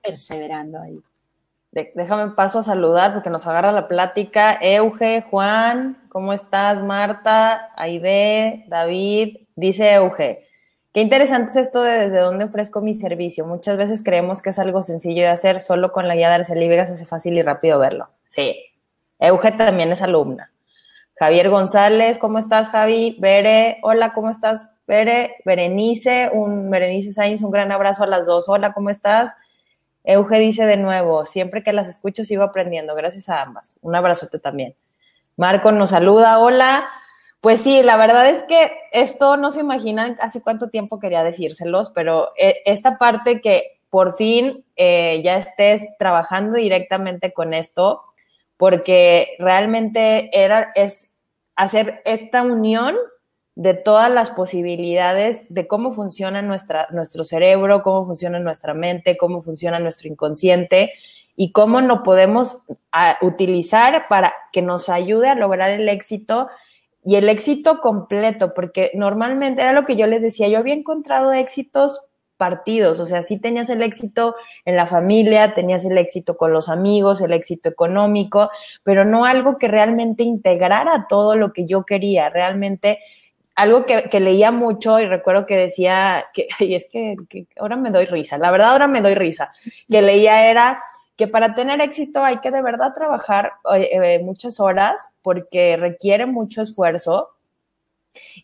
perseverando 0.01 0.81
ahí 0.81 1.03
déjame 1.73 2.33
paso 2.33 2.59
a 2.59 2.63
saludar 2.63 3.15
porque 3.15 3.31
nos 3.31 3.47
agarra 3.47 3.73
la 3.73 3.89
plática. 3.89 4.59
Euge, 4.61 5.25
Juan, 5.31 5.99
¿cómo 6.11 6.33
estás? 6.33 6.83
Marta, 6.83 7.71
Aide, 7.77 8.65
David, 8.69 9.39
dice 9.57 9.95
Euge. 9.95 10.47
Qué 10.93 11.01
interesante 11.01 11.51
es 11.53 11.57
esto 11.57 11.83
de 11.83 11.93
desde 11.93 12.19
dónde 12.19 12.45
ofrezco 12.45 12.83
mi 12.83 12.93
servicio. 12.93 13.47
Muchas 13.47 13.79
veces 13.79 14.03
creemos 14.05 14.43
que 14.43 14.51
es 14.51 14.59
algo 14.59 14.83
sencillo 14.83 15.23
de 15.23 15.29
hacer, 15.29 15.63
solo 15.63 15.91
con 15.91 16.07
la 16.07 16.15
guía 16.15 16.29
de 16.29 16.35
Arceli 16.35 16.69
Vegas 16.69 16.91
hace 16.91 17.07
fácil 17.07 17.39
y 17.39 17.43
rápido 17.43 17.79
verlo. 17.79 18.11
Sí. 18.29 18.57
Euge 19.19 19.53
también 19.53 19.91
es 19.91 20.03
alumna. 20.03 20.53
Javier 21.17 21.49
González, 21.49 22.19
¿cómo 22.19 22.39
estás, 22.39 22.69
Javi? 22.69 23.17
Bere, 23.21 23.79
hola, 23.83 24.13
¿cómo 24.13 24.29
estás? 24.29 24.71
Bere, 24.87 25.37
Berenice, 25.47 26.31
un 26.33 26.69
Berenice 26.69 27.15
Sainz, 27.15 27.43
un 27.43 27.51
gran 27.51 27.73
abrazo 27.73 28.05
a 28.05 28.09
las 28.09 28.27
dos. 28.27 28.49
Hola, 28.49 28.75
¿cómo 28.75 28.91
estás? 28.91 29.33
Euge 30.05 30.39
dice 30.39 30.67
de 30.67 30.77
nuevo, 30.77 31.25
siempre 31.25 31.63
que 31.63 31.73
las 31.73 31.89
escucho 31.89 32.25
sigo 32.25 32.43
aprendiendo, 32.43 32.95
gracias 32.95 33.29
a 33.29 33.43
ambas. 33.43 33.79
Un 33.83 33.95
abrazote 33.95 34.39
también. 34.39 34.75
Marco 35.37 35.73
nos 35.73 35.91
saluda, 35.91 36.39
hola. 36.39 36.89
Pues 37.41 37.61
sí, 37.61 37.83
la 37.83 37.97
verdad 37.97 38.29
es 38.29 38.43
que 38.43 38.73
esto 38.93 39.37
no 39.37 39.51
se 39.51 39.61
imaginan 39.61 40.17
hace 40.21 40.43
cuánto 40.43 40.69
tiempo 40.69 41.01
quería 41.01 41.25
decírselos, 41.25 41.91
pero 41.91 42.31
eh, 42.37 42.63
esta 42.67 42.99
parte 42.99 43.41
que 43.41 43.81
por 43.91 44.15
fin 44.15 44.65
eh, 44.77 45.21
ya 45.25 45.37
estés 45.37 45.87
trabajando 45.99 46.57
directamente 46.57 47.33
con 47.33 47.53
esto, 47.53 48.03
porque 48.57 49.35
realmente 49.39 50.31
era, 50.33 50.71
es 50.75 51.15
hacer 51.57 52.01
esta 52.05 52.43
unión 52.43 52.97
de 53.55 53.75
todas 53.75 54.11
las 54.11 54.31
posibilidades 54.31 55.45
de 55.49 55.67
cómo 55.67 55.93
funciona 55.93 56.41
nuestra, 56.43 56.89
nuestro 56.91 57.25
cerebro, 57.25 57.83
cómo 57.83 58.07
funciona 58.07 58.39
nuestra 58.39 58.73
mente, 58.75 59.17
cómo 59.17 59.43
funciona 59.43 59.79
nuestro 59.79 60.09
inconsciente 60.09 60.93
y 61.37 61.53
cómo 61.53 61.81
lo 61.81 62.03
podemos 62.03 62.63
utilizar 63.21 64.07
para 64.09 64.33
que 64.53 64.63
nos 64.63 64.89
ayude 64.89 65.29
a 65.29 65.35
lograr 65.35 65.71
el 65.71 65.89
éxito 65.89 66.49
y 67.05 67.17
el 67.17 67.29
éxito 67.29 67.81
completo, 67.81 68.55
porque 68.55 68.91
normalmente 68.95 69.63
era 69.63 69.73
lo 69.73 69.85
que 69.85 69.97
yo 69.97 70.07
les 70.07 70.23
decía, 70.23 70.49
yo 70.49 70.59
había 70.59 70.75
encontrado 70.75 71.33
éxitos 71.33 72.01
partidos, 72.37 73.01
o 73.01 73.07
sea, 73.07 73.23
sí 73.23 73.41
tenías 73.41 73.71
el 73.71 73.83
éxito 73.83 74.35
en 74.65 74.77
la 74.77 74.87
familia, 74.87 75.55
tenías 75.55 75.85
el 75.85 75.97
éxito 75.97 76.37
con 76.37 76.53
los 76.53 76.69
amigos, 76.69 77.21
el 77.21 77.33
éxito 77.33 77.69
económico, 77.69 78.51
pero 78.83 79.05
no 79.05 79.25
algo 79.25 79.59
que 79.59 79.69
realmente 79.69 80.23
integrara 80.23 81.07
todo 81.09 81.37
lo 81.37 81.53
que 81.53 81.67
yo 81.67 81.85
quería, 81.85 82.31
realmente 82.31 82.99
algo 83.55 83.85
que, 83.87 84.21
leía 84.21 84.51
mucho 84.51 85.01
y 85.01 85.07
recuerdo 85.07 85.47
que 85.47 85.57
decía, 85.57 86.27
que, 86.33 86.49
y 86.61 86.75
es 86.75 86.89
que, 86.91 87.17
ahora 87.59 87.77
me 87.77 87.91
doy 87.91 88.07
risa, 88.07 88.39
la 88.39 88.51
verdad 88.51 88.73
ahora 88.73 88.87
me 88.87 89.01
doy 89.01 89.15
risa, 89.15 89.53
que 89.89 90.03
leía 90.03 90.51
era 90.51 90.83
que 91.17 91.29
para 91.29 91.55
tener 91.55 91.81
éxito 91.81 92.25
hay 92.25 92.39
que 92.39 92.51
de 92.51 92.63
verdad 92.63 92.95
trabajar 92.95 93.53
eh, 93.75 94.19
muchas 94.25 94.59
horas 94.61 95.07
porque 95.21 95.77
requiere 95.77 96.27
mucho 96.27 96.63
esfuerzo. 96.63 97.31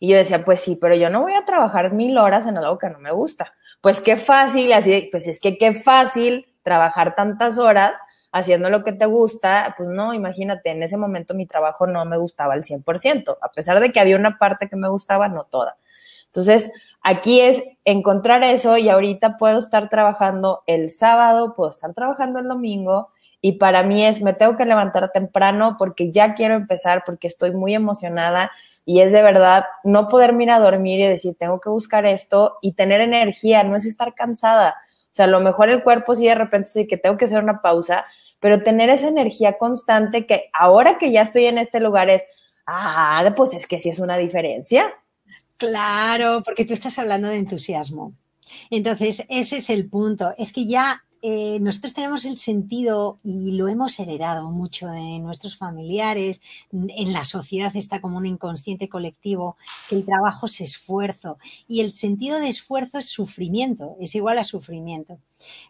Y 0.01 0.09
yo 0.09 0.17
decía, 0.17 0.45
pues 0.45 0.61
sí, 0.61 0.77
pero 0.81 0.95
yo 0.95 1.11
no 1.11 1.23
voy 1.23 1.33
a 1.35 1.45
trabajar 1.45 1.93
mil 1.93 2.17
horas 2.19 2.47
en 2.47 2.57
algo 2.57 2.79
que 2.79 2.89
no 2.91 2.99
me 2.99 3.11
gusta. 3.11 3.53
Pues 3.81 4.01
qué 4.01 4.17
fácil, 4.17 4.73
así, 4.73 5.09
pues 5.11 5.27
es 5.27 5.41
que 5.41 5.59
qué 5.59 5.73
fácil 5.73 6.47
trabajar 6.63 7.15
tantas 7.15 7.59
horas 7.59 7.99
haciendo 8.33 8.71
lo 8.71 8.85
que 8.85 8.93
te 8.93 9.07
gusta, 9.07 9.75
pues 9.77 9.89
no, 9.89 10.15
imagínate, 10.15 10.71
en 10.71 10.83
ese 10.83 10.97
momento 10.97 11.35
mi 11.35 11.47
trabajo 11.47 11.87
no 11.87 12.05
me 12.05 12.19
gustaba 12.19 12.55
al 12.55 12.65
100%, 12.65 13.39
a 13.41 13.51
pesar 13.51 13.81
de 13.81 13.91
que 13.91 14.01
había 14.01 14.17
una 14.17 14.39
parte 14.39 14.69
que 14.69 14.77
me 14.77 14.89
gustaba, 14.89 15.29
no 15.29 15.45
toda. 15.45 15.77
Entonces, 16.27 16.71
aquí 17.03 17.41
es 17.41 17.63
encontrar 17.85 18.45
eso 18.45 18.77
y 18.77 18.89
ahorita 18.89 19.37
puedo 19.39 19.59
estar 19.59 19.89
trabajando 19.89 20.63
el 20.67 20.91
sábado, 20.91 21.55
puedo 21.55 21.71
estar 21.71 21.95
trabajando 21.95 22.39
el 22.39 22.49
domingo 22.49 23.09
y 23.41 23.53
para 23.53 23.83
mí 23.83 24.05
es, 24.05 24.21
me 24.21 24.35
tengo 24.35 24.57
que 24.57 24.65
levantar 24.65 25.11
temprano 25.11 25.77
porque 25.79 26.11
ya 26.13 26.35
quiero 26.35 26.55
empezar, 26.55 27.05
porque 27.07 27.29
estoy 27.29 27.53
muy 27.53 27.75
emocionada 27.75 28.51
y 28.85 29.01
es 29.01 29.13
de 29.13 29.23
verdad 29.23 29.65
no 29.85 30.09
poder 30.09 30.35
ir 30.41 30.51
a 30.51 30.59
dormir 30.59 31.01
y 31.01 31.07
decir, 31.07 31.37
tengo 31.39 31.61
que 31.61 31.69
buscar 31.69 32.05
esto 32.07 32.59
y 32.63 32.73
tener 32.73 33.01
energía, 33.01 33.63
no 33.63 33.77
es 33.77 33.87
estar 33.87 34.15
cansada. 34.15 34.77
Sea, 35.19 35.25
a 35.25 35.29
lo 35.29 35.41
mejor 35.41 35.69
el 35.69 35.83
cuerpo 35.83 36.15
sí 36.15 36.27
de 36.27 36.37
repente 36.37 36.69
sí 36.69 36.87
que 36.87 36.97
tengo 36.97 37.17
que 37.17 37.25
hacer 37.25 37.43
una 37.43 37.61
pausa, 37.61 38.05
pero 38.39 38.63
tener 38.63 38.89
esa 38.89 39.09
energía 39.09 39.59
constante 39.59 40.27
que 40.27 40.49
ahora 40.53 40.97
que 40.97 41.11
ya 41.11 41.23
estoy 41.23 41.47
en 41.47 41.59
este 41.59 41.81
lugar 41.81 42.09
es, 42.09 42.23
ah, 42.67 43.29
pues 43.37 43.53
es 43.53 43.67
que 43.67 43.81
sí 43.81 43.89
es 43.89 43.99
una 43.99 44.17
diferencia. 44.17 44.95
Claro, 45.57 46.45
porque 46.45 46.65
tú 46.65 46.73
estás 46.73 47.01
hablando 47.01 47.27
de 47.27 47.35
entusiasmo. 47.35 48.13
Entonces, 48.71 49.25
ese 49.29 49.57
es 49.57 49.71
el 49.71 49.91
punto. 49.91 50.33
Es 50.39 50.53
que 50.53 50.69
ya 50.69 51.03
eh, 51.23 51.59
nosotros 51.61 51.95
tenemos 51.95 52.25
el 52.25 52.39
sentido 52.39 53.19
y 53.23 53.57
lo 53.57 53.69
hemos 53.69 53.99
heredado 53.99 54.51
mucho 54.51 54.87
de 54.89 55.19
nuestros 55.19 55.57
familiares, 55.57 56.41
en 56.73 57.13
la 57.13 57.25
sociedad 57.25 57.75
está 57.75 58.01
como 58.01 58.19
un 58.19 58.27
inconsciente 58.27 58.89
colectivo, 58.89 59.57
que 59.89 59.97
el 59.97 60.05
trabajo 60.05 60.47
es 60.47 60.61
esfuerzo 60.61 61.39
y 61.67 61.81
el 61.81 61.93
sentido 61.93 62.39
de 62.39 62.49
esfuerzo 62.49 62.99
es 62.99 63.09
sufrimiento, 63.09 63.97
es 64.01 64.15
igual 64.15 64.39
a 64.39 64.45
sufrimiento. 64.45 65.19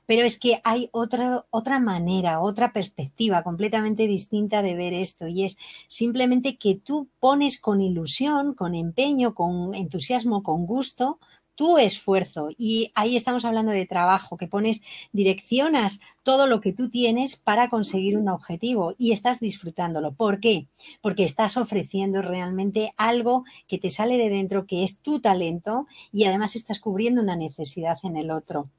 Pero 0.07 0.25
es 0.25 0.39
que 0.39 0.61
hay 0.65 0.89
otra, 0.93 1.45
otra 1.51 1.79
manera, 1.79 2.41
otra 2.41 2.73
perspectiva 2.73 3.43
completamente 3.43 4.07
distinta 4.07 4.63
de 4.63 4.75
ver 4.75 4.95
esto 4.95 5.29
y 5.29 5.45
es 5.45 5.59
simplemente 5.89 6.57
que 6.57 6.77
tú 6.77 7.09
pones 7.21 7.61
con 7.61 7.81
ilusión, 7.81 8.55
con 8.55 8.75
empeño, 8.75 9.35
con 9.35 9.75
entusiasmo, 9.75 10.43
con 10.43 10.65
gusto, 10.67 11.19
tu 11.59 11.77
esfuerzo. 11.77 12.51
Y 12.57 12.93
ahí 12.95 13.17
estamos 13.17 13.45
hablando 13.45 13.73
de 13.73 13.85
trabajo, 13.85 14.37
que 14.37 14.47
pones, 14.47 14.81
direccionas 15.11 15.99
todo 16.23 16.47
lo 16.47 16.61
que 16.61 16.73
tú 16.73 16.89
tienes 16.89 17.35
para 17.35 17.69
conseguir 17.69 18.17
un 18.17 18.29
objetivo 18.29 18.95
y 18.97 19.11
estás 19.11 19.41
disfrutándolo. 19.41 20.13
¿Por 20.13 20.39
qué? 20.39 20.69
Porque 21.03 21.25
estás 21.25 21.57
ofreciendo 21.57 22.23
realmente 22.23 22.95
algo 22.97 23.45
que 23.67 23.79
te 23.79 23.91
sale 23.91 24.19
de 24.19 24.29
dentro, 24.29 24.67
que 24.67 24.85
es 24.85 25.01
tu 25.01 25.19
talento 25.19 25.89
y 26.13 26.27
además 26.27 26.55
estás 26.55 26.79
cubriendo 26.79 27.23
una 27.23 27.35
necesidad 27.35 27.99
en 28.05 28.17
el 28.17 28.31
otro. 28.31 28.71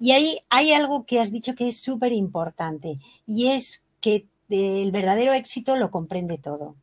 Y 0.00 0.10
ahí 0.10 0.40
hay 0.50 0.72
algo 0.72 1.06
que 1.06 1.20
has 1.20 1.30
dicho 1.30 1.54
que 1.54 1.68
es 1.68 1.80
súper 1.80 2.12
importante 2.12 2.98
y 3.24 3.50
es 3.50 3.84
que 4.00 4.26
el 4.48 4.90
verdadero 4.90 5.32
éxito 5.32 5.76
lo 5.76 5.92
comprende 5.92 6.38
todo. 6.38 6.74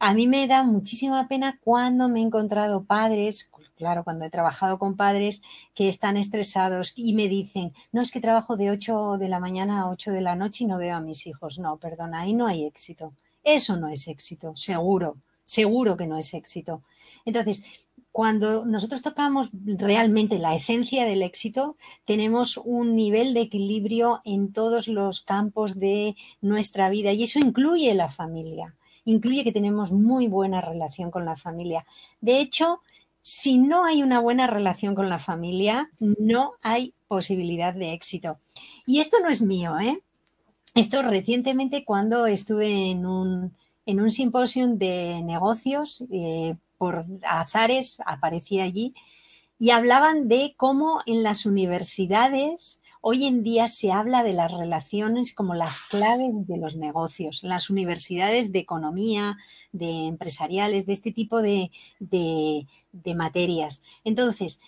A 0.00 0.12
mí 0.12 0.26
me 0.26 0.48
da 0.48 0.64
muchísima 0.64 1.28
pena 1.28 1.60
cuando 1.62 2.08
me 2.08 2.18
he 2.18 2.22
encontrado 2.24 2.82
padres 2.82 3.48
Claro, 3.78 4.02
cuando 4.02 4.24
he 4.24 4.30
trabajado 4.30 4.76
con 4.76 4.96
padres 4.96 5.40
que 5.72 5.88
están 5.88 6.16
estresados 6.16 6.92
y 6.96 7.14
me 7.14 7.28
dicen, 7.28 7.72
no 7.92 8.02
es 8.02 8.10
que 8.10 8.20
trabajo 8.20 8.56
de 8.56 8.70
8 8.70 9.18
de 9.18 9.28
la 9.28 9.38
mañana 9.38 9.82
a 9.82 9.88
8 9.88 10.10
de 10.10 10.20
la 10.20 10.34
noche 10.34 10.64
y 10.64 10.66
no 10.66 10.78
veo 10.78 10.96
a 10.96 11.00
mis 11.00 11.28
hijos. 11.28 11.60
No, 11.60 11.76
perdona, 11.76 12.22
ahí 12.22 12.32
no 12.32 12.48
hay 12.48 12.64
éxito. 12.64 13.12
Eso 13.44 13.76
no 13.76 13.88
es 13.88 14.08
éxito, 14.08 14.56
seguro, 14.56 15.18
seguro 15.44 15.96
que 15.96 16.08
no 16.08 16.18
es 16.18 16.34
éxito. 16.34 16.82
Entonces, 17.24 17.62
cuando 18.10 18.66
nosotros 18.66 19.00
tocamos 19.02 19.50
realmente 19.52 20.40
la 20.40 20.56
esencia 20.56 21.04
del 21.04 21.22
éxito, 21.22 21.76
tenemos 22.04 22.56
un 22.56 22.96
nivel 22.96 23.32
de 23.32 23.42
equilibrio 23.42 24.22
en 24.24 24.52
todos 24.52 24.88
los 24.88 25.20
campos 25.20 25.78
de 25.78 26.16
nuestra 26.40 26.88
vida 26.88 27.12
y 27.12 27.22
eso 27.22 27.38
incluye 27.38 27.94
la 27.94 28.08
familia, 28.08 28.74
incluye 29.04 29.44
que 29.44 29.52
tenemos 29.52 29.92
muy 29.92 30.26
buena 30.26 30.60
relación 30.60 31.12
con 31.12 31.24
la 31.24 31.36
familia. 31.36 31.86
De 32.20 32.40
hecho, 32.40 32.80
si 33.30 33.58
no 33.58 33.84
hay 33.84 34.02
una 34.02 34.20
buena 34.20 34.46
relación 34.46 34.94
con 34.94 35.10
la 35.10 35.18
familia, 35.18 35.90
no 35.98 36.54
hay 36.62 36.94
posibilidad 37.08 37.74
de 37.74 37.92
éxito. 37.92 38.38
Y 38.86 39.00
esto 39.00 39.18
no 39.20 39.28
es 39.28 39.42
mío, 39.42 39.78
¿eh? 39.78 40.02
Esto 40.74 41.02
recientemente 41.02 41.84
cuando 41.84 42.24
estuve 42.24 42.90
en 42.90 43.04
un, 43.04 43.54
en 43.84 44.00
un 44.00 44.10
simposium 44.10 44.78
de 44.78 45.20
negocios, 45.22 46.02
eh, 46.10 46.56
por 46.78 47.04
azares 47.22 47.98
aparecía 48.06 48.64
allí, 48.64 48.94
y 49.58 49.72
hablaban 49.72 50.28
de 50.28 50.54
cómo 50.56 51.00
en 51.04 51.22
las 51.22 51.44
universidades 51.44 52.77
Hoy 53.00 53.26
en 53.26 53.42
día 53.42 53.68
se 53.68 53.92
habla 53.92 54.22
de 54.22 54.32
las 54.32 54.50
relaciones 54.50 55.32
como 55.34 55.54
las 55.54 55.80
claves 55.82 56.32
de 56.46 56.58
los 56.58 56.76
negocios. 56.76 57.42
las 57.42 57.70
universidades 57.70 58.52
de 58.52 58.58
economía, 58.58 59.36
de 59.72 60.06
empresariales, 60.06 60.86
de 60.86 60.92
este 60.92 61.12
tipo 61.12 61.40
de, 61.40 61.70
de, 62.00 62.66
materias. 63.14 63.82
Entonces, 64.04 64.60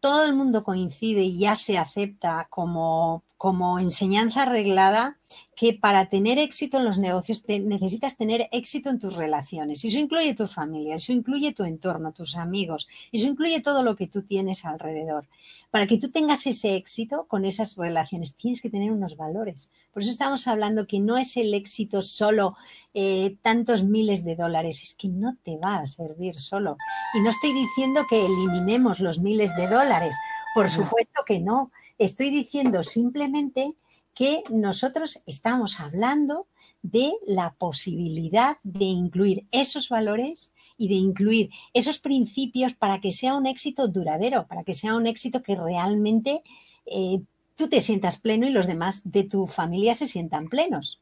todo 0.00 0.24
el 0.24 0.34
mundo 0.34 0.64
coincide 0.64 1.22
y 1.22 1.38
ya 1.38 1.56
se 1.56 1.76
acepta 1.78 2.46
como, 2.50 3.22
como 3.36 3.78
enseñanza 3.78 4.42
arreglada 4.42 5.18
que 5.56 5.74
para 5.74 6.08
tener 6.08 6.38
éxito 6.38 6.78
en 6.78 6.84
los 6.84 6.98
negocios 6.98 7.44
necesitas 7.46 8.16
tener 8.16 8.48
éxito 8.52 8.90
en 8.90 8.98
tus 8.98 9.14
relaciones. 9.14 9.84
Eso 9.84 9.98
incluye 9.98 10.34
tu 10.34 10.46
familia, 10.46 10.96
eso 10.96 11.12
incluye 11.12 11.52
tu 11.52 11.64
entorno, 11.64 12.12
tus 12.12 12.36
amigos, 12.36 12.88
eso 13.12 13.26
incluye 13.26 13.60
todo 13.60 13.82
lo 13.82 13.96
que 13.96 14.06
tú 14.06 14.22
tienes 14.22 14.64
alrededor. 14.64 15.26
Para 15.70 15.86
que 15.86 15.98
tú 15.98 16.10
tengas 16.10 16.46
ese 16.46 16.76
éxito 16.76 17.26
con 17.26 17.44
esas 17.44 17.76
relaciones, 17.76 18.36
tienes 18.36 18.60
que 18.60 18.70
tener 18.70 18.92
unos 18.92 19.16
valores. 19.16 19.70
Por 19.92 20.02
eso 20.02 20.10
estamos 20.10 20.46
hablando 20.46 20.86
que 20.86 21.00
no 21.00 21.16
es 21.18 21.36
el 21.36 21.52
éxito 21.52 22.02
solo 22.02 22.56
eh, 22.94 23.36
tantos 23.42 23.84
miles 23.84 24.24
de 24.24 24.36
dólares, 24.36 24.82
es 24.82 24.94
que 24.94 25.08
no 25.08 25.36
te 25.42 25.56
va 25.56 25.78
a 25.78 25.86
servir 25.86 26.36
solo. 26.36 26.76
Y 27.14 27.20
no 27.20 27.30
estoy 27.30 27.52
diciendo 27.52 28.02
que 28.08 28.24
eliminemos 28.24 29.00
los 29.00 29.20
miles 29.20 29.54
de 29.56 29.68
dólares, 29.68 30.14
por 30.54 30.68
supuesto 30.68 31.22
que 31.26 31.40
no. 31.40 31.70
Estoy 31.98 32.30
diciendo 32.30 32.82
simplemente 32.82 33.74
que 34.14 34.44
nosotros 34.50 35.22
estamos 35.26 35.80
hablando 35.80 36.46
de 36.82 37.12
la 37.26 37.54
posibilidad 37.54 38.58
de 38.62 38.84
incluir 38.84 39.46
esos 39.50 39.88
valores 39.88 40.54
y 40.76 40.88
de 40.88 40.94
incluir 40.94 41.50
esos 41.72 41.98
principios 41.98 42.74
para 42.74 43.00
que 43.00 43.12
sea 43.12 43.34
un 43.34 43.46
éxito 43.46 43.88
duradero, 43.88 44.46
para 44.46 44.64
que 44.64 44.74
sea 44.74 44.94
un 44.94 45.06
éxito 45.06 45.42
que 45.42 45.56
realmente 45.56 46.42
eh, 46.86 47.20
tú 47.56 47.68
te 47.68 47.80
sientas 47.80 48.16
pleno 48.16 48.46
y 48.46 48.50
los 48.50 48.66
demás 48.66 49.02
de 49.04 49.24
tu 49.24 49.46
familia 49.46 49.94
se 49.94 50.06
sientan 50.06 50.48
plenos. 50.48 51.00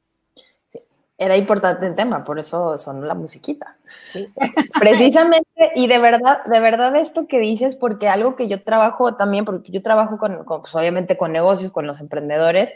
Era 1.19 1.37
importante 1.37 1.87
el 1.87 1.95
tema, 1.95 2.25
por 2.25 2.39
eso 2.39 2.77
sonó 2.79 3.05
la 3.05 3.15
musiquita. 3.15 3.77
Sí. 4.05 4.29
Precisamente, 4.79 5.71
y 5.75 5.87
de 5.87 5.99
verdad, 5.99 6.45
de 6.45 6.61
verdad 6.61 6.97
esto 6.97 7.27
que 7.27 7.39
dices, 7.39 7.77
porque 7.77 8.09
algo 8.09 8.35
que 8.35 8.49
yo 8.49 8.63
trabajo 8.63 9.15
también, 9.15 9.45
porque 9.45 9.71
yo 9.71 9.83
trabajo 9.83 10.19
con, 10.19 10.45
pues, 10.45 10.75
obviamente 10.75 11.17
con 11.17 11.33
negocios, 11.33 11.71
con 11.71 11.87
los 11.87 12.01
emprendedores, 12.01 12.75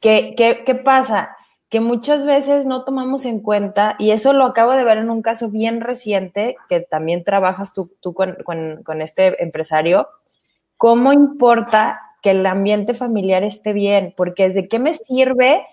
¿qué, 0.00 0.34
qué, 0.36 0.74
pasa? 0.74 1.36
Que 1.68 1.80
muchas 1.80 2.24
veces 2.24 2.66
no 2.66 2.84
tomamos 2.84 3.24
en 3.24 3.40
cuenta, 3.40 3.96
y 3.98 4.10
eso 4.10 4.32
lo 4.32 4.44
acabo 4.44 4.72
de 4.72 4.84
ver 4.84 4.98
en 4.98 5.10
un 5.10 5.22
caso 5.22 5.50
bien 5.50 5.80
reciente, 5.80 6.56
que 6.68 6.80
también 6.80 7.24
trabajas 7.24 7.72
tú, 7.72 7.90
tú 8.00 8.14
con, 8.14 8.36
con, 8.44 8.82
con 8.84 9.02
este 9.02 9.42
empresario, 9.42 10.08
cómo 10.76 11.12
importa 11.12 12.00
que 12.22 12.30
el 12.30 12.46
ambiente 12.46 12.94
familiar 12.94 13.44
esté 13.44 13.72
bien, 13.72 14.14
porque 14.16 14.48
desde 14.48 14.68
qué 14.68 14.78
me 14.78 14.94
sirve 14.94 15.66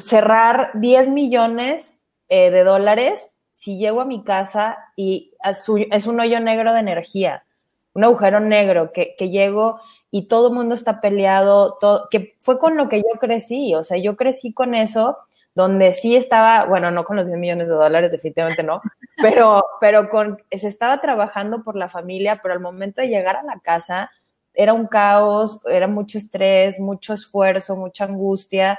cerrar 0.00 0.70
10 0.74 1.08
millones 1.08 1.98
eh, 2.28 2.50
de 2.50 2.64
dólares 2.64 3.30
si 3.52 3.78
llego 3.78 4.02
a 4.02 4.04
mi 4.04 4.22
casa 4.22 4.76
y 4.96 5.32
es 5.42 6.06
un 6.06 6.20
hoyo 6.20 6.40
negro 6.40 6.74
de 6.74 6.80
energía, 6.80 7.46
un 7.94 8.04
agujero 8.04 8.38
negro, 8.38 8.92
que, 8.92 9.14
que 9.16 9.30
llego 9.30 9.80
y 10.16 10.28
todo 10.28 10.48
el 10.48 10.54
mundo 10.54 10.74
está 10.74 11.02
peleado, 11.02 11.76
todo, 11.78 12.08
que 12.10 12.36
fue 12.38 12.58
con 12.58 12.74
lo 12.78 12.88
que 12.88 13.00
yo 13.00 13.20
crecí, 13.20 13.74
o 13.74 13.84
sea, 13.84 13.98
yo 13.98 14.16
crecí 14.16 14.54
con 14.54 14.74
eso, 14.74 15.18
donde 15.54 15.92
sí 15.92 16.16
estaba, 16.16 16.64
bueno, 16.64 16.90
no 16.90 17.04
con 17.04 17.16
los 17.16 17.26
10 17.26 17.38
millones 17.38 17.68
de 17.68 17.74
dólares, 17.74 18.10
definitivamente 18.10 18.62
no, 18.62 18.80
pero, 19.20 19.62
pero 19.78 20.08
con, 20.08 20.42
se 20.50 20.68
estaba 20.68 21.02
trabajando 21.02 21.62
por 21.62 21.76
la 21.76 21.90
familia, 21.90 22.40
pero 22.42 22.54
al 22.54 22.60
momento 22.60 23.02
de 23.02 23.08
llegar 23.08 23.36
a 23.36 23.42
la 23.42 23.60
casa 23.60 24.10
era 24.54 24.72
un 24.72 24.86
caos, 24.86 25.60
era 25.66 25.86
mucho 25.86 26.16
estrés, 26.16 26.80
mucho 26.80 27.12
esfuerzo, 27.12 27.76
mucha 27.76 28.04
angustia, 28.04 28.78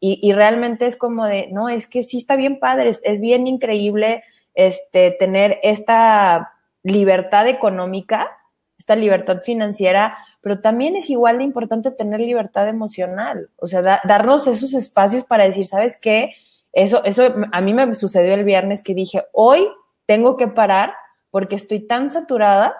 y, 0.00 0.32
realmente 0.32 0.86
es 0.86 0.96
como 0.96 1.26
de, 1.26 1.48
no, 1.50 1.68
es 1.68 1.86
que 1.86 2.02
sí 2.02 2.16
está 2.16 2.36
bien 2.36 2.60
padre, 2.60 2.96
es, 3.02 3.20
bien 3.20 3.46
increíble 3.46 4.22
este, 4.54 5.10
tener 5.10 5.58
esta 5.62 6.54
libertad 6.82 7.46
económica, 7.46 8.37
esta 8.78 8.96
libertad 8.96 9.40
financiera, 9.42 10.16
pero 10.40 10.60
también 10.60 10.96
es 10.96 11.10
igual 11.10 11.38
de 11.38 11.44
importante 11.44 11.90
tener 11.90 12.20
libertad 12.20 12.68
emocional, 12.68 13.50
o 13.56 13.66
sea, 13.66 14.00
darnos 14.04 14.46
esos 14.46 14.72
espacios 14.74 15.24
para 15.24 15.44
decir, 15.44 15.66
¿sabes 15.66 15.98
qué? 16.00 16.32
Eso, 16.72 17.02
eso 17.04 17.34
a 17.52 17.60
mí 17.60 17.74
me 17.74 17.94
sucedió 17.94 18.34
el 18.34 18.44
viernes 18.44 18.82
que 18.82 18.94
dije, 18.94 19.24
hoy 19.32 19.68
tengo 20.06 20.36
que 20.36 20.48
parar 20.48 20.94
porque 21.30 21.56
estoy 21.56 21.80
tan 21.80 22.10
saturada, 22.10 22.74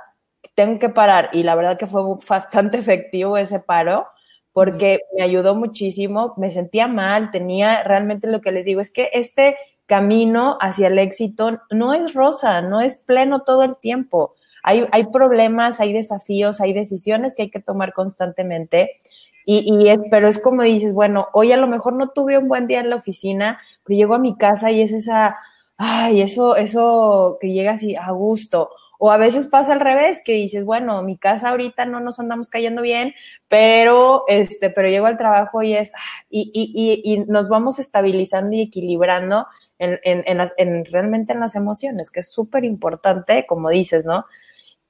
tengo 0.55 0.79
que 0.79 0.89
parar. 0.89 1.31
Y 1.33 1.43
la 1.43 1.55
verdad 1.55 1.79
que 1.79 1.87
fue 1.87 2.03
bastante 2.29 2.79
efectivo 2.79 3.37
ese 3.37 3.61
paro, 3.61 4.07
porque 4.53 5.01
me 5.17 5.23
ayudó 5.23 5.55
muchísimo, 5.55 6.35
me 6.37 6.51
sentía 6.51 6.89
mal, 6.89 7.31
tenía 7.31 7.83
realmente 7.83 8.29
lo 8.29 8.41
que 8.41 8.53
les 8.53 8.65
digo, 8.65 8.81
es 8.81 8.91
que 8.91 9.11
este 9.13 9.57
camino 9.87 10.59
hacia 10.61 10.89
el 10.89 10.99
éxito 10.99 11.61
no 11.71 11.95
es 11.95 12.13
rosa, 12.13 12.61
no 12.61 12.81
es 12.81 12.99
pleno 12.99 13.43
todo 13.43 13.63
el 13.63 13.77
tiempo. 13.77 14.35
Hay, 14.63 14.85
hay 14.93 15.07
problemas, 15.07 15.81
hay 15.81 15.93
desafíos, 15.93 16.61
hay 16.61 16.73
decisiones 16.73 17.35
que 17.35 17.43
hay 17.43 17.51
que 17.51 17.61
tomar 17.61 17.93
constantemente. 17.93 18.97
Y, 19.45 19.65
y 19.75 19.89
es, 19.89 20.01
pero 20.11 20.29
es 20.29 20.41
como 20.41 20.63
dices, 20.63 20.93
bueno, 20.93 21.29
hoy 21.33 21.53
a 21.53 21.57
lo 21.57 21.69
mejor 21.69 21.95
no 21.95 22.11
tuve 22.11 22.39
un 22.39 22.49
buen 22.49 22.67
día 22.67 22.81
en 22.81 22.91
la 22.91 22.97
oficina, 22.97 23.59
pero 23.85 23.97
llego 23.97 24.15
a 24.15 24.19
mi 24.19 24.37
casa 24.37 24.71
y 24.71 24.83
es 24.83 24.93
esa, 24.93 25.37
ay, 25.79 26.21
eso, 26.21 26.57
eso 26.57 27.39
que 27.41 27.49
llega 27.53 27.73
así 27.73 27.95
a 27.97 28.11
gusto 28.11 28.71
o 28.99 29.13
a 29.13 29.17
veces 29.17 29.47
pasa 29.47 29.73
al 29.73 29.81
revés, 29.81 30.21
que 30.25 30.33
dices, 30.33 30.65
bueno, 30.65 31.03
mi 31.03 31.17
casa 31.17 31.51
ahorita 31.51 31.87
no 31.87 32.01
nos 32.01 32.19
andamos 32.19 32.51
cayendo 32.51 32.83
bien, 32.83 33.15
pero, 33.47 34.25
este, 34.27 34.71
pero 34.71 34.89
llego 34.89 35.07
al 35.07 35.17
trabajo 35.17 35.63
y 35.63 35.75
es, 35.75 35.93
y, 36.29 36.51
y, 36.53 37.01
y, 37.05 37.19
nos 37.21 37.49
vamos 37.49 37.79
estabilizando 37.79 38.57
y 38.57 38.63
equilibrando 38.63 39.47
en, 39.79 39.99
en, 40.03 40.25
en, 40.27 40.49
en 40.57 40.85
realmente 40.85 41.33
en 41.33 41.41
las 41.41 41.57
emociones, 41.57 42.11
que 42.11 42.21
es 42.21 42.31
súper 42.31 42.65
importante, 42.65 43.47
como 43.47 43.71
dices, 43.71 44.05
¿no? 44.05 44.27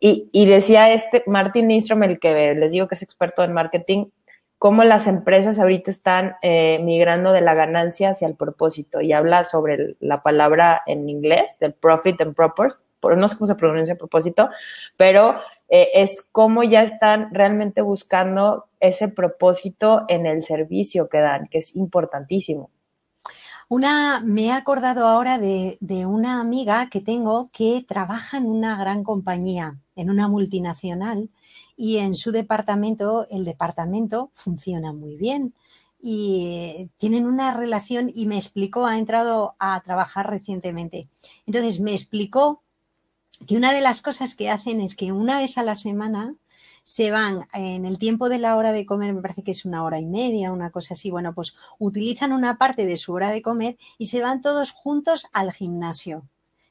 Y, 0.00 0.28
y 0.32 0.46
decía 0.46 0.92
este 0.92 1.24
Martin 1.26 1.68
Nistrom, 1.68 2.02
el 2.04 2.20
que 2.20 2.54
les 2.54 2.70
digo 2.70 2.86
que 2.86 2.94
es 2.94 3.02
experto 3.02 3.42
en 3.42 3.52
marketing, 3.52 4.06
cómo 4.58 4.82
las 4.84 5.06
empresas 5.06 5.58
ahorita 5.58 5.90
están 5.90 6.36
eh, 6.42 6.80
migrando 6.82 7.32
de 7.32 7.40
la 7.40 7.54
ganancia 7.54 8.10
hacia 8.10 8.26
el 8.26 8.34
propósito 8.34 9.00
y 9.00 9.12
habla 9.12 9.44
sobre 9.44 9.96
la 10.00 10.22
palabra 10.22 10.82
en 10.86 11.08
inglés, 11.08 11.56
del 11.60 11.74
profit 11.74 12.20
and 12.20 12.34
purpose, 12.34 12.78
no 13.02 13.28
sé 13.28 13.36
cómo 13.36 13.46
se 13.46 13.54
pronuncia 13.54 13.96
propósito, 13.96 14.50
pero 14.96 15.36
eh, 15.68 15.88
es 15.94 16.26
cómo 16.32 16.64
ya 16.64 16.82
están 16.82 17.32
realmente 17.32 17.82
buscando 17.82 18.66
ese 18.80 19.08
propósito 19.08 20.04
en 20.08 20.26
el 20.26 20.42
servicio 20.42 21.08
que 21.08 21.18
dan, 21.18 21.46
que 21.48 21.58
es 21.58 21.76
importantísimo. 21.76 22.70
Una, 23.68 24.20
me 24.20 24.46
he 24.46 24.52
acordado 24.52 25.06
ahora 25.06 25.38
de, 25.38 25.76
de, 25.80 26.06
una 26.06 26.40
amiga 26.40 26.88
que 26.88 27.00
tengo 27.00 27.50
que 27.52 27.84
trabaja 27.86 28.38
en 28.38 28.46
una 28.46 28.78
gran 28.78 29.04
compañía, 29.04 29.78
en 29.94 30.10
una 30.10 30.26
multinacional, 30.26 31.28
y 31.76 31.98
en 31.98 32.14
su 32.14 32.32
departamento, 32.32 33.26
el 33.30 33.44
departamento 33.44 34.32
funciona 34.34 34.92
muy 34.92 35.16
bien 35.16 35.54
y 36.00 36.88
tienen 36.96 37.26
una 37.26 37.52
relación 37.52 38.10
y 38.12 38.26
me 38.26 38.36
explicó, 38.36 38.86
ha 38.86 38.98
entrado 38.98 39.54
a 39.58 39.80
trabajar 39.82 40.28
recientemente. 40.28 41.08
Entonces 41.46 41.80
me 41.80 41.92
explicó 41.92 42.62
que 43.46 43.56
una 43.56 43.72
de 43.72 43.80
las 43.80 44.02
cosas 44.02 44.34
que 44.34 44.50
hacen 44.50 44.80
es 44.80 44.96
que 44.96 45.12
una 45.12 45.38
vez 45.38 45.56
a 45.56 45.62
la 45.62 45.74
semana 45.74 46.34
se 46.88 47.10
van 47.10 47.46
en 47.52 47.84
el 47.84 47.98
tiempo 47.98 48.30
de 48.30 48.38
la 48.38 48.56
hora 48.56 48.72
de 48.72 48.86
comer, 48.86 49.12
me 49.12 49.20
parece 49.20 49.42
que 49.42 49.50
es 49.50 49.66
una 49.66 49.84
hora 49.84 50.00
y 50.00 50.06
media, 50.06 50.52
una 50.52 50.70
cosa 50.70 50.94
así, 50.94 51.10
bueno, 51.10 51.34
pues 51.34 51.54
utilizan 51.78 52.32
una 52.32 52.56
parte 52.56 52.86
de 52.86 52.96
su 52.96 53.12
hora 53.12 53.30
de 53.30 53.42
comer 53.42 53.76
y 53.98 54.06
se 54.06 54.22
van 54.22 54.40
todos 54.40 54.70
juntos 54.70 55.26
al 55.34 55.52
gimnasio. 55.52 56.26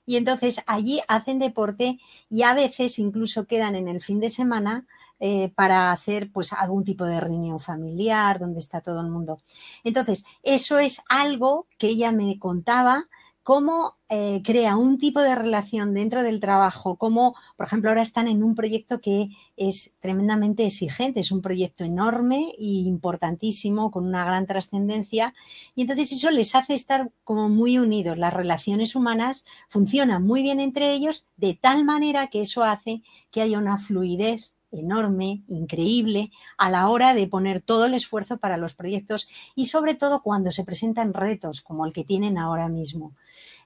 Y 0.07 0.15
entonces 0.15 0.63
allí 0.65 1.01
hacen 1.07 1.37
deporte 1.37 1.99
y 2.31 2.41
a 2.41 2.55
veces 2.55 2.97
incluso 2.97 3.45
quedan 3.45 3.75
en 3.75 3.87
el 3.87 4.01
fin 4.01 4.19
de 4.19 4.31
semana 4.31 4.87
eh, 5.19 5.49
para 5.53 5.91
hacer 5.91 6.31
pues 6.31 6.51
algún 6.51 6.83
tipo 6.83 7.05
de 7.05 7.19
reunión 7.19 7.59
familiar 7.59 8.39
donde 8.39 8.57
está 8.57 8.81
todo 8.81 9.01
el 9.01 9.11
mundo. 9.11 9.39
Entonces, 9.83 10.25
eso 10.41 10.79
es 10.79 10.99
algo 11.09 11.67
que 11.77 11.89
ella 11.89 12.11
me 12.11 12.39
contaba 12.39 13.05
cómo 13.47 13.95
eh, 14.09 14.41
crea 14.43 14.75
un 14.75 14.97
tipo 14.97 15.21
de 15.21 15.33
relación 15.33 15.93
dentro 15.93 16.21
del 16.21 16.41
trabajo, 16.41 16.97
como 16.97 17.33
por 17.55 17.65
ejemplo 17.65 17.89
ahora 17.89 18.01
están 18.01 18.27
en 18.27 18.43
un 18.43 18.55
proyecto 18.55 18.99
que 18.99 19.29
es 19.55 19.93
tremendamente 20.01 20.65
exigente, 20.65 21.21
es 21.21 21.31
un 21.31 21.41
proyecto 21.41 21.85
enorme 21.85 22.51
e 22.59 22.65
importantísimo, 22.83 23.89
con 23.89 24.05
una 24.05 24.25
gran 24.25 24.47
trascendencia, 24.47 25.33
y 25.75 25.83
entonces 25.83 26.11
eso 26.11 26.29
les 26.29 26.55
hace 26.55 26.73
estar 26.73 27.09
como 27.23 27.47
muy 27.47 27.77
unidos. 27.77 28.17
Las 28.17 28.33
relaciones 28.33 28.97
humanas 28.97 29.45
funcionan 29.69 30.25
muy 30.25 30.41
bien 30.41 30.59
entre 30.59 30.91
ellos, 30.91 31.25
de 31.37 31.53
tal 31.53 31.85
manera 31.85 32.27
que 32.27 32.41
eso 32.41 32.65
hace 32.65 33.01
que 33.31 33.41
haya 33.41 33.59
una 33.59 33.77
fluidez 33.77 34.56
enorme, 34.71 35.43
increíble, 35.47 36.31
a 36.57 36.69
la 36.69 36.89
hora 36.89 37.13
de 37.13 37.27
poner 37.27 37.61
todo 37.61 37.85
el 37.85 37.93
esfuerzo 37.93 38.37
para 38.37 38.57
los 38.57 38.73
proyectos 38.73 39.27
y 39.55 39.65
sobre 39.65 39.95
todo 39.95 40.21
cuando 40.21 40.51
se 40.51 40.63
presentan 40.63 41.13
retos 41.13 41.61
como 41.61 41.85
el 41.85 41.93
que 41.93 42.03
tienen 42.03 42.37
ahora 42.37 42.69
mismo. 42.69 43.13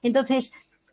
Entonces, 0.02 0.52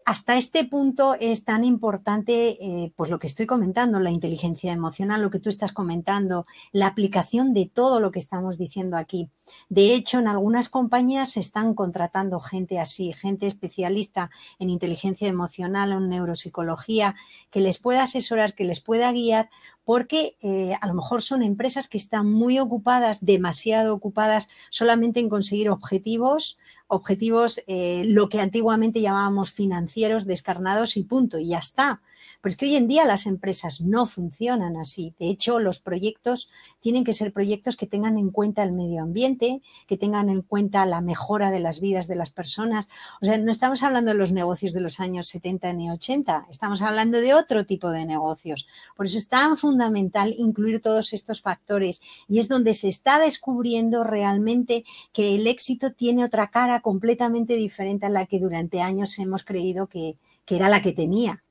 hasta 0.10 0.38
este 0.38 0.66
punto 0.66 1.14
es 1.20 1.46
tan 1.46 1.64
importante, 1.64 2.58
eh, 2.60 2.92
pues 2.96 3.12
lo 3.12 3.20
que 3.20 3.28
estoy 3.28 3.46
comentando, 3.46 4.00
la 4.00 4.10
inteligencia 4.10 4.74
emocional, 4.74 5.22
lo 5.22 5.30
que 5.30 5.40
tú 5.40 5.50
estás 5.50 5.72
comentando, 5.72 6.48
la 6.72 6.88
aplicación 6.88 7.54
de 7.54 7.70
todo 7.72 8.00
lo 8.00 8.10
que 8.10 8.18
estamos 8.18 8.58
diciendo 8.58 8.98
aquí. 8.98 9.30
De 9.70 9.94
hecho, 9.94 10.18
en 10.18 10.28
algunas 10.28 10.68
compañías 10.68 11.34
se 11.34 11.42
están 11.42 11.76
contratando 11.76 12.40
gente 12.40 12.80
así, 12.80 13.14
gente 13.14 13.46
especialista 13.46 14.32
en 14.58 14.72
inteligencia 14.72 15.28
emocional 15.28 15.94
o 15.94 15.98
en 16.00 16.10
neuropsicología, 16.10 17.16
que 17.52 17.60
les 17.60 17.78
pueda 17.78 18.02
asesorar, 18.02 18.56
que 18.56 18.64
les 18.64 18.82
pueda 18.82 19.12
guiar, 19.12 19.52
porque 19.90 20.36
eh, 20.44 20.76
a 20.80 20.88
lo 20.88 20.94
mejor 20.94 21.24
son 21.24 21.42
empresas 21.42 21.88
que 21.88 21.98
están 21.98 22.32
muy 22.32 22.60
ocupadas, 22.60 23.26
demasiado 23.26 23.96
ocupadas 23.96 24.48
solamente 24.70 25.20
en 25.20 25.30
conseguir 25.30 25.72
objetivos, 25.72 26.60
objetivos 26.90 27.64
eh, 27.68 28.04
lo 28.06 28.28
que 28.30 28.42
antiguamente 28.42 29.00
llamábamos 29.00 29.52
financieros, 29.52 30.26
descarnados 30.26 30.98
y 30.98 31.04
punto, 31.04 31.40
y 31.40 31.50
ya 31.50 31.60
está. 31.60 32.02
Pero 32.42 32.52
es 32.52 32.58
que 32.58 32.66
hoy 32.66 32.76
en 32.76 32.88
día 32.88 33.06
las 33.06 33.26
empresas 33.26 33.82
no 33.82 34.08
funcionan 34.08 34.78
así. 34.78 35.14
De 35.20 35.30
hecho, 35.30 35.60
los 35.60 35.80
proyectos 35.80 36.50
tienen 36.80 37.04
que 37.04 37.14
ser 37.14 37.34
proyectos 37.34 37.76
que 37.76 37.86
tengan 37.86 38.18
en 38.18 38.32
cuenta 38.32 38.64
el 38.64 38.72
medio 38.72 39.04
ambiente, 39.04 39.62
que 39.88 39.98
tengan 39.98 40.30
en 40.30 40.42
cuenta 40.42 40.86
la 40.86 41.02
mejora 41.02 41.52
de 41.52 41.60
las 41.60 41.80
vidas 41.80 42.08
de 42.08 42.16
las 42.16 42.32
personas. 42.32 42.90
O 43.22 43.26
sea, 43.26 43.38
no 43.38 43.52
estamos 43.52 43.84
hablando 43.84 44.12
de 44.12 44.18
los 44.18 44.32
negocios 44.32 44.74
de 44.74 44.82
los 44.82 45.00
años 45.00 45.28
70 45.28 45.74
ni 45.74 45.92
80, 45.92 46.48
estamos 46.50 46.82
hablando 46.82 47.20
de 47.22 47.34
otro 47.34 47.66
tipo 47.66 47.92
de 47.92 48.06
negocios. 48.06 48.68
Por 48.96 49.06
eso 49.06 49.18
es 49.18 49.28
tan 49.28 49.58
fundamental 49.58 50.34
incluir 50.38 50.82
todos 50.82 51.14
estos 51.14 51.42
factores 51.42 52.02
y 52.28 52.40
es 52.40 52.48
donde 52.48 52.74
se 52.74 52.88
está 52.88 53.20
descubriendo 53.20 54.04
realmente 54.04 54.86
que 55.14 55.36
el 55.36 55.48
éxito 55.48 55.92
tiene 55.92 56.24
otra 56.24 56.50
cara 56.50 56.79
completamente 56.82 57.56
diferente 57.56 58.06
a 58.06 58.10
la 58.10 58.26
que 58.26 58.40
durante 58.40 58.82
años 58.82 59.18
hemos 59.20 59.44
creído 59.44 59.88
que, 59.88 60.18
que 60.46 60.56
era 60.56 60.70
la 60.70 60.82
que 60.82 60.94
tenía. 60.94 61.44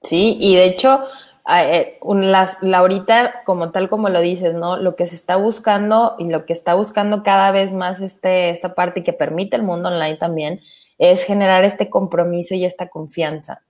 Sí, 0.00 0.36
y 0.38 0.56
de 0.56 0.66
hecho, 0.66 1.04
eh, 1.46 1.98
las, 2.02 2.62
la 2.62 2.78
ahorita, 2.78 3.42
como 3.44 3.70
tal 3.70 3.88
como 3.90 4.08
lo 4.08 4.20
dices, 4.20 4.54
¿no? 4.54 4.76
Lo 4.76 4.96
que 4.96 5.06
se 5.06 5.14
está 5.14 5.36
buscando 5.36 6.16
y 6.18 6.28
lo 6.28 6.46
que 6.46 6.54
está 6.54 6.74
buscando 6.74 7.22
cada 7.22 7.50
vez 7.50 7.74
más 7.74 8.00
este, 8.00 8.50
esta 8.50 8.74
parte 8.74 9.02
que 9.02 9.12
permite 9.12 9.56
el 9.56 9.62
mundo 9.62 9.90
online 9.90 10.16
también 10.16 10.60
es 10.96 11.24
generar 11.24 11.64
este 11.64 11.90
compromiso 11.90 12.54
y 12.54 12.64
esta 12.64 12.88
confianza. 12.88 13.62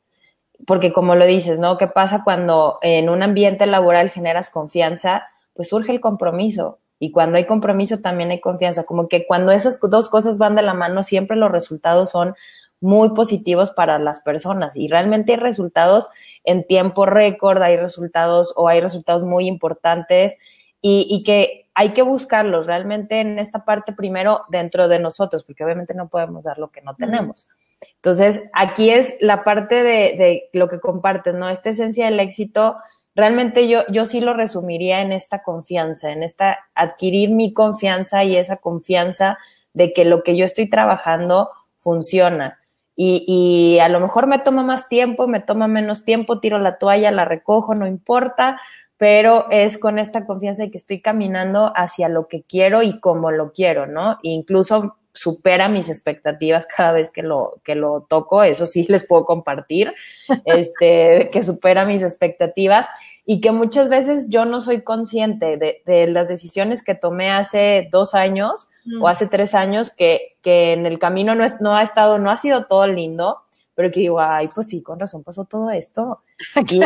Porque 0.66 0.92
como 0.92 1.16
lo 1.16 1.26
dices, 1.26 1.58
¿no? 1.58 1.76
¿Qué 1.76 1.88
pasa 1.88 2.22
cuando 2.22 2.78
en 2.82 3.08
un 3.08 3.22
ambiente 3.22 3.66
laboral 3.66 4.08
generas 4.08 4.50
confianza? 4.50 5.26
Pues 5.52 5.68
surge 5.68 5.90
el 5.92 6.00
compromiso. 6.00 6.78
Y 6.98 7.10
cuando 7.10 7.36
hay 7.38 7.46
compromiso 7.46 8.00
también 8.00 8.30
hay 8.30 8.40
confianza. 8.40 8.84
Como 8.84 9.08
que 9.08 9.26
cuando 9.26 9.52
esas 9.52 9.80
dos 9.80 10.08
cosas 10.08 10.38
van 10.38 10.54
de 10.54 10.62
la 10.62 10.74
mano, 10.74 11.02
siempre 11.02 11.36
los 11.36 11.50
resultados 11.50 12.10
son 12.10 12.34
muy 12.80 13.10
positivos 13.10 13.70
para 13.70 13.98
las 13.98 14.20
personas. 14.20 14.76
Y 14.76 14.88
realmente 14.88 15.32
hay 15.32 15.38
resultados 15.38 16.08
en 16.44 16.66
tiempo 16.66 17.06
récord, 17.06 17.62
hay 17.62 17.76
resultados 17.76 18.52
o 18.56 18.68
hay 18.68 18.80
resultados 18.80 19.24
muy 19.24 19.46
importantes 19.46 20.34
y, 20.80 21.06
y 21.08 21.22
que 21.22 21.64
hay 21.74 21.90
que 21.90 22.02
buscarlos 22.02 22.66
realmente 22.66 23.20
en 23.20 23.38
esta 23.38 23.64
parte 23.64 23.92
primero 23.92 24.42
dentro 24.48 24.86
de 24.86 24.98
nosotros, 24.98 25.44
porque 25.44 25.64
obviamente 25.64 25.94
no 25.94 26.08
podemos 26.08 26.44
dar 26.44 26.58
lo 26.58 26.70
que 26.70 26.82
no 26.82 26.94
tenemos. 26.94 27.48
Entonces, 27.96 28.42
aquí 28.52 28.90
es 28.90 29.16
la 29.20 29.44
parte 29.44 29.82
de, 29.82 30.14
de, 30.16 30.50
lo 30.52 30.68
que 30.68 30.80
compartes, 30.80 31.34
¿no? 31.34 31.48
Esta 31.48 31.70
esencia 31.70 32.04
del 32.04 32.20
éxito, 32.20 32.76
realmente 33.14 33.68
yo, 33.68 33.82
yo 33.88 34.04
sí 34.04 34.20
lo 34.20 34.34
resumiría 34.34 35.00
en 35.00 35.12
esta 35.12 35.42
confianza, 35.42 36.10
en 36.10 36.22
esta 36.22 36.58
adquirir 36.74 37.30
mi 37.30 37.52
confianza 37.52 38.24
y 38.24 38.36
esa 38.36 38.56
confianza 38.56 39.38
de 39.72 39.92
que 39.92 40.04
lo 40.04 40.22
que 40.22 40.36
yo 40.36 40.44
estoy 40.44 40.68
trabajando 40.68 41.50
funciona. 41.76 42.60
Y, 42.96 43.24
y 43.26 43.80
a 43.80 43.88
lo 43.88 44.00
mejor 44.00 44.26
me 44.26 44.38
toma 44.38 44.62
más 44.62 44.88
tiempo, 44.88 45.26
me 45.26 45.40
toma 45.40 45.66
menos 45.66 46.04
tiempo, 46.04 46.40
tiro 46.40 46.58
la 46.58 46.78
toalla, 46.78 47.10
la 47.10 47.24
recojo, 47.24 47.74
no 47.74 47.86
importa, 47.86 48.60
pero 48.96 49.50
es 49.50 49.78
con 49.78 49.98
esta 49.98 50.24
confianza 50.24 50.62
de 50.62 50.70
que 50.70 50.78
estoy 50.78 51.00
caminando 51.00 51.72
hacia 51.74 52.08
lo 52.08 52.28
que 52.28 52.42
quiero 52.42 52.82
y 52.82 53.00
como 53.00 53.32
lo 53.32 53.52
quiero, 53.52 53.86
¿no? 53.86 54.18
Incluso 54.22 54.96
supera 55.14 55.68
mis 55.68 55.88
expectativas 55.88 56.66
cada 56.66 56.92
vez 56.92 57.10
que 57.10 57.22
lo, 57.22 57.54
que 57.64 57.76
lo 57.76 58.02
toco, 58.02 58.42
eso 58.42 58.66
sí 58.66 58.84
les 58.88 59.06
puedo 59.06 59.24
compartir, 59.24 59.94
este, 60.44 61.30
que 61.32 61.44
supera 61.44 61.86
mis 61.86 62.02
expectativas 62.02 62.86
y 63.24 63.40
que 63.40 63.52
muchas 63.52 63.88
veces 63.88 64.26
yo 64.28 64.44
no 64.44 64.60
soy 64.60 64.82
consciente 64.82 65.56
de, 65.56 65.82
de 65.86 66.06
las 66.08 66.28
decisiones 66.28 66.82
que 66.82 66.94
tomé 66.94 67.30
hace 67.30 67.88
dos 67.90 68.14
años 68.14 68.68
mm. 68.84 69.02
o 69.02 69.08
hace 69.08 69.26
tres 69.26 69.54
años, 69.54 69.90
que, 69.90 70.36
que 70.42 70.72
en 70.72 70.84
el 70.84 70.98
camino 70.98 71.34
no, 71.34 71.44
es, 71.44 71.60
no 71.60 71.76
ha 71.76 71.82
estado, 71.82 72.18
no 72.18 72.30
ha 72.30 72.36
sido 72.36 72.66
todo 72.66 72.86
lindo, 72.86 73.38
pero 73.74 73.90
que 73.90 74.00
digo, 74.00 74.20
ay, 74.20 74.48
pues 74.54 74.66
sí, 74.66 74.82
con 74.82 75.00
razón 75.00 75.22
pasó 75.22 75.44
todo 75.44 75.70
esto. 75.70 76.22
Y, 76.70 76.80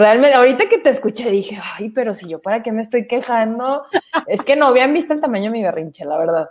realmente, 0.00 0.36
ahorita 0.36 0.68
que 0.68 0.78
te 0.78 0.90
escuché 0.90 1.28
dije, 1.28 1.58
ay, 1.60 1.90
pero 1.90 2.14
si 2.14 2.28
yo 2.28 2.40
para 2.40 2.62
qué 2.62 2.70
me 2.70 2.82
estoy 2.82 3.08
quejando, 3.08 3.84
es 4.28 4.44
que 4.44 4.54
no 4.54 4.66
habían 4.66 4.92
visto 4.92 5.12
el 5.12 5.20
tamaño 5.20 5.46
de 5.46 5.50
mi 5.50 5.64
berrinche, 5.64 6.04
la 6.04 6.16
verdad. 6.16 6.50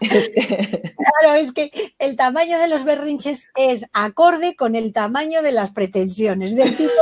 Claro, 0.00 1.34
es 1.36 1.52
que 1.52 1.94
el 1.98 2.16
tamaño 2.16 2.58
de 2.58 2.68
los 2.68 2.84
berrinches 2.84 3.48
es 3.54 3.86
acorde 3.92 4.56
con 4.56 4.74
el 4.74 4.92
tamaño 4.92 5.42
de 5.42 5.52
las 5.52 5.70
pretensiones, 5.70 6.56
del 6.56 6.76
tipo 6.76 6.92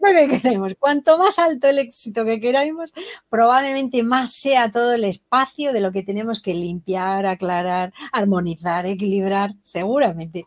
de 0.00 0.28
que 0.28 0.40
queremos. 0.40 0.74
Cuanto 0.78 1.16
más 1.18 1.38
alto 1.38 1.68
el 1.68 1.78
éxito 1.78 2.24
que 2.24 2.40
queramos, 2.40 2.92
probablemente 3.28 4.02
más 4.02 4.34
sea 4.34 4.70
todo 4.72 4.94
el 4.94 5.04
espacio 5.04 5.72
de 5.72 5.80
lo 5.80 5.92
que 5.92 6.02
tenemos 6.02 6.42
que 6.42 6.54
limpiar, 6.54 7.26
aclarar, 7.26 7.92
armonizar, 8.12 8.86
equilibrar, 8.86 9.52
seguramente. 9.62 10.46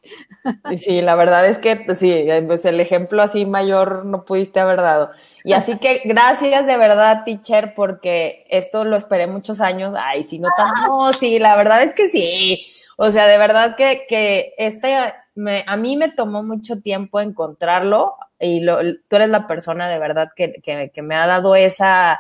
Sí, 0.77 1.01
la 1.01 1.15
verdad 1.15 1.47
es 1.47 1.57
que 1.57 1.85
sí, 1.95 2.25
pues 2.47 2.65
el 2.65 2.79
ejemplo 2.79 3.21
así 3.21 3.45
mayor 3.45 4.05
no 4.05 4.25
pudiste 4.25 4.59
haber 4.59 4.81
dado. 4.81 5.11
Y 5.43 5.53
así 5.53 5.77
que 5.77 6.01
gracias 6.05 6.65
de 6.65 6.75
verdad, 6.75 7.23
teacher, 7.23 7.75
porque 7.75 8.47
esto 8.49 8.83
lo 8.83 8.97
esperé 8.97 9.27
muchos 9.27 9.61
años. 9.61 9.95
Ay, 9.95 10.23
si 10.23 10.39
no, 10.39 10.49
no, 10.87 11.13
sí, 11.13 11.37
la 11.37 11.55
verdad 11.55 11.83
es 11.83 11.91
que 11.95 12.09
sí. 12.09 12.67
O 12.97 13.11
sea, 13.11 13.27
de 13.27 13.37
verdad 13.37 13.75
que, 13.75 14.05
que 14.07 14.53
este, 14.57 15.13
me, 15.35 15.63
a 15.67 15.75
mí 15.77 15.97
me 15.97 16.11
tomó 16.11 16.43
mucho 16.43 16.81
tiempo 16.81 17.19
encontrarlo 17.19 18.15
y 18.39 18.61
lo, 18.61 18.79
tú 19.07 19.15
eres 19.17 19.29
la 19.29 19.47
persona 19.47 19.89
de 19.89 19.99
verdad 19.99 20.29
que, 20.35 20.53
que, 20.63 20.91
que 20.93 21.01
me 21.01 21.15
ha 21.15 21.27
dado 21.27 21.55
esa, 21.55 22.19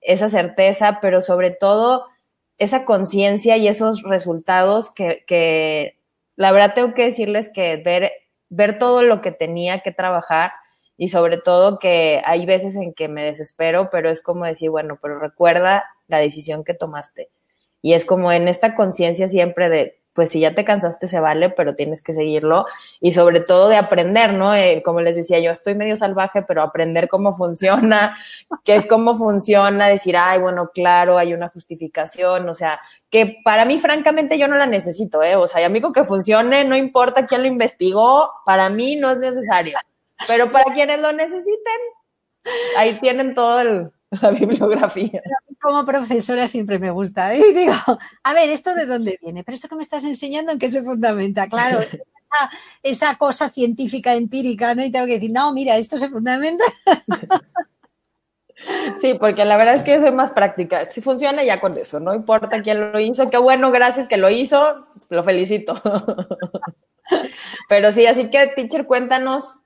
esa 0.00 0.28
certeza, 0.28 0.98
pero 1.00 1.20
sobre 1.20 1.50
todo 1.50 2.06
esa 2.58 2.84
conciencia 2.84 3.56
y 3.56 3.68
esos 3.68 4.02
resultados 4.02 4.90
que, 4.90 5.24
que 5.26 5.98
la 6.36 6.52
verdad 6.52 6.74
tengo 6.74 6.94
que 6.94 7.04
decirles 7.04 7.50
que 7.52 7.76
ver, 7.76 8.12
ver 8.48 8.78
todo 8.78 9.02
lo 9.02 9.20
que 9.20 9.32
tenía 9.32 9.80
que 9.80 9.92
trabajar 9.92 10.52
y 10.96 11.08
sobre 11.08 11.38
todo 11.38 11.78
que 11.78 12.22
hay 12.24 12.46
veces 12.46 12.74
en 12.76 12.94
que 12.94 13.08
me 13.08 13.24
desespero, 13.24 13.90
pero 13.90 14.10
es 14.10 14.22
como 14.22 14.46
decir, 14.46 14.70
bueno, 14.70 14.98
pero 15.00 15.18
recuerda 15.18 15.84
la 16.08 16.18
decisión 16.18 16.64
que 16.64 16.74
tomaste. 16.74 17.28
Y 17.86 17.94
es 17.94 18.04
como 18.04 18.32
en 18.32 18.48
esta 18.48 18.74
conciencia 18.74 19.28
siempre 19.28 19.68
de, 19.68 20.00
pues 20.12 20.30
si 20.30 20.40
ya 20.40 20.56
te 20.56 20.64
cansaste 20.64 21.06
se 21.06 21.20
vale, 21.20 21.50
pero 21.50 21.76
tienes 21.76 22.02
que 22.02 22.14
seguirlo 22.14 22.66
y 23.00 23.12
sobre 23.12 23.38
todo 23.38 23.68
de 23.68 23.76
aprender, 23.76 24.32
¿no? 24.32 24.56
Eh, 24.56 24.82
como 24.84 25.02
les 25.02 25.14
decía, 25.14 25.38
yo 25.38 25.52
estoy 25.52 25.76
medio 25.76 25.96
salvaje, 25.96 26.42
pero 26.42 26.62
aprender 26.62 27.08
cómo 27.08 27.32
funciona, 27.32 28.18
qué 28.64 28.74
es 28.74 28.86
cómo 28.86 29.14
funciona, 29.14 29.86
decir, 29.86 30.16
ay, 30.16 30.40
bueno, 30.40 30.72
claro, 30.74 31.16
hay 31.16 31.32
una 31.32 31.46
justificación, 31.46 32.48
o 32.48 32.54
sea, 32.54 32.80
que 33.08 33.36
para 33.44 33.64
mí 33.64 33.78
francamente 33.78 34.36
yo 34.36 34.48
no 34.48 34.56
la 34.56 34.66
necesito, 34.66 35.22
¿eh? 35.22 35.36
O 35.36 35.46
sea, 35.46 35.60
y 35.60 35.64
amigo 35.64 35.92
que 35.92 36.02
funcione, 36.02 36.64
no 36.64 36.74
importa 36.74 37.28
quién 37.28 37.42
lo 37.42 37.46
investigó, 37.46 38.32
para 38.44 38.68
mí 38.68 38.96
no 38.96 39.12
es 39.12 39.18
necesario. 39.18 39.78
Pero 40.26 40.50
para 40.50 40.74
quienes 40.74 40.98
lo 40.98 41.12
necesiten, 41.12 41.80
ahí 42.76 42.98
tienen 42.98 43.32
toda 43.32 43.62
la 44.10 44.30
bibliografía. 44.32 45.22
Como 45.66 45.84
profesora 45.84 46.46
siempre 46.46 46.78
me 46.78 46.92
gusta. 46.92 47.34
Y 47.36 47.52
digo, 47.52 47.72
a 48.22 48.34
ver, 48.34 48.50
¿esto 48.50 48.72
de 48.76 48.86
dónde 48.86 49.18
viene? 49.20 49.42
Pero 49.42 49.56
esto 49.56 49.66
que 49.66 49.74
me 49.74 49.82
estás 49.82 50.04
enseñando, 50.04 50.52
¿en 50.52 50.60
qué 50.60 50.70
se 50.70 50.80
fundamenta? 50.80 51.48
Claro, 51.48 51.80
esa, 51.80 52.50
esa 52.84 53.14
cosa 53.16 53.50
científica 53.50 54.14
empírica, 54.14 54.76
¿no? 54.76 54.84
Y 54.84 54.92
tengo 54.92 55.06
que 55.06 55.14
decir, 55.14 55.32
no, 55.32 55.52
mira, 55.52 55.76
esto 55.76 55.98
se 55.98 56.08
fundamenta. 56.08 56.64
Sí, 59.00 59.12
porque 59.20 59.44
la 59.44 59.58
verdad 59.58 59.74
es 59.74 59.82
que 59.82 59.92
yo 59.92 60.00
soy 60.00 60.12
más 60.12 60.32
práctica. 60.32 60.90
Si 60.90 61.02
funciona 61.02 61.44
ya 61.44 61.60
con 61.60 61.76
eso, 61.76 62.00
no 62.00 62.14
importa 62.14 62.62
quién 62.62 62.90
lo 62.90 62.98
hizo, 62.98 63.28
qué 63.28 63.36
bueno, 63.36 63.70
gracias 63.70 64.08
que 64.08 64.16
lo 64.16 64.30
hizo, 64.30 64.86
lo 65.10 65.22
felicito. 65.22 65.74
Pero 67.68 67.92
sí, 67.92 68.06
así 68.06 68.30
que, 68.30 68.46
teacher, 68.56 68.86
cuéntanos 68.86 69.58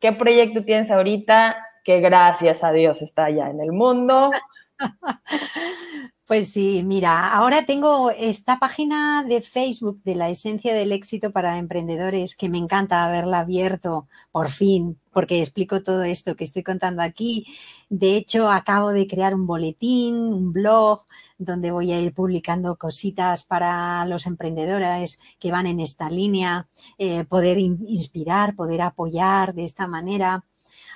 ¿Qué 0.00 0.12
proyecto 0.12 0.64
tienes 0.64 0.90
ahorita? 0.90 1.56
Que 1.84 2.00
gracias 2.00 2.62
a 2.64 2.72
Dios 2.72 3.02
está 3.02 3.24
allá 3.26 3.50
en 3.50 3.60
el 3.60 3.72
mundo. 3.72 4.30
Pues 6.30 6.52
sí, 6.52 6.84
mira, 6.84 7.32
ahora 7.34 7.66
tengo 7.66 8.12
esta 8.12 8.60
página 8.60 9.24
de 9.24 9.42
Facebook 9.42 10.00
de 10.04 10.14
la 10.14 10.30
esencia 10.30 10.72
del 10.72 10.92
éxito 10.92 11.32
para 11.32 11.58
emprendedores 11.58 12.36
que 12.36 12.48
me 12.48 12.56
encanta 12.56 13.04
haberla 13.04 13.40
abierto 13.40 14.06
por 14.30 14.48
fin, 14.48 14.96
porque 15.12 15.40
explico 15.40 15.82
todo 15.82 16.04
esto 16.04 16.36
que 16.36 16.44
estoy 16.44 16.62
contando 16.62 17.02
aquí. 17.02 17.46
De 17.88 18.16
hecho, 18.16 18.48
acabo 18.48 18.90
de 18.90 19.08
crear 19.08 19.34
un 19.34 19.44
boletín, 19.44 20.14
un 20.32 20.52
blog, 20.52 21.00
donde 21.36 21.72
voy 21.72 21.90
a 21.90 22.00
ir 22.00 22.14
publicando 22.14 22.76
cositas 22.76 23.42
para 23.42 24.04
los 24.06 24.24
emprendedores 24.26 25.18
que 25.40 25.50
van 25.50 25.66
en 25.66 25.80
esta 25.80 26.10
línea, 26.10 26.68
eh, 26.96 27.24
poder 27.24 27.58
inspirar, 27.58 28.54
poder 28.54 28.82
apoyar 28.82 29.52
de 29.52 29.64
esta 29.64 29.88
manera. 29.88 30.44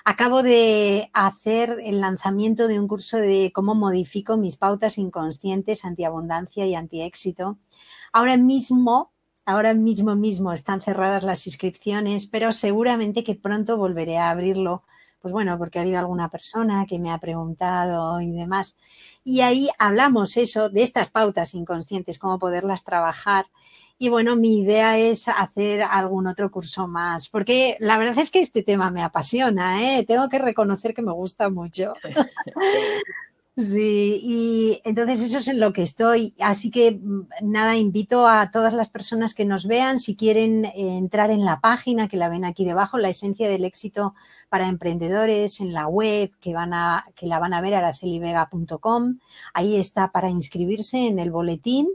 Acabo 0.07 0.43
de 0.43 1.09
hacer 1.15 1.79
el 1.83 2.03
lanzamiento 2.03 2.69
de 2.69 2.79
un 2.79 2.89
curso 2.89 3.17
de 3.17 3.51
cómo 3.55 3.75
modifico 3.75 4.37
mis 4.37 4.59
pautas 4.59 4.99
inconscientes 4.99 5.83
antiabundancia 5.83 6.67
y 6.67 6.75
antiéxito. 6.75 7.57
Ahora 8.13 8.37
mismo, 8.37 9.13
ahora 9.47 9.73
mismo 9.73 10.15
mismo 10.15 10.53
están 10.53 10.83
cerradas 10.83 11.23
las 11.23 11.47
inscripciones, 11.47 12.27
pero 12.27 12.53
seguramente 12.53 13.25
que 13.25 13.35
pronto 13.35 13.79
volveré 13.79 14.19
a 14.19 14.29
abrirlo. 14.29 14.83
Pues 15.21 15.33
bueno, 15.33 15.57
porque 15.57 15.79
ha 15.79 15.83
habido 15.83 16.01
alguna 16.01 16.29
persona 16.29 16.85
que 16.87 16.99
me 16.99 17.11
ha 17.11 17.17
preguntado 17.17 18.21
y 18.21 18.31
demás. 18.31 18.77
Y 19.25 19.41
ahí 19.41 19.71
hablamos 19.79 20.37
eso, 20.37 20.69
de 20.69 20.83
estas 20.83 21.09
pautas 21.09 21.55
inconscientes, 21.55 22.19
cómo 22.19 22.39
poderlas 22.39 22.85
trabajar 22.85 23.47
y 23.99 24.09
bueno, 24.09 24.37
mi 24.37 24.59
idea 24.61 24.99
es 24.99 25.29
hacer 25.29 25.83
algún 25.83 26.27
otro 26.27 26.51
curso 26.51 26.89
más, 26.89 27.29
porque 27.29 27.77
la 27.81 27.99
verdad 27.99 28.19
es 28.19 28.31
que 28.31 28.41
este 28.41 28.63
tema 28.63 28.91
me 28.91 29.03
apasiona, 29.03 29.99
¿eh? 29.99 30.05
tengo 30.07 30.29
que 30.29 30.39
reconocer 30.39 30.95
que 30.95 31.03
me 31.03 31.13
gusta 31.13 31.49
mucho. 31.51 31.95
Sí, 33.57 34.19
y 34.21 34.81
entonces 34.85 35.21
eso 35.23 35.39
es 35.39 35.47
en 35.47 35.61
lo 35.61 35.73
que 35.73 35.83
estoy. 35.83 36.35
Así 36.41 36.73
que 36.73 36.99
mm, 37.01 37.29
nada, 37.43 37.77
invito 37.77 38.27
a 38.27 38.51
todas 38.51 38.75
las 38.75 38.89
personas 38.89 39.33
que 39.33 39.45
nos 39.45 39.67
vean, 39.69 40.01
si 40.01 40.17
quieren 40.17 40.65
eh, 40.65 40.73
entrar 40.75 41.31
en 41.31 41.45
la 41.45 41.61
página 41.61 42.09
que 42.09 42.17
la 42.17 42.29
ven 42.29 42.45
aquí 42.45 42.65
debajo, 42.65 42.99
la 42.99 43.11
esencia 43.11 43.49
del 43.49 43.65
éxito 43.65 44.15
para 44.49 44.67
emprendedores, 44.67 45.61
en 45.61 45.73
la 45.73 45.87
web 45.87 46.33
que 46.41 46.53
van 46.53 46.75
a, 46.75 47.07
que 47.15 47.29
la 47.29 47.39
van 47.39 47.55
a 47.55 47.61
ver, 47.61 47.77
aracelivega.com. 47.77 49.19
Ahí 49.53 49.77
está 49.77 50.11
para 50.11 50.31
inscribirse 50.31 51.07
en 51.07 51.21
el 51.21 51.31
boletín 51.31 51.87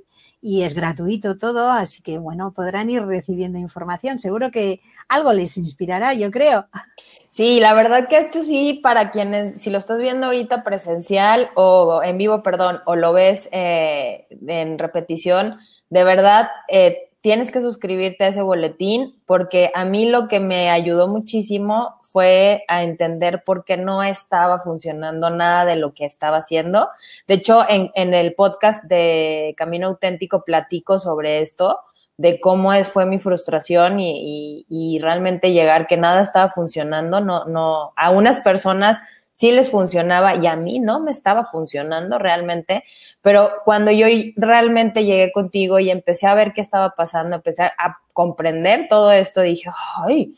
y 0.41 0.63
es 0.63 0.73
gratuito 0.73 1.37
todo, 1.37 1.69
así 1.69 2.01
que 2.01 2.17
bueno, 2.17 2.53
podrán 2.53 2.89
ir 2.89 3.03
recibiendo 3.05 3.57
información. 3.57 4.19
Seguro 4.19 4.51
que 4.51 4.79
algo 5.07 5.33
les 5.33 5.57
inspirará, 5.57 6.13
yo 6.13 6.31
creo. 6.31 6.67
Sí, 7.31 7.59
la 7.59 7.73
verdad 7.73 8.07
que 8.07 8.17
esto 8.17 8.41
sí, 8.41 8.79
para 8.81 9.11
quienes, 9.11 9.61
si 9.61 9.69
lo 9.69 9.77
estás 9.77 9.99
viendo 9.99 10.27
ahorita 10.27 10.63
presencial 10.63 11.51
o 11.55 12.01
en 12.03 12.17
vivo, 12.17 12.41
perdón, 12.41 12.79
o 12.85 12.95
lo 12.95 13.13
ves 13.13 13.49
eh, 13.51 14.27
en 14.47 14.79
repetición, 14.79 15.59
de 15.89 16.03
verdad 16.03 16.49
eh, 16.69 17.09
tienes 17.21 17.51
que 17.51 17.61
suscribirte 17.61 18.23
a 18.23 18.27
ese 18.29 18.41
boletín 18.41 19.15
porque 19.25 19.71
a 19.75 19.85
mí 19.85 20.09
lo 20.09 20.27
que 20.27 20.39
me 20.39 20.69
ayudó 20.69 21.07
muchísimo 21.07 21.98
fue 22.11 22.63
a 22.67 22.83
entender 22.83 23.43
por 23.43 23.65
qué 23.65 23.77
no 23.77 24.03
estaba 24.03 24.59
funcionando 24.61 25.29
nada 25.29 25.65
de 25.65 25.75
lo 25.75 25.93
que 25.93 26.05
estaba 26.05 26.37
haciendo. 26.37 26.89
De 27.27 27.35
hecho, 27.35 27.65
en, 27.69 27.91
en 27.93 28.13
el 28.13 28.33
podcast 28.33 28.83
de 28.85 29.53
Camino 29.57 29.87
Auténtico 29.87 30.43
platico 30.43 30.97
sobre 30.97 31.41
esto 31.41 31.79
de 32.17 32.41
cómo 32.41 32.73
es, 32.73 32.89
fue 32.89 33.05
mi 33.05 33.17
frustración 33.17 34.01
y, 34.01 34.65
y, 34.67 34.99
realmente 34.99 35.53
llegar 35.53 35.87
que 35.87 35.95
nada 35.95 36.21
estaba 36.21 36.49
funcionando, 36.49 37.21
no, 37.21 37.45
no, 37.45 37.93
a 37.95 38.09
unas 38.09 38.41
personas 38.41 38.97
sí 39.31 39.53
les 39.53 39.69
funcionaba 39.71 40.35
y 40.35 40.45
a 40.45 40.57
mí 40.57 40.79
no 40.79 40.99
me 40.99 41.11
estaba 41.11 41.45
funcionando 41.45 42.19
realmente, 42.19 42.83
pero 43.21 43.49
cuando 43.63 43.89
yo 43.91 44.07
realmente 44.35 45.05
llegué 45.05 45.31
contigo 45.31 45.79
y 45.79 45.91
empecé 45.91 46.27
a 46.27 46.33
ver 46.33 46.51
qué 46.51 46.59
estaba 46.59 46.89
pasando, 46.89 47.37
empecé 47.37 47.63
a 47.63 47.99
comprender 48.11 48.87
todo 48.89 49.13
esto, 49.13 49.39
dije, 49.39 49.69
ay, 50.05 50.35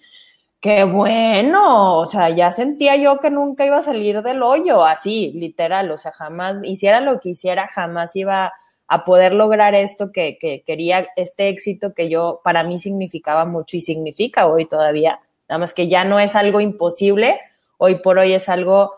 qué 0.61 0.83
bueno, 0.83 1.97
o 1.97 2.05
sea, 2.05 2.29
ya 2.29 2.51
sentía 2.51 2.95
yo 2.95 3.19
que 3.19 3.31
nunca 3.31 3.65
iba 3.65 3.77
a 3.77 3.83
salir 3.83 4.21
del 4.21 4.43
hoyo, 4.43 4.85
así, 4.85 5.33
literal, 5.33 5.89
o 5.89 5.97
sea, 5.97 6.11
jamás, 6.11 6.57
hiciera 6.63 7.01
lo 7.01 7.19
que 7.19 7.29
hiciera, 7.29 7.67
jamás 7.67 8.15
iba 8.15 8.53
a 8.87 9.03
poder 9.03 9.33
lograr 9.33 9.73
esto 9.73 10.11
que, 10.11 10.37
que, 10.39 10.63
quería, 10.63 11.07
este 11.15 11.49
éxito 11.49 11.95
que 11.95 12.09
yo, 12.09 12.41
para 12.43 12.63
mí 12.63 12.77
significaba 12.77 13.45
mucho 13.45 13.75
y 13.75 13.81
significa 13.81 14.45
hoy 14.45 14.67
todavía, 14.67 15.19
nada 15.49 15.57
más 15.57 15.73
que 15.73 15.87
ya 15.87 16.05
no 16.05 16.19
es 16.19 16.35
algo 16.35 16.61
imposible, 16.61 17.39
hoy 17.77 17.95
por 17.95 18.19
hoy 18.19 18.33
es 18.33 18.47
algo 18.47 18.93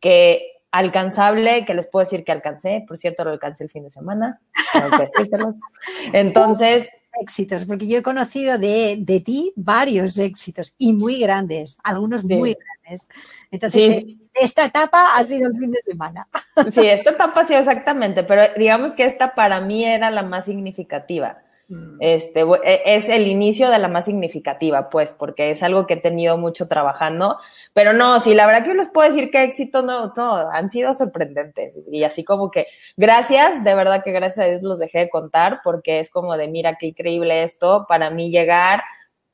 que 0.00 0.52
alcanzable, 0.70 1.64
que 1.64 1.72
les 1.72 1.86
puedo 1.86 2.04
decir 2.04 2.24
que 2.24 2.32
alcancé, 2.32 2.84
por 2.86 2.98
cierto 2.98 3.24
lo 3.24 3.30
alcancé 3.30 3.64
el 3.64 3.70
fin 3.70 3.84
de 3.84 3.90
semana, 3.90 4.40
entonces 6.12 6.90
éxitos, 7.20 7.64
porque 7.64 7.86
yo 7.86 7.98
he 7.98 8.02
conocido 8.02 8.58
de, 8.58 8.96
de, 8.98 9.20
ti 9.20 9.52
varios 9.56 10.18
éxitos 10.18 10.74
y 10.78 10.92
muy 10.92 11.20
grandes, 11.20 11.78
algunos 11.82 12.24
muy 12.24 12.54
grandes. 12.54 13.08
Entonces, 13.50 13.96
eh, 13.96 14.16
esta 14.34 14.64
etapa 14.64 15.16
ha 15.16 15.24
sido 15.24 15.48
el 15.48 15.58
fin 15.58 15.70
de 15.70 15.82
semana. 15.82 16.26
Sí, 16.72 16.86
esta 16.86 17.10
etapa 17.10 17.40
ha 17.40 17.46
sido 17.46 17.60
exactamente, 17.60 18.22
pero 18.22 18.42
digamos 18.56 18.94
que 18.94 19.04
esta 19.04 19.34
para 19.34 19.60
mí 19.60 19.84
era 19.84 20.10
la 20.10 20.22
más 20.22 20.44
significativa. 20.44 21.38
Mm. 21.68 21.96
Este, 22.00 22.42
e, 22.62 22.82
es 22.84 23.08
el 23.08 23.26
inicio 23.26 23.70
de 23.70 23.78
la 23.78 23.88
más 23.88 24.04
significativa, 24.04 24.88
pues, 24.88 25.12
porque 25.12 25.50
es 25.50 25.62
algo 25.62 25.86
que 25.86 25.94
he 25.94 25.96
tenido 25.96 26.38
mucho 26.38 26.68
trabajando. 26.68 27.38
Pero 27.72 27.92
no, 27.92 28.20
sí, 28.20 28.34
la 28.34 28.46
verdad 28.46 28.62
que 28.62 28.68
yo 28.68 28.74
les 28.74 28.88
puedo 28.88 29.08
decir 29.08 29.30
que 29.30 29.42
éxito 29.42 29.82
no, 29.82 30.12
no, 30.16 30.36
han 30.36 30.70
sido 30.70 30.94
sorprendentes. 30.94 31.82
Y 31.90 32.04
así 32.04 32.24
como 32.24 32.50
que, 32.50 32.66
gracias, 32.96 33.64
de 33.64 33.74
verdad 33.74 34.02
que 34.02 34.12
gracias 34.12 34.46
a 34.46 34.48
Dios 34.48 34.62
los 34.62 34.78
dejé 34.78 35.00
de 35.00 35.10
contar, 35.10 35.60
porque 35.64 36.00
es 36.00 36.10
como 36.10 36.36
de, 36.36 36.48
mira, 36.48 36.76
qué 36.76 36.86
increíble 36.86 37.42
esto, 37.42 37.86
para 37.88 38.10
mí 38.10 38.30
llegar, 38.30 38.82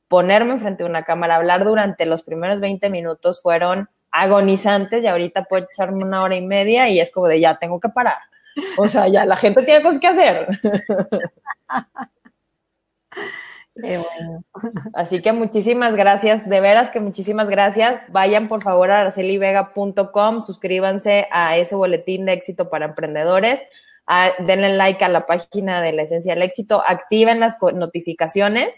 ponerme 0.07 0.57
frente 0.57 0.83
a 0.83 0.87
una 0.87 1.03
cámara, 1.03 1.35
hablar 1.35 1.63
durante 1.63 2.05
los 2.05 2.23
primeros 2.23 2.59
20 2.59 2.89
minutos 2.89 3.41
fueron 3.41 3.89
agonizantes 4.11 5.03
y 5.03 5.07
ahorita 5.07 5.45
puedo 5.45 5.65
echarme 5.65 6.03
una 6.03 6.21
hora 6.21 6.35
y 6.35 6.41
media 6.41 6.87
y 6.89 6.99
es 6.99 7.11
como 7.11 7.27
de, 7.27 7.39
ya 7.39 7.57
tengo 7.57 7.79
que 7.79 7.89
parar. 7.89 8.17
O 8.77 8.87
sea, 8.87 9.07
ya 9.07 9.25
la 9.25 9.35
gente 9.35 9.63
tiene 9.63 9.81
cosas 9.81 9.99
que 9.99 10.07
hacer. 10.07 10.47
Así 14.93 15.21
que 15.21 15.33
muchísimas 15.33 15.95
gracias, 15.95 16.47
de 16.47 16.61
veras 16.61 16.91
que 16.91 16.99
muchísimas 16.99 17.47
gracias. 17.47 18.01
Vayan 18.09 18.47
por 18.47 18.61
favor 18.61 18.91
a 18.91 19.01
arcelivega.com, 19.01 20.41
suscríbanse 20.41 21.27
a 21.31 21.57
ese 21.57 21.75
boletín 21.75 22.25
de 22.25 22.33
éxito 22.33 22.69
para 22.69 22.85
emprendedores, 22.85 23.61
denle 24.39 24.75
like 24.75 25.03
a 25.03 25.09
la 25.09 25.25
página 25.25 25.81
de 25.81 25.93
la 25.93 26.03
esencia 26.03 26.33
del 26.33 26.43
éxito, 26.43 26.83
activen 26.85 27.39
las 27.39 27.57
notificaciones 27.73 28.75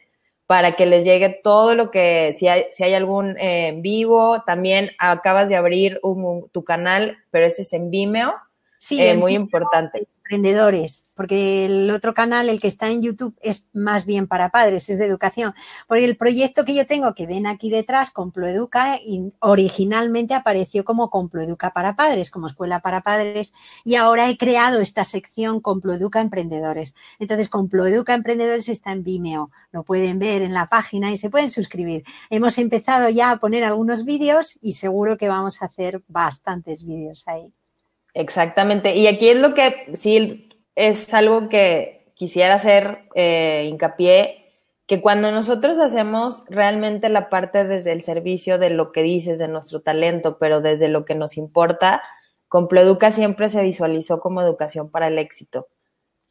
para 0.47 0.73
que 0.73 0.85
les 0.85 1.03
llegue 1.03 1.29
todo 1.43 1.73
lo 1.73 1.89
que, 1.89 2.35
si 2.37 2.47
hay, 2.47 2.65
si 2.71 2.83
hay 2.83 2.93
algún 2.93 3.35
eh, 3.39 3.73
vivo, 3.77 4.43
también 4.45 4.91
acabas 4.99 5.49
de 5.49 5.55
abrir 5.55 5.99
tu 6.51 6.63
canal, 6.63 7.17
pero 7.31 7.47
ese 7.47 7.63
es 7.63 7.73
en 7.73 7.89
Vimeo, 7.89 8.35
sí, 8.79 9.01
eh, 9.01 9.15
muy 9.15 9.33
importante 9.33 10.07
emprendedores, 10.25 11.05
porque 11.13 11.65
el 11.67 11.91
otro 11.91 12.15
canal, 12.15 12.49
el 12.49 12.59
que 12.59 12.67
está 12.67 12.89
en 12.89 13.03
YouTube, 13.03 13.37
es 13.41 13.67
más 13.73 14.05
bien 14.05 14.27
para 14.27 14.49
padres, 14.49 14.89
es 14.89 14.97
de 14.97 15.05
educación. 15.05 15.53
Porque 15.87 16.03
el 16.03 16.17
proyecto 16.17 16.65
que 16.65 16.73
yo 16.73 16.87
tengo, 16.87 17.13
que 17.13 17.27
ven 17.27 17.45
aquí 17.45 17.69
detrás, 17.69 18.09
Comploeduca, 18.09 18.99
originalmente 19.39 20.33
apareció 20.33 20.83
como 20.83 21.11
Comploeduca 21.11 21.71
para 21.71 21.95
padres, 21.95 22.31
como 22.31 22.47
escuela 22.47 22.79
para 22.79 23.01
padres, 23.01 23.53
y 23.83 23.95
ahora 23.95 24.27
he 24.27 24.37
creado 24.37 24.81
esta 24.81 25.03
sección 25.03 25.61
Comploeduca 25.61 26.21
Emprendedores. 26.21 26.95
Entonces, 27.19 27.47
Comploeduca 27.47 28.15
Emprendedores 28.15 28.67
está 28.67 28.91
en 28.93 29.03
Vimeo, 29.03 29.51
lo 29.71 29.83
pueden 29.83 30.17
ver 30.17 30.41
en 30.41 30.53
la 30.55 30.67
página 30.69 31.11
y 31.11 31.17
se 31.17 31.29
pueden 31.29 31.51
suscribir. 31.51 32.03
Hemos 32.31 32.57
empezado 32.57 33.09
ya 33.09 33.29
a 33.29 33.37
poner 33.37 33.63
algunos 33.63 34.05
vídeos 34.05 34.57
y 34.59 34.73
seguro 34.73 35.17
que 35.17 35.27
vamos 35.27 35.61
a 35.61 35.65
hacer 35.65 36.01
bastantes 36.07 36.83
vídeos 36.83 37.27
ahí. 37.27 37.53
Exactamente. 38.15 38.95
Y 38.95 39.07
aquí 39.07 39.29
es 39.29 39.37
lo 39.37 39.53
que 39.53 39.91
sí 39.93 40.49
es 40.73 41.13
algo 41.13 41.49
que 41.49 42.11
quisiera 42.15 42.55
hacer 42.55 43.09
eh, 43.13 43.67
hincapié, 43.69 44.53
que 44.87 45.01
cuando 45.01 45.31
nosotros 45.31 45.79
hacemos 45.79 46.43
realmente 46.49 47.09
la 47.09 47.29
parte 47.29 47.65
desde 47.65 47.91
el 47.91 48.03
servicio 48.03 48.57
de 48.57 48.69
lo 48.69 48.91
que 48.91 49.03
dices, 49.03 49.37
de 49.37 49.49
nuestro 49.49 49.81
talento, 49.81 50.37
pero 50.37 50.61
desde 50.61 50.87
lo 50.87 51.03
que 51.05 51.15
nos 51.15 51.37
importa, 51.37 52.01
Comploeduca 52.47 53.11
siempre 53.11 53.49
se 53.49 53.63
visualizó 53.63 54.21
como 54.21 54.41
educación 54.41 54.89
para 54.89 55.07
el 55.07 55.19
éxito. 55.19 55.67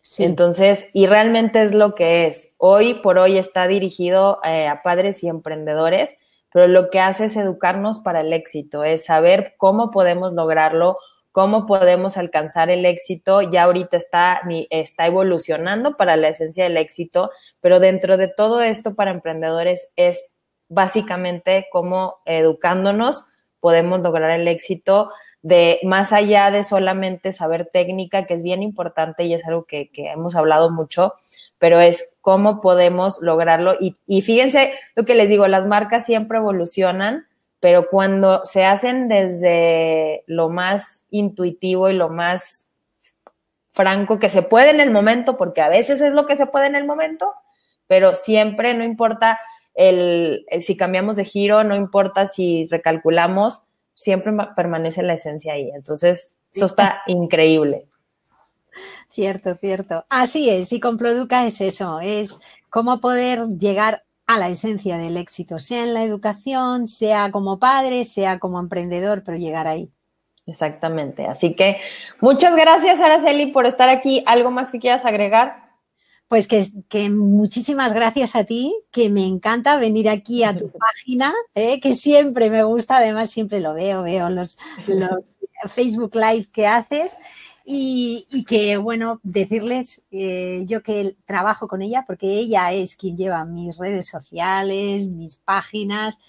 Sí. 0.01 0.25
Entonces, 0.25 0.89
y 0.95 1.07
realmente 1.07 1.63
es 1.63 1.75
lo 1.75 1.95
que 1.95 2.27
es. 2.27 2.53
Hoy 2.57 2.95
por 2.95 3.19
hoy 3.19 3.37
está 3.37 3.67
dirigido 3.67 4.41
eh, 4.45 4.69
a 4.69 4.83
padres 4.83 5.23
y 5.23 5.29
emprendedores, 5.29 6.17
pero 6.51 6.67
lo 6.67 6.89
que 6.89 7.01
hace 7.01 7.27
es 7.27 7.37
educarnos 7.37 7.99
para 7.99 8.21
el 8.21 8.33
éxito, 8.33 8.85
es 8.85 9.05
saber 9.05 9.55
cómo 9.59 9.91
podemos 9.91 10.33
lograrlo, 10.33 10.99
cómo 11.35 11.67
podemos 11.67 12.17
alcanzar 12.17 12.71
el 12.71 12.87
éxito. 12.87 13.43
Ya 13.43 13.65
ahorita 13.65 13.97
está, 13.97 14.41
está 14.71 15.09
evolucionando 15.09 15.97
para 15.97 16.15
la 16.15 16.29
esencia 16.29 16.63
del 16.63 16.77
éxito, 16.77 17.33
pero 17.61 17.81
dentro 17.81 18.17
de 18.17 18.29
todo 18.29 18.63
esto 18.63 18.95
para 18.95 19.11
emprendedores 19.11 19.93
es 19.97 20.25
básicamente 20.69 21.67
cómo 21.73 22.19
educándonos 22.25 23.27
podemos 23.59 24.01
lograr 24.01 24.31
el 24.31 24.47
éxito 24.47 25.11
de 25.43 25.81
más 25.83 26.13
allá 26.13 26.53
de 26.53 26.63
solamente 26.63 27.33
saber 27.33 27.67
técnica, 27.67 28.27
que 28.27 28.35
es 28.35 28.45
bien 28.45 28.63
importante 28.63 29.25
y 29.25 29.35
es 29.35 29.45
algo 29.45 29.65
que, 29.65 29.91
hemos 29.93 30.37
hablado 30.37 30.71
mucho, 30.71 31.15
pero 31.59 31.81
es 31.81 32.17
cómo 32.21 32.61
podemos 32.61 33.19
lograrlo. 33.21 33.75
Y, 33.81 33.97
y 34.07 34.23
fíjense 34.23 34.75
lo 34.95 35.05
que 35.05 35.17
les 35.17 35.29
digo, 35.29 35.49
las 35.49 35.67
marcas 35.67 36.07
siempre 36.07 36.39
evolucionan 36.39 37.27
pero 37.65 37.89
cuando 37.89 38.45
se 38.45 38.67
hacen 38.67 39.09
desde 39.09 40.23
lo 40.27 40.51
más 40.51 41.01
intuitivo 41.09 41.89
y 41.89 41.95
lo 41.95 42.11
más 42.11 42.67
franco 43.69 44.19
que 44.19 44.29
se 44.29 44.43
puede 44.43 44.69
en 44.69 44.81
el 44.81 44.91
momento, 44.91 45.39
porque 45.39 45.63
a 45.63 45.71
veces 45.71 46.03
es 46.03 46.13
lo 46.13 46.27
que 46.27 46.37
se 46.37 46.45
puede 46.45 46.67
en 46.67 46.75
el 46.75 46.85
momento, 46.85 47.33
pero 47.87 48.15
siempre, 48.15 48.75
no 48.75 48.85
importa 48.85 49.41
el, 49.73 50.45
si 50.61 50.77
cambiamos 50.77 51.17
de 51.17 51.25
giro, 51.25 51.65
no 51.65 51.75
importa 51.75 52.27
si 52.27 52.69
recalculamos, 52.71 53.63
siempre 53.95 54.35
permanece 54.55 55.03
la 55.03 55.15
esencia 55.15 55.55
ahí. 55.55 55.71
Entonces, 55.75 56.35
eso 56.53 56.67
está 56.67 57.01
increíble. 57.07 57.87
Cierto, 59.09 59.55
cierto. 59.55 60.05
Así 60.11 60.51
es, 60.51 60.71
y 60.75 60.81
con 60.81 60.99
Produca 60.99 61.47
es 61.47 61.63
eso, 61.63 61.99
es 62.01 62.41
cómo 62.69 63.01
poder 63.01 63.47
llegar 63.57 64.05
a 64.27 64.39
la 64.39 64.49
esencia 64.49 64.97
del 64.99 65.17
éxito, 65.17 65.59
sea 65.59 65.85
en 65.85 65.95
la 65.95 66.03
educación, 66.03 66.87
sea 66.87 67.31
como 67.31 67.59
padre, 67.59 68.05
sea 68.05 68.39
como 68.39 68.59
emprendedor, 68.59 69.23
pero 69.25 69.37
llegar 69.37 69.67
ahí. 69.67 69.91
Exactamente. 70.47 71.27
Así 71.27 71.55
que 71.55 71.79
muchas 72.21 72.55
gracias, 72.57 73.01
Araceli, 73.01 73.47
por 73.47 73.67
estar 73.67 73.89
aquí. 73.89 74.23
¿Algo 74.27 74.51
más 74.51 74.71
que 74.71 74.79
quieras 74.79 75.05
agregar? 75.05 75.65
Pues 76.29 76.47
que, 76.47 77.11
muchísimas 77.11 77.93
gracias 77.93 78.35
a 78.35 78.45
ti, 78.45 78.75
que 78.91 79.11
me 79.11 79.27
encanta 79.27 79.77
venir 79.77 80.09
aquí 80.09 80.43
a 80.43 80.55
tu 80.55 80.71
página, 80.79 81.33
¿eh? 81.55 81.81
que 81.81 81.95
siempre 81.95 82.51
me 82.51 82.63
gusta, 82.63 82.97
además 82.97 83.31
siempre 83.31 83.61
lo 83.61 83.75
veo, 83.75 84.03
veo 84.03 84.31
los, 84.31 84.59
los 84.87 85.11
Facebook 85.69 86.15
Live 86.15 86.49
que 86.53 86.67
haces 86.67 87.19
y, 87.67 88.45
que, 88.47 88.77
bueno, 88.77 89.21
decirles 89.23 90.03
eh, 90.11 90.65
yo 90.67 90.83
que 90.83 91.17
trabajo 91.25 91.67
con 91.67 91.81
ella, 91.81 92.05
porque 92.07 92.27
ella 92.27 92.73
es 92.73 92.95
quien 92.95 93.17
lleva 93.17 93.47
mis 93.47 93.79
redes 93.79 94.07
sociales, 94.07 95.07
mis 95.07 95.37
páginas. 95.37 96.21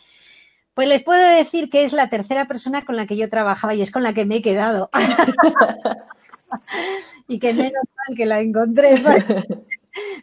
Pues 0.73 0.87
les 0.87 1.03
puedo 1.03 1.35
decir 1.35 1.69
que 1.69 1.83
es 1.83 1.93
la 1.93 2.09
tercera 2.09 2.45
persona 2.45 2.85
con 2.85 2.95
la 2.95 3.05
que 3.05 3.17
yo 3.17 3.29
trabajaba 3.29 3.75
y 3.75 3.81
es 3.81 3.91
con 3.91 4.03
la 4.03 4.13
que 4.13 4.25
me 4.25 4.37
he 4.37 4.41
quedado. 4.41 4.89
y 7.27 7.39
que 7.39 7.53
menos 7.53 7.73
mal 7.73 8.15
que 8.15 8.25
la 8.25 8.39
encontré. 8.39 9.03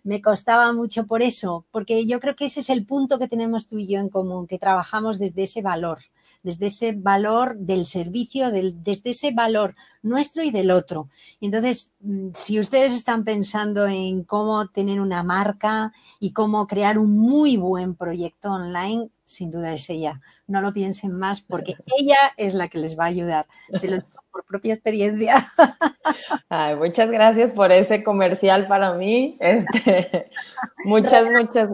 me 0.04 0.22
costaba 0.22 0.72
mucho 0.72 1.06
por 1.06 1.22
eso, 1.22 1.66
porque 1.70 2.06
yo 2.06 2.20
creo 2.20 2.36
que 2.36 2.46
ese 2.46 2.60
es 2.60 2.70
el 2.70 2.86
punto 2.86 3.18
que 3.18 3.28
tenemos 3.28 3.66
tú 3.66 3.78
y 3.78 3.86
yo 3.86 4.00
en 4.00 4.08
común, 4.08 4.46
que 4.46 4.58
trabajamos 4.58 5.18
desde 5.18 5.42
ese 5.42 5.62
valor 5.62 5.98
desde 6.42 6.66
ese 6.66 6.92
valor 6.92 7.56
del 7.56 7.86
servicio, 7.86 8.50
desde 8.50 9.10
ese 9.10 9.32
valor 9.32 9.74
nuestro 10.02 10.42
y 10.42 10.50
del 10.50 10.70
otro. 10.70 11.08
Entonces, 11.40 11.92
mm, 12.00 12.30
si 12.34 12.58
ustedes 12.58 12.92
están 12.92 13.24
pensando 13.24 13.86
en 13.86 14.24
cómo 14.24 14.68
tener 14.68 15.00
una 15.00 15.22
marca 15.22 15.92
y 16.18 16.32
cómo 16.32 16.66
crear 16.66 16.98
un 16.98 17.18
muy 17.18 17.56
buen 17.56 17.94
proyecto 17.94 18.50
online, 18.50 19.08
sin 19.24 19.50
duda 19.50 19.72
es 19.72 19.88
ella. 19.90 20.20
No 20.46 20.60
lo 20.60 20.72
piensen 20.72 21.12
más 21.12 21.40
porque 21.40 21.74
ella 21.98 22.18
es 22.36 22.54
la 22.54 22.68
que 22.68 22.78
les 22.78 22.98
va 22.98 23.04
a 23.04 23.08
ayudar. 23.08 23.46
Se 23.72 23.88
lo 23.88 23.96
digo 23.96 24.22
por 24.32 24.44
propia 24.44 24.74
experiencia. 24.74 25.46
muchas 26.78 27.10
gracias 27.10 27.52
por 27.52 27.70
ese 27.70 28.02
comercial 28.02 28.66
para 28.66 28.94
mí. 28.94 29.36
Este, 29.40 30.30
muchas, 30.84 31.26
muchas. 31.30 31.68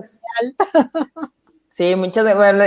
Sí, 1.79 1.95
muchas, 1.95 2.26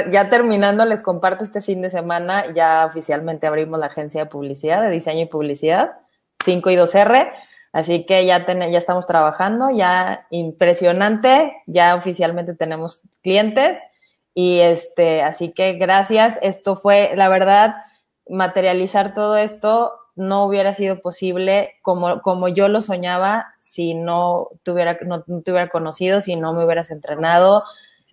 ya 0.10 0.30
terminando, 0.30 0.86
les 0.86 1.04
comparto 1.04 1.44
este 1.44 1.62
fin 1.62 1.82
de 1.82 1.90
semana, 1.90 2.46
ya 2.54 2.86
oficialmente 2.86 3.46
abrimos 3.46 3.78
la 3.78 3.88
agencia 3.88 4.24
de 4.24 4.30
publicidad, 4.30 4.82
de 4.82 4.90
diseño 4.90 5.24
y 5.24 5.26
publicidad, 5.26 5.98
5 6.46 6.70
y 6.70 6.78
2R, 6.78 7.30
así 7.74 8.06
que 8.06 8.26
ya, 8.26 8.46
ya 8.48 8.78
estamos 8.78 9.08
trabajando, 9.08 9.70
ya 9.70 10.28
impresionante, 10.30 11.62
ya 11.68 11.96
oficialmente 11.96 12.56
tenemos 12.56 13.02
clientes 13.22 13.80
y 14.34 14.62
este, 14.62 15.24
así 15.24 15.52
que 15.52 15.74
gracias, 15.74 16.40
esto 16.42 16.78
fue, 16.78 17.12
la 17.18 17.28
verdad, 17.28 17.76
materializar 18.30 19.14
todo 19.14 19.36
esto 19.36 19.92
no 20.16 20.46
hubiera 20.46 20.74
sido 20.74 21.02
posible 21.02 21.74
como, 21.82 22.22
como 22.22 22.48
yo 22.48 22.70
lo 22.70 22.80
soñaba 22.80 23.56
si 23.60 23.94
no 23.94 24.48
tuviera, 24.64 24.98
no, 25.02 25.26
no 25.28 25.42
te 25.42 25.52
hubiera 25.52 25.68
conocido, 25.68 26.22
si 26.22 26.38
no 26.38 26.54
me 26.54 26.64
hubieras 26.64 26.92
entrenado, 26.92 27.66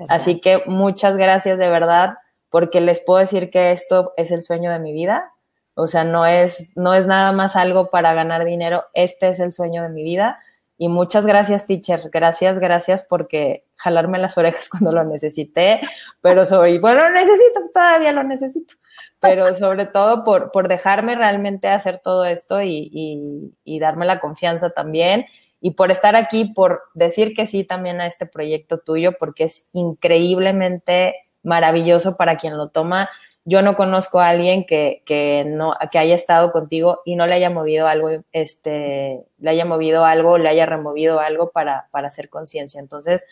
Así 0.08 0.40
que 0.40 0.62
muchas 0.66 1.16
gracias 1.16 1.58
de 1.58 1.68
verdad, 1.68 2.18
porque 2.50 2.80
les 2.80 3.00
puedo 3.00 3.20
decir 3.20 3.50
que 3.50 3.72
esto 3.72 4.12
es 4.16 4.30
el 4.30 4.42
sueño 4.42 4.70
de 4.70 4.78
mi 4.78 4.92
vida. 4.92 5.32
O 5.74 5.86
sea, 5.86 6.04
no 6.04 6.26
es, 6.26 6.68
no 6.74 6.94
es 6.94 7.06
nada 7.06 7.32
más 7.32 7.56
algo 7.56 7.90
para 7.90 8.14
ganar 8.14 8.44
dinero, 8.44 8.84
este 8.94 9.28
es 9.28 9.40
el 9.40 9.52
sueño 9.52 9.82
de 9.82 9.88
mi 9.90 10.02
vida. 10.02 10.40
Y 10.76 10.88
muchas 10.88 11.26
gracias, 11.26 11.66
teacher. 11.66 12.08
Gracias, 12.12 12.58
gracias 12.60 13.02
porque 13.02 13.64
jalarme 13.76 14.18
las 14.18 14.38
orejas 14.38 14.68
cuando 14.70 14.92
lo 14.92 15.04
necesité, 15.04 15.80
pero 16.20 16.46
sobre, 16.46 16.78
bueno, 16.78 17.10
necesito, 17.10 17.60
todavía 17.72 18.12
lo 18.12 18.22
necesito, 18.22 18.74
pero 19.20 19.54
sobre 19.54 19.86
todo 19.86 20.24
por, 20.24 20.52
por 20.52 20.68
dejarme 20.68 21.16
realmente 21.16 21.68
hacer 21.68 22.00
todo 22.02 22.24
esto 22.24 22.62
y, 22.62 23.52
y 23.64 23.80
darme 23.80 24.06
la 24.06 24.20
confianza 24.20 24.70
también 24.70 25.26
y 25.60 25.72
por 25.72 25.90
estar 25.90 26.16
aquí, 26.16 26.46
por 26.46 26.82
decir 26.94 27.34
que 27.34 27.46
sí 27.46 27.64
también 27.64 28.00
a 28.00 28.06
este 28.06 28.26
proyecto 28.26 28.78
tuyo, 28.78 29.12
porque 29.18 29.44
es 29.44 29.68
increíblemente 29.72 31.14
maravilloso 31.42 32.16
para 32.16 32.36
quien 32.36 32.56
lo 32.56 32.68
toma. 32.68 33.08
Yo 33.44 33.62
no 33.62 33.76
conozco 33.76 34.20
a 34.20 34.28
alguien 34.28 34.66
que, 34.66 35.02
que 35.06 35.44
no, 35.46 35.74
que 35.90 35.98
haya 35.98 36.14
estado 36.14 36.52
contigo 36.52 37.00
y 37.04 37.16
no 37.16 37.26
le 37.26 37.34
haya 37.34 37.50
movido 37.50 37.88
algo, 37.88 38.10
este, 38.32 39.24
le 39.38 39.50
haya 39.50 39.64
movido 39.64 40.04
algo, 40.04 40.36
le 40.38 40.48
haya 40.48 40.66
removido 40.66 41.18
algo 41.18 41.50
para, 41.50 41.88
para 41.90 42.08
hacer 42.08 42.28
conciencia. 42.28 42.78
Entonces, 42.78 43.24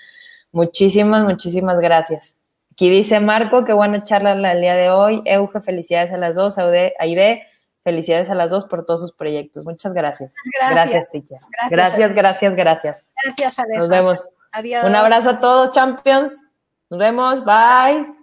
muchísimas, 0.52 1.24
muchísimas 1.24 1.78
gracias. 1.80 2.34
Aquí 2.72 2.90
dice 2.90 3.20
Marco, 3.20 3.64
qué 3.64 3.72
bueno 3.72 4.04
charla 4.04 4.52
el 4.52 4.60
día 4.60 4.74
de 4.74 4.90
hoy. 4.90 5.22
Euge, 5.24 5.60
felicidades 5.60 6.12
a 6.12 6.18
las 6.18 6.34
dos. 6.34 6.58
Aide, 6.58 7.46
Felicidades 7.86 8.28
a 8.30 8.34
las 8.34 8.50
dos 8.50 8.64
por 8.64 8.84
todos 8.84 9.00
sus 9.00 9.12
proyectos. 9.12 9.64
Muchas 9.64 9.92
gracias. 9.94 10.34
Gracias, 10.72 11.06
gracias 11.12 11.40
Gracias, 11.70 12.14
gracias, 12.14 12.56
gracias. 12.56 13.04
Gracias, 13.24 13.58
Nos 13.78 13.88
vemos. 13.88 14.28
Adiós. 14.50 14.84
Un 14.84 14.96
abrazo 14.96 15.30
a 15.30 15.38
todos, 15.38 15.70
champions. 15.70 16.36
Nos 16.90 16.98
vemos. 16.98 17.44
Bye. 17.44 18.15